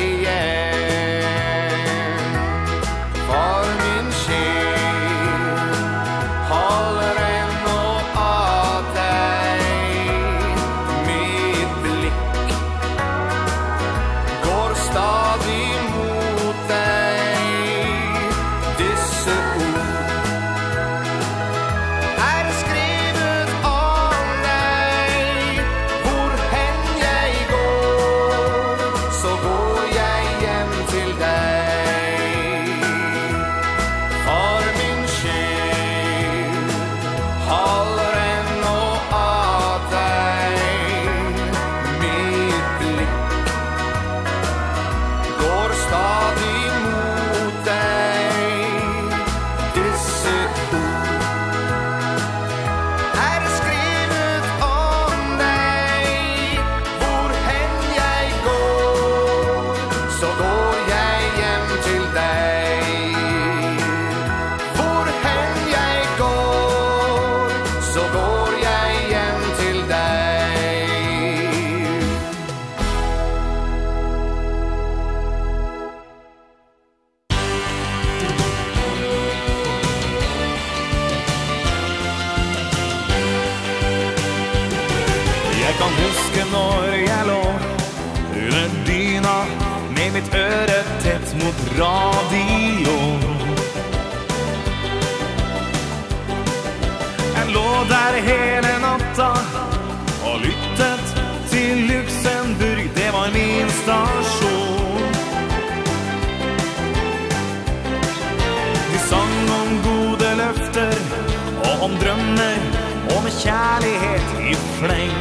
[113.44, 115.20] kärlighet i fläng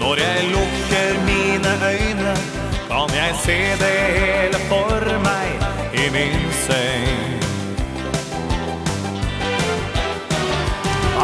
[0.00, 2.36] Når jeg lukker mine øyne
[2.90, 7.42] Kan jeg se det hele for meg i min seng.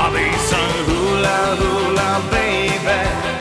[0.05, 3.32] Avisen hula hula baby.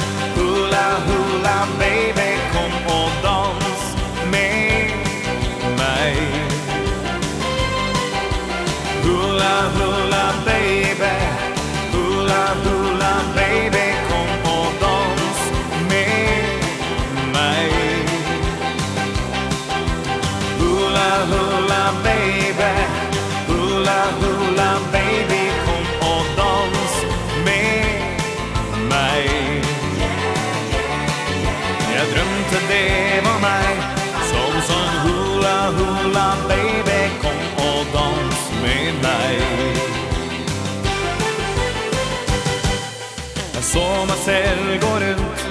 [43.74, 45.46] Sommarsäl går ut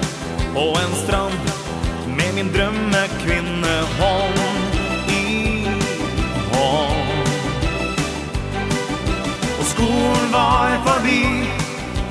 [0.54, 1.40] på en strand
[2.06, 4.56] Med min drömme Kvinneholm
[5.08, 5.66] i
[6.52, 7.06] håll
[9.58, 11.44] Och skor var förbi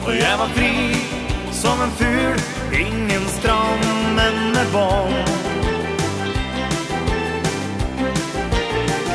[0.06, 0.96] Och jag var fri
[1.52, 2.40] som en ful
[2.74, 5.14] Ingen strand men en boll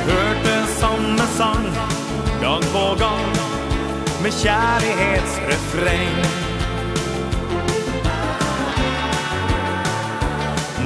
[0.06, 1.70] Hørte som en sang
[2.42, 3.32] Gang på gang
[4.22, 6.43] Med kjærlighetsrefräng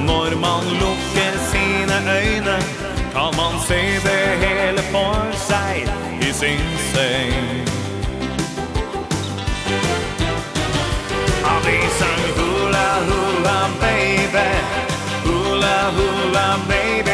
[0.09, 2.57] Når man lukker sine øyne
[3.15, 5.17] Kan man se det hele for
[5.49, 5.77] seg
[6.29, 7.69] I sin seng.
[11.69, 14.49] Vi sang hula hula baby.
[15.25, 17.08] Hula hula baby.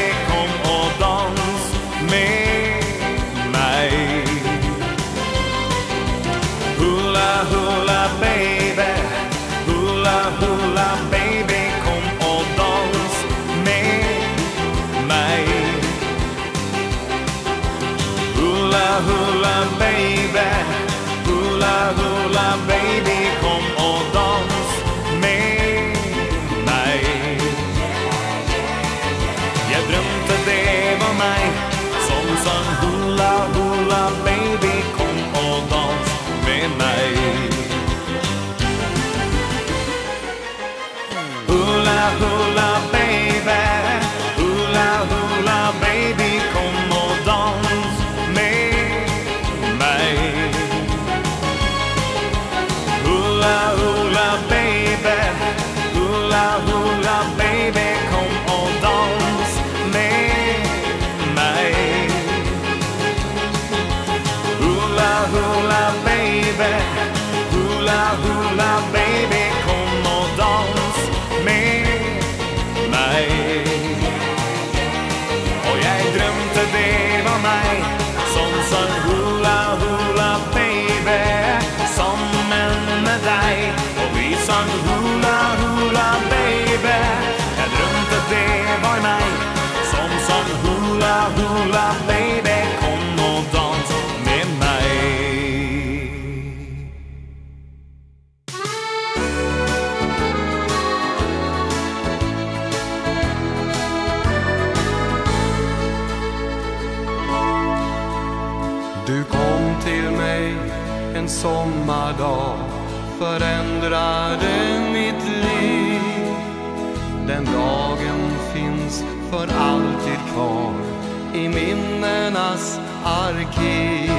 [121.34, 124.12] i minnenas arkiv.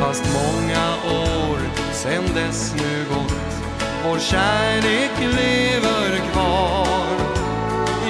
[0.00, 0.86] Fast många
[1.20, 1.58] år
[1.92, 3.34] sen dess nu gått
[4.04, 7.18] Vår kärlek lever kvar.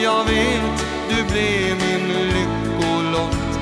[0.03, 3.61] Jag vet du blev min lyckolott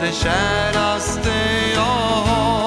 [0.00, 1.32] Det käraste
[1.74, 2.65] jag har.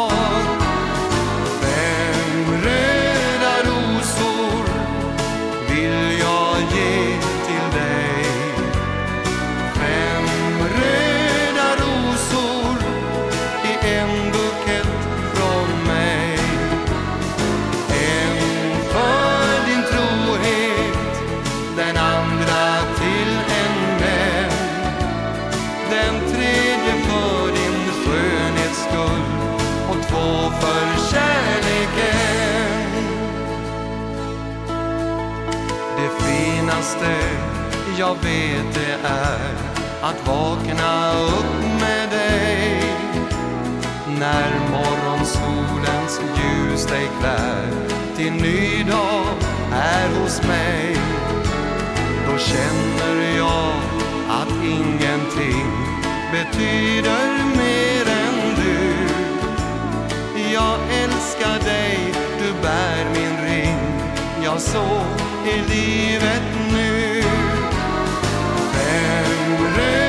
[38.00, 39.56] jag vet det är
[40.02, 42.82] Att vakna upp med dig.
[44.20, 47.68] När morgonsolens ljus dig klär
[48.18, 49.26] Till ny dag
[49.74, 50.98] är hos mig.
[52.28, 53.74] Då känner jag
[54.30, 55.72] att ingenting
[56.32, 59.08] Betyder mer än du.
[60.54, 63.78] Jag älskar dig, du bär min ring.
[64.44, 65.06] Jag såg
[65.46, 67.39] i livet nu
[69.60, 70.09] regn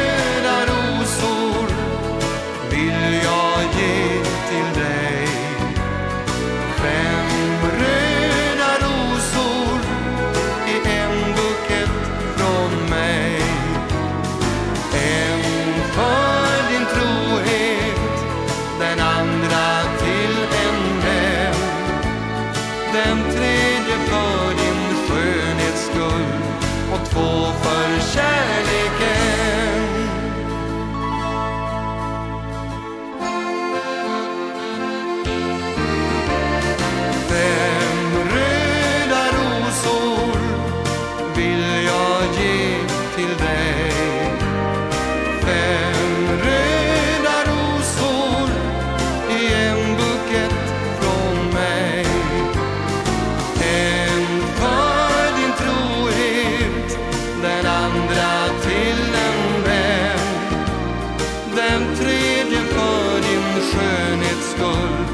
[61.80, 65.04] den tredje för din skönhets skull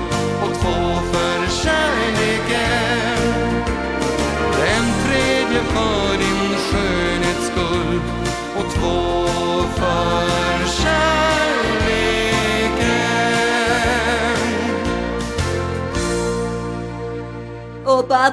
[0.42, 0.78] och två
[1.12, 3.22] för kärleken.
[4.56, 8.00] Den tredje för din skönhets skull
[8.56, 9.00] och två
[9.76, 11.06] för kärleken.
[17.84, 18.30] Och bara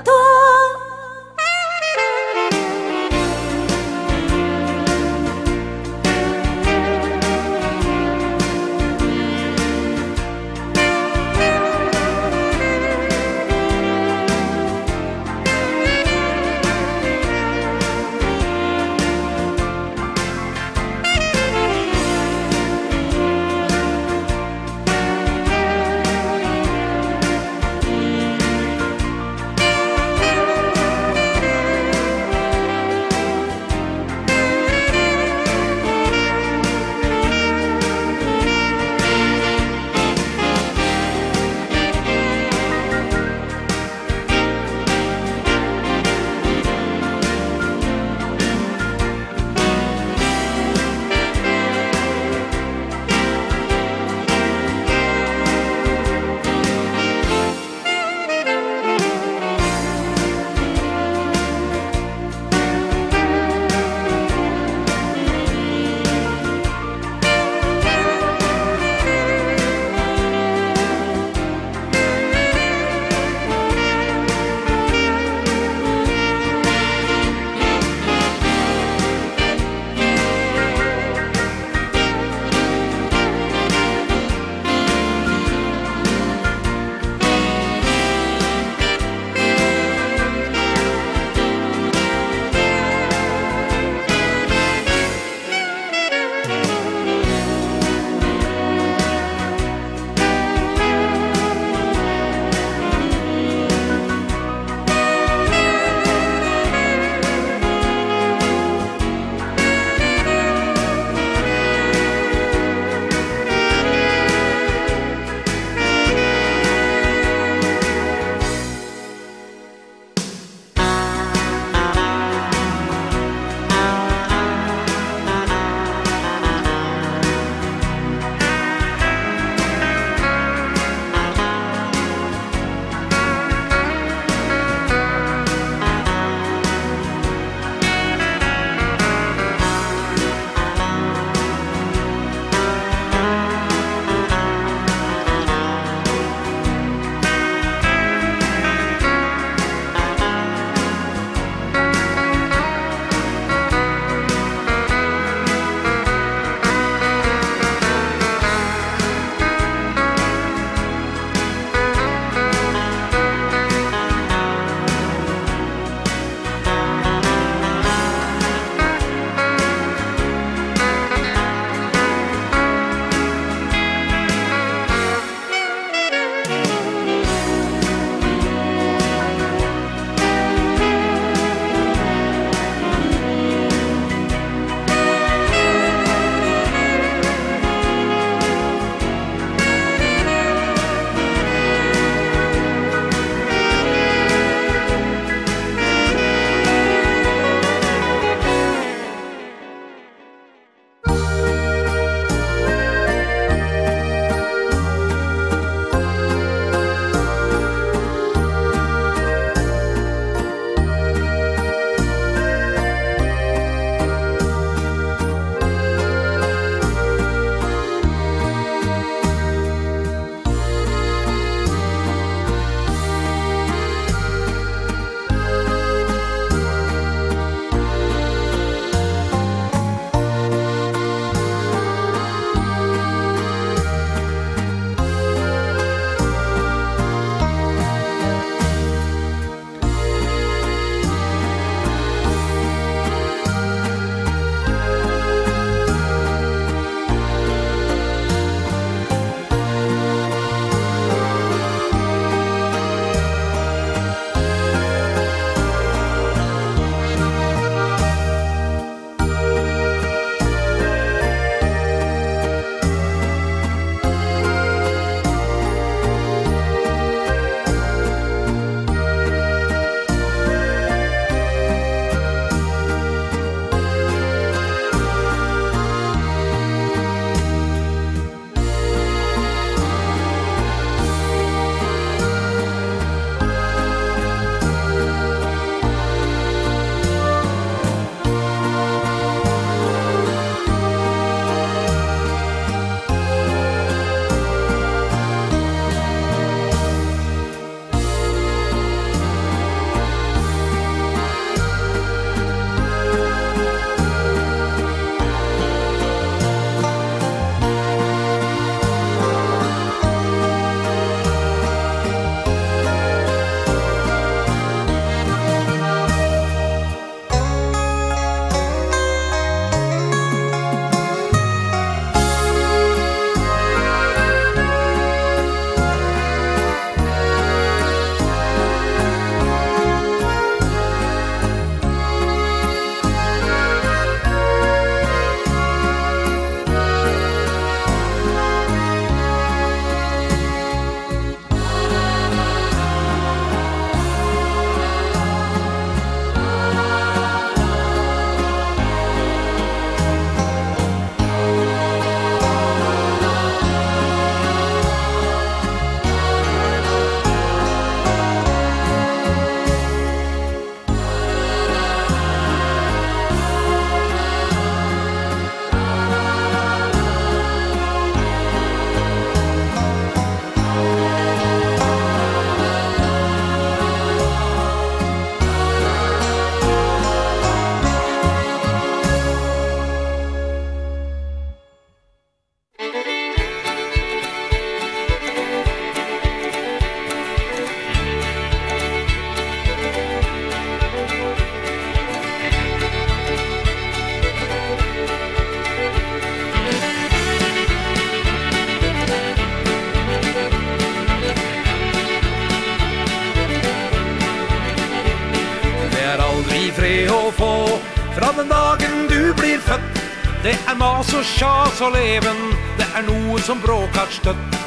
[411.73, 412.37] så leven.
[412.77, 414.57] Det er noe som bråkar støtt.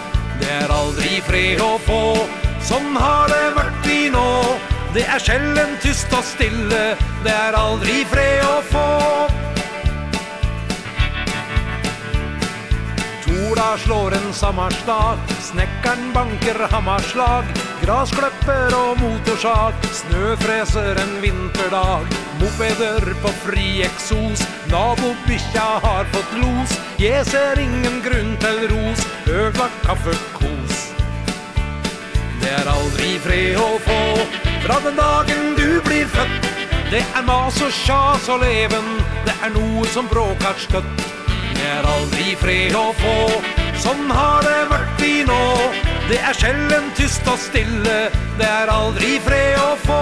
[0.40, 2.02] Det er aldri fred å få
[2.66, 4.26] Sånn har det vært i nå.
[4.94, 6.96] Det er sjelden tyst og stille.
[7.22, 8.86] Det er aldri fred å få.
[13.26, 17.46] Tora slår en sammarslag Snekkeren banker hammarslag
[17.84, 19.78] Graskløpper og motorsag.
[20.00, 22.10] Snøfreser en vinterdag.
[22.40, 24.42] Mopeder på fri eksos.
[24.72, 26.78] Nabobikkja har fått los.
[26.96, 29.02] Jeg ser ingen grunn til ros.
[29.28, 30.76] Øglagt kaffekos.
[32.40, 33.98] Det er aldri fred å få.
[34.64, 36.48] Fra den dagen du blir født.
[36.88, 38.86] Det er mas og sjas og leven
[39.26, 41.04] Det er noe som bråkar støtt.
[41.28, 43.16] Det er aldri fred å få.
[43.84, 45.42] Sånn har det vært i nå.
[46.08, 47.98] Det er sjelden tyst og stille.
[48.40, 50.00] Det er aldri fred å få.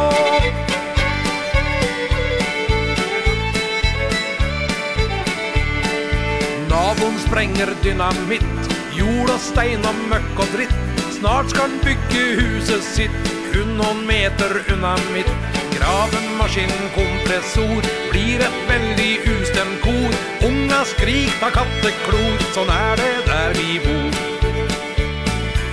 [6.94, 8.66] Havon sprenger dynamitt.
[8.94, 10.74] Jord og stein og møkk og dritt.
[11.16, 13.30] Snart skal han bygge huset sitt.
[13.50, 15.32] Kun noen meter unna mitt.
[15.74, 17.82] Graven maskin kompressor.
[18.12, 20.14] Blir et veldig ustemt kor.
[20.46, 22.38] Unga skrik ta katteklor.
[22.54, 24.22] Sånn er det der vi bor.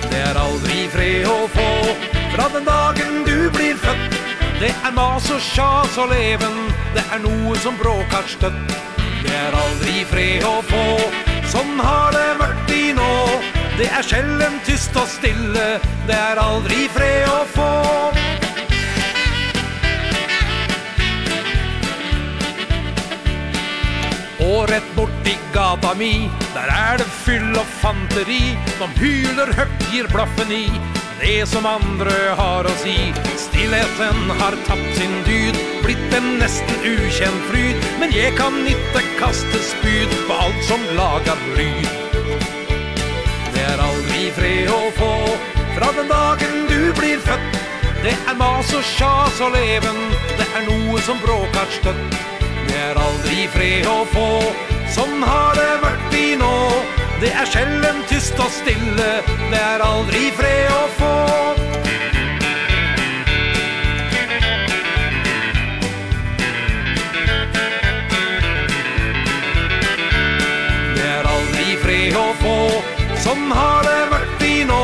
[0.08, 1.70] Det er aldri fred å få
[2.34, 4.22] Fra den dagen du blir født.
[4.58, 6.64] Det er mas og sjas og leven.
[6.96, 8.81] Det er noe som bråkar støtt
[9.82, 10.82] aldri fred å få.
[11.50, 13.14] Sånn har det vært i nå.
[13.74, 15.80] Det er sjelden tyst og stille.
[16.06, 17.72] Det er aldri fred å få.
[24.42, 28.54] Og rett bort i gata mi Der er det fyll og fanteri.
[28.78, 30.66] De hyler høgt gir blaffen i.
[31.18, 35.71] Det som andre har å si Stillheten har tapt sin dyd
[36.16, 41.88] en nästan ukjent fryd Men jag kan ikke kaste spyd på alt som lagar ryd.
[43.54, 45.12] Det er aldri fred å få
[45.76, 47.58] Fra den dagen du blir født.
[48.02, 49.98] Det er mas og sjas og leven
[50.38, 52.20] Det er noe som bråkar støtt.
[52.68, 54.28] Det er aldri fred å få
[54.92, 56.54] Sånn har det vært i nå.
[57.22, 59.12] Det er sjelden tyst og stille
[59.48, 61.61] Det er aldri fred å få.
[73.56, 74.82] har det vært i nå.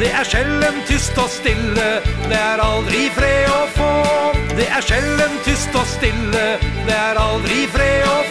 [0.00, 1.88] Det er sjelden tyst og stille
[2.30, 3.92] Det er aldri fred å få.
[4.56, 6.46] Det er sjelden tyst og stille
[6.88, 8.21] Det er aldri fred å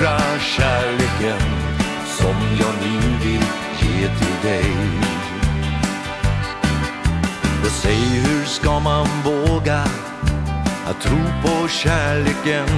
[0.00, 1.40] stora kärleken
[2.06, 3.44] som jag nu vill
[3.80, 4.72] ge till dig.
[7.64, 9.84] Och säg hur ska man våga
[10.86, 12.68] att tro på kärleken?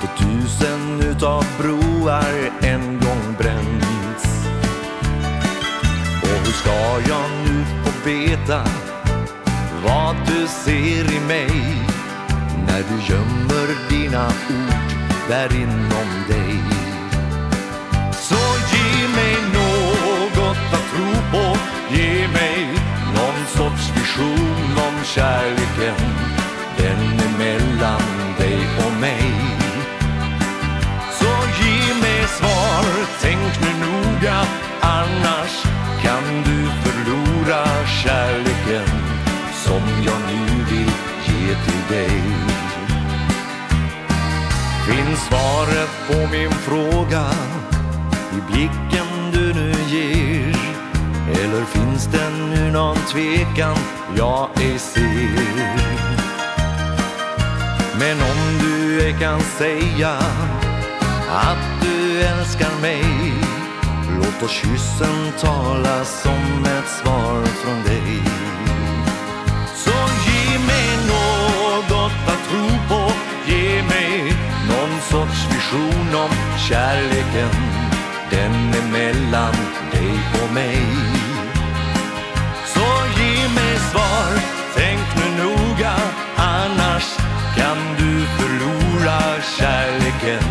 [0.00, 4.46] På tusen utav broar en gång bränns.
[6.22, 8.64] Och hur ska jag nu få veta
[9.84, 11.76] vad du ser i mig
[12.66, 14.91] När du gömmer dina ord?
[15.32, 16.58] där inom dig.
[18.12, 21.58] Så ge mig något att tro på.
[21.94, 22.66] Ge mig
[23.16, 26.00] någon sorts vision om kärleken.
[26.76, 27.21] Den
[46.72, 47.24] fråga
[48.32, 50.56] i blicken du nu ger.
[51.42, 53.76] Eller finns det nu någon tvekan?
[54.16, 55.82] Jag ej ser.
[57.98, 60.10] Men om du ej kan säga
[61.30, 63.04] att du älskar mig
[64.18, 68.01] Låt oss kyssen tala som ett svar från dig.
[75.72, 76.30] vision om
[76.68, 77.50] kärleken.
[78.30, 79.52] Den är mellan
[79.92, 80.86] dig och mig.
[82.66, 84.32] Så ge mig svar,
[84.76, 85.96] tänk nu noga.
[86.36, 87.16] Annars
[87.56, 90.42] kan du förlora kärleken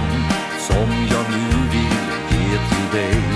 [0.59, 3.30] Som jag nu vill ge till dig.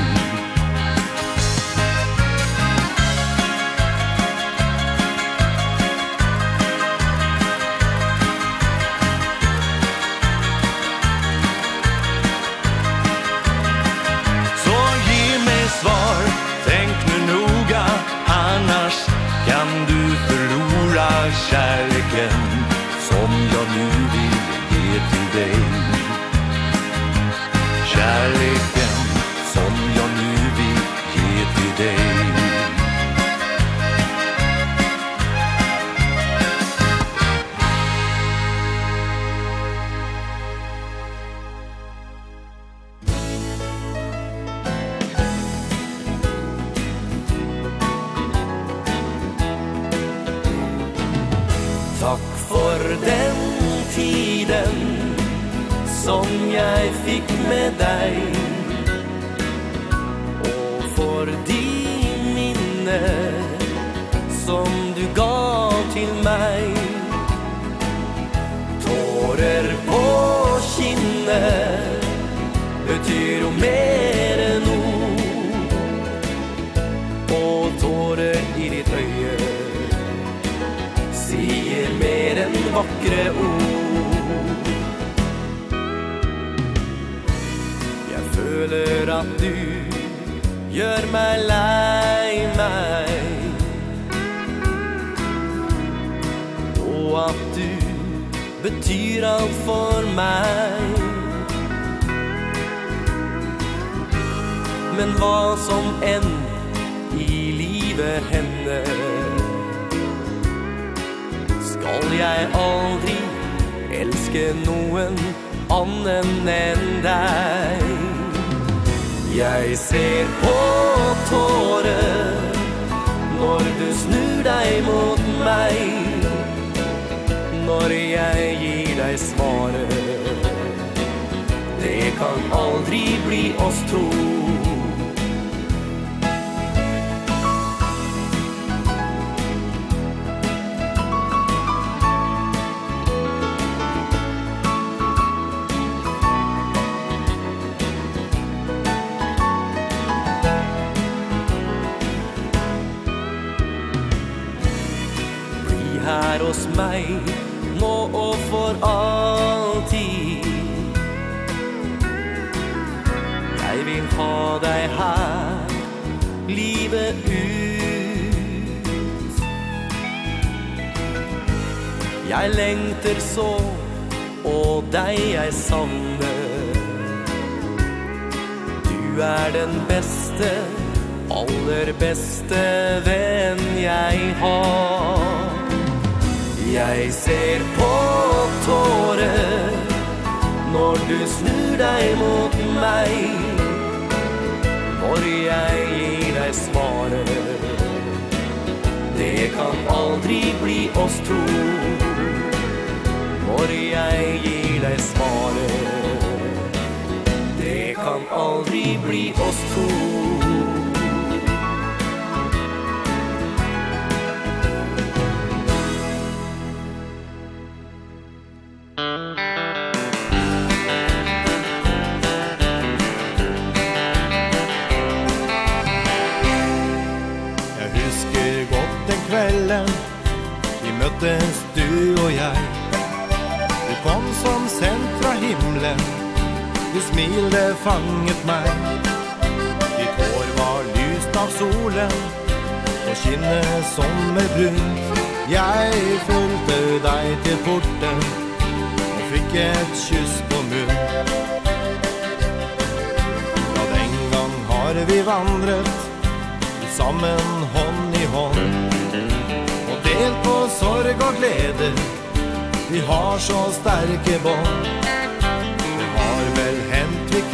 [25.35, 25.64] day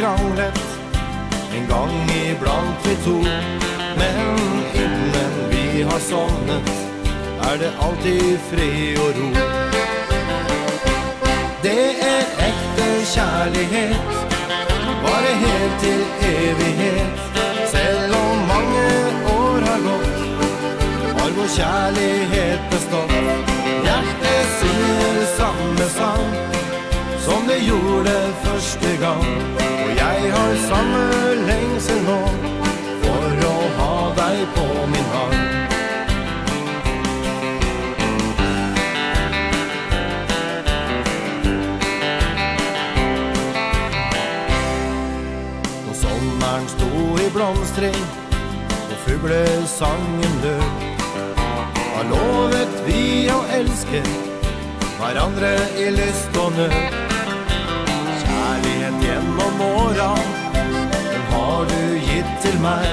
[0.00, 3.16] i En gång ibland vi to
[3.96, 4.38] Men
[4.74, 6.70] innan vi har somnet
[7.42, 9.28] Er det alltid fri og ro.
[11.62, 14.12] Det er ekte kjærlighet
[15.02, 17.20] Bare helt til evighet.
[17.66, 18.88] Selv om mange
[19.34, 23.12] år har gått Har vår kjærlighet bestått.
[23.84, 26.52] Hjertet synger samme sang
[27.24, 29.26] som det gjorde første gang.
[29.84, 31.02] Og jeg har samme
[31.46, 32.20] lengsel nå
[33.02, 35.36] For å ha deg på min hand
[45.86, 48.02] Når sommeren sto i blomstring
[48.88, 50.66] Og fuglesangen død
[51.92, 54.02] Har lovet vi å elske
[55.02, 57.01] Hverandre i lyst og nød
[58.82, 60.16] kjærlighet genom åra.
[61.12, 62.86] Den har du gitt till mig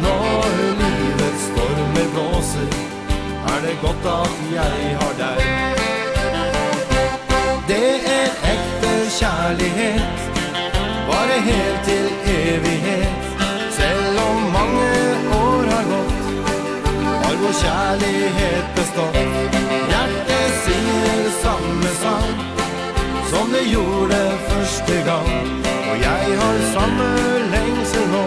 [0.00, 2.68] När livets stormer blåser
[3.46, 5.42] Er det godt at jeg har deg.
[7.68, 10.18] Det är äkta kjærlighet
[11.08, 13.24] Bare helt till evighet.
[13.70, 14.90] Selv om mange
[15.32, 16.18] år har gått
[17.24, 19.16] Har vår kjærlighet bestått.
[19.90, 22.65] Hjertet synger samme sang
[23.36, 25.30] som det gjorde første gang.
[25.90, 27.08] Og jeg har samme
[27.54, 28.26] lengsel nå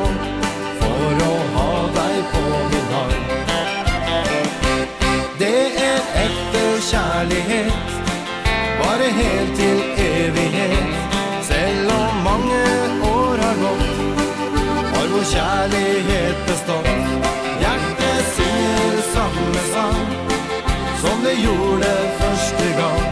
[0.81, 3.25] For å ha deg på min arm.
[5.41, 7.97] Det er ekte kjærlighet
[8.81, 10.93] Bare helt til evighet.
[11.49, 12.61] Selv om mange
[13.09, 13.89] år har gått
[14.93, 16.93] Har vår kjærlighet bestått.
[17.65, 20.01] Hjertet synger samme sang
[21.01, 21.93] Som det gjorde
[22.49, 23.03] første gang.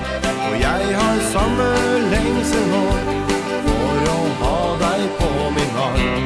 [0.49, 1.67] Og jeg har samme
[2.13, 2.85] lengsel nå
[3.65, 6.23] For å ha deg på min arm.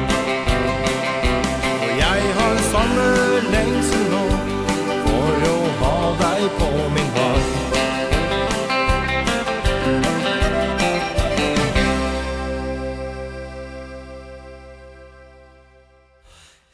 [1.82, 3.08] Og jeg har samme
[3.52, 4.24] lengsel nå
[5.04, 7.50] For å ha deg på min arm.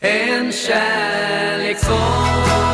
[0.01, 2.68] En kärlekssång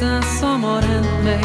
[0.00, 1.44] bästa som har hänt mig.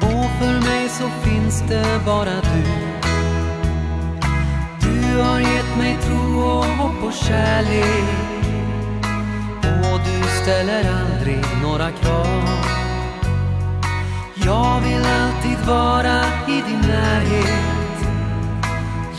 [0.00, 2.62] Och för mig så finns det bara du.
[4.80, 8.14] Du har gett mig tro och hopp och kärlek.
[9.62, 12.48] Och du ställer aldrig några krav.
[14.34, 18.06] Jag vill alltid vara i din närhet.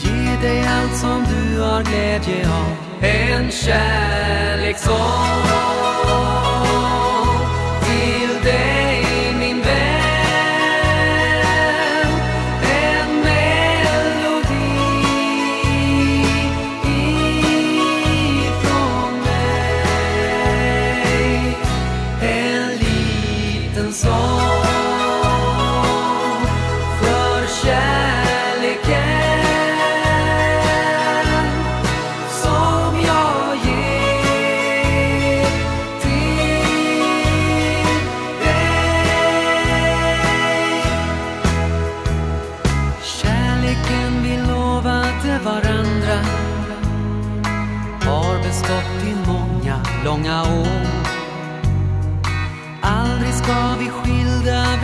[0.02, 3.04] Ge dig allt som du har glädje av.
[3.04, 5.97] En kärlek som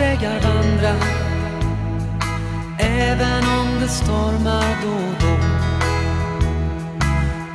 [0.04, 0.94] vägar vandra.
[2.78, 5.34] Även om det stormar då och då.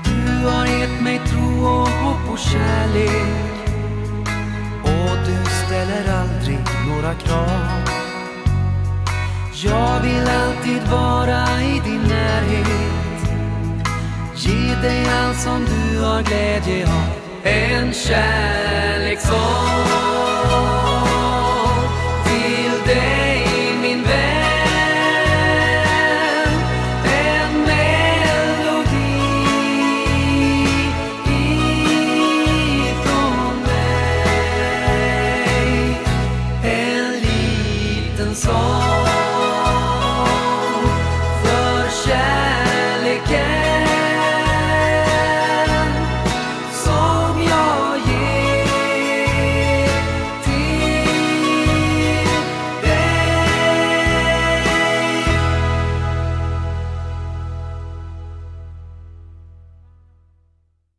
[0.03, 3.61] Du har gett mig tro och hopp och kärlek.
[4.83, 7.81] Och du ställer aldrig några krav.
[9.63, 13.29] Jag vill alltid vara i din närhet.
[14.35, 17.09] Ge dig allt som du har glädje av.
[17.43, 20.18] En kärlek som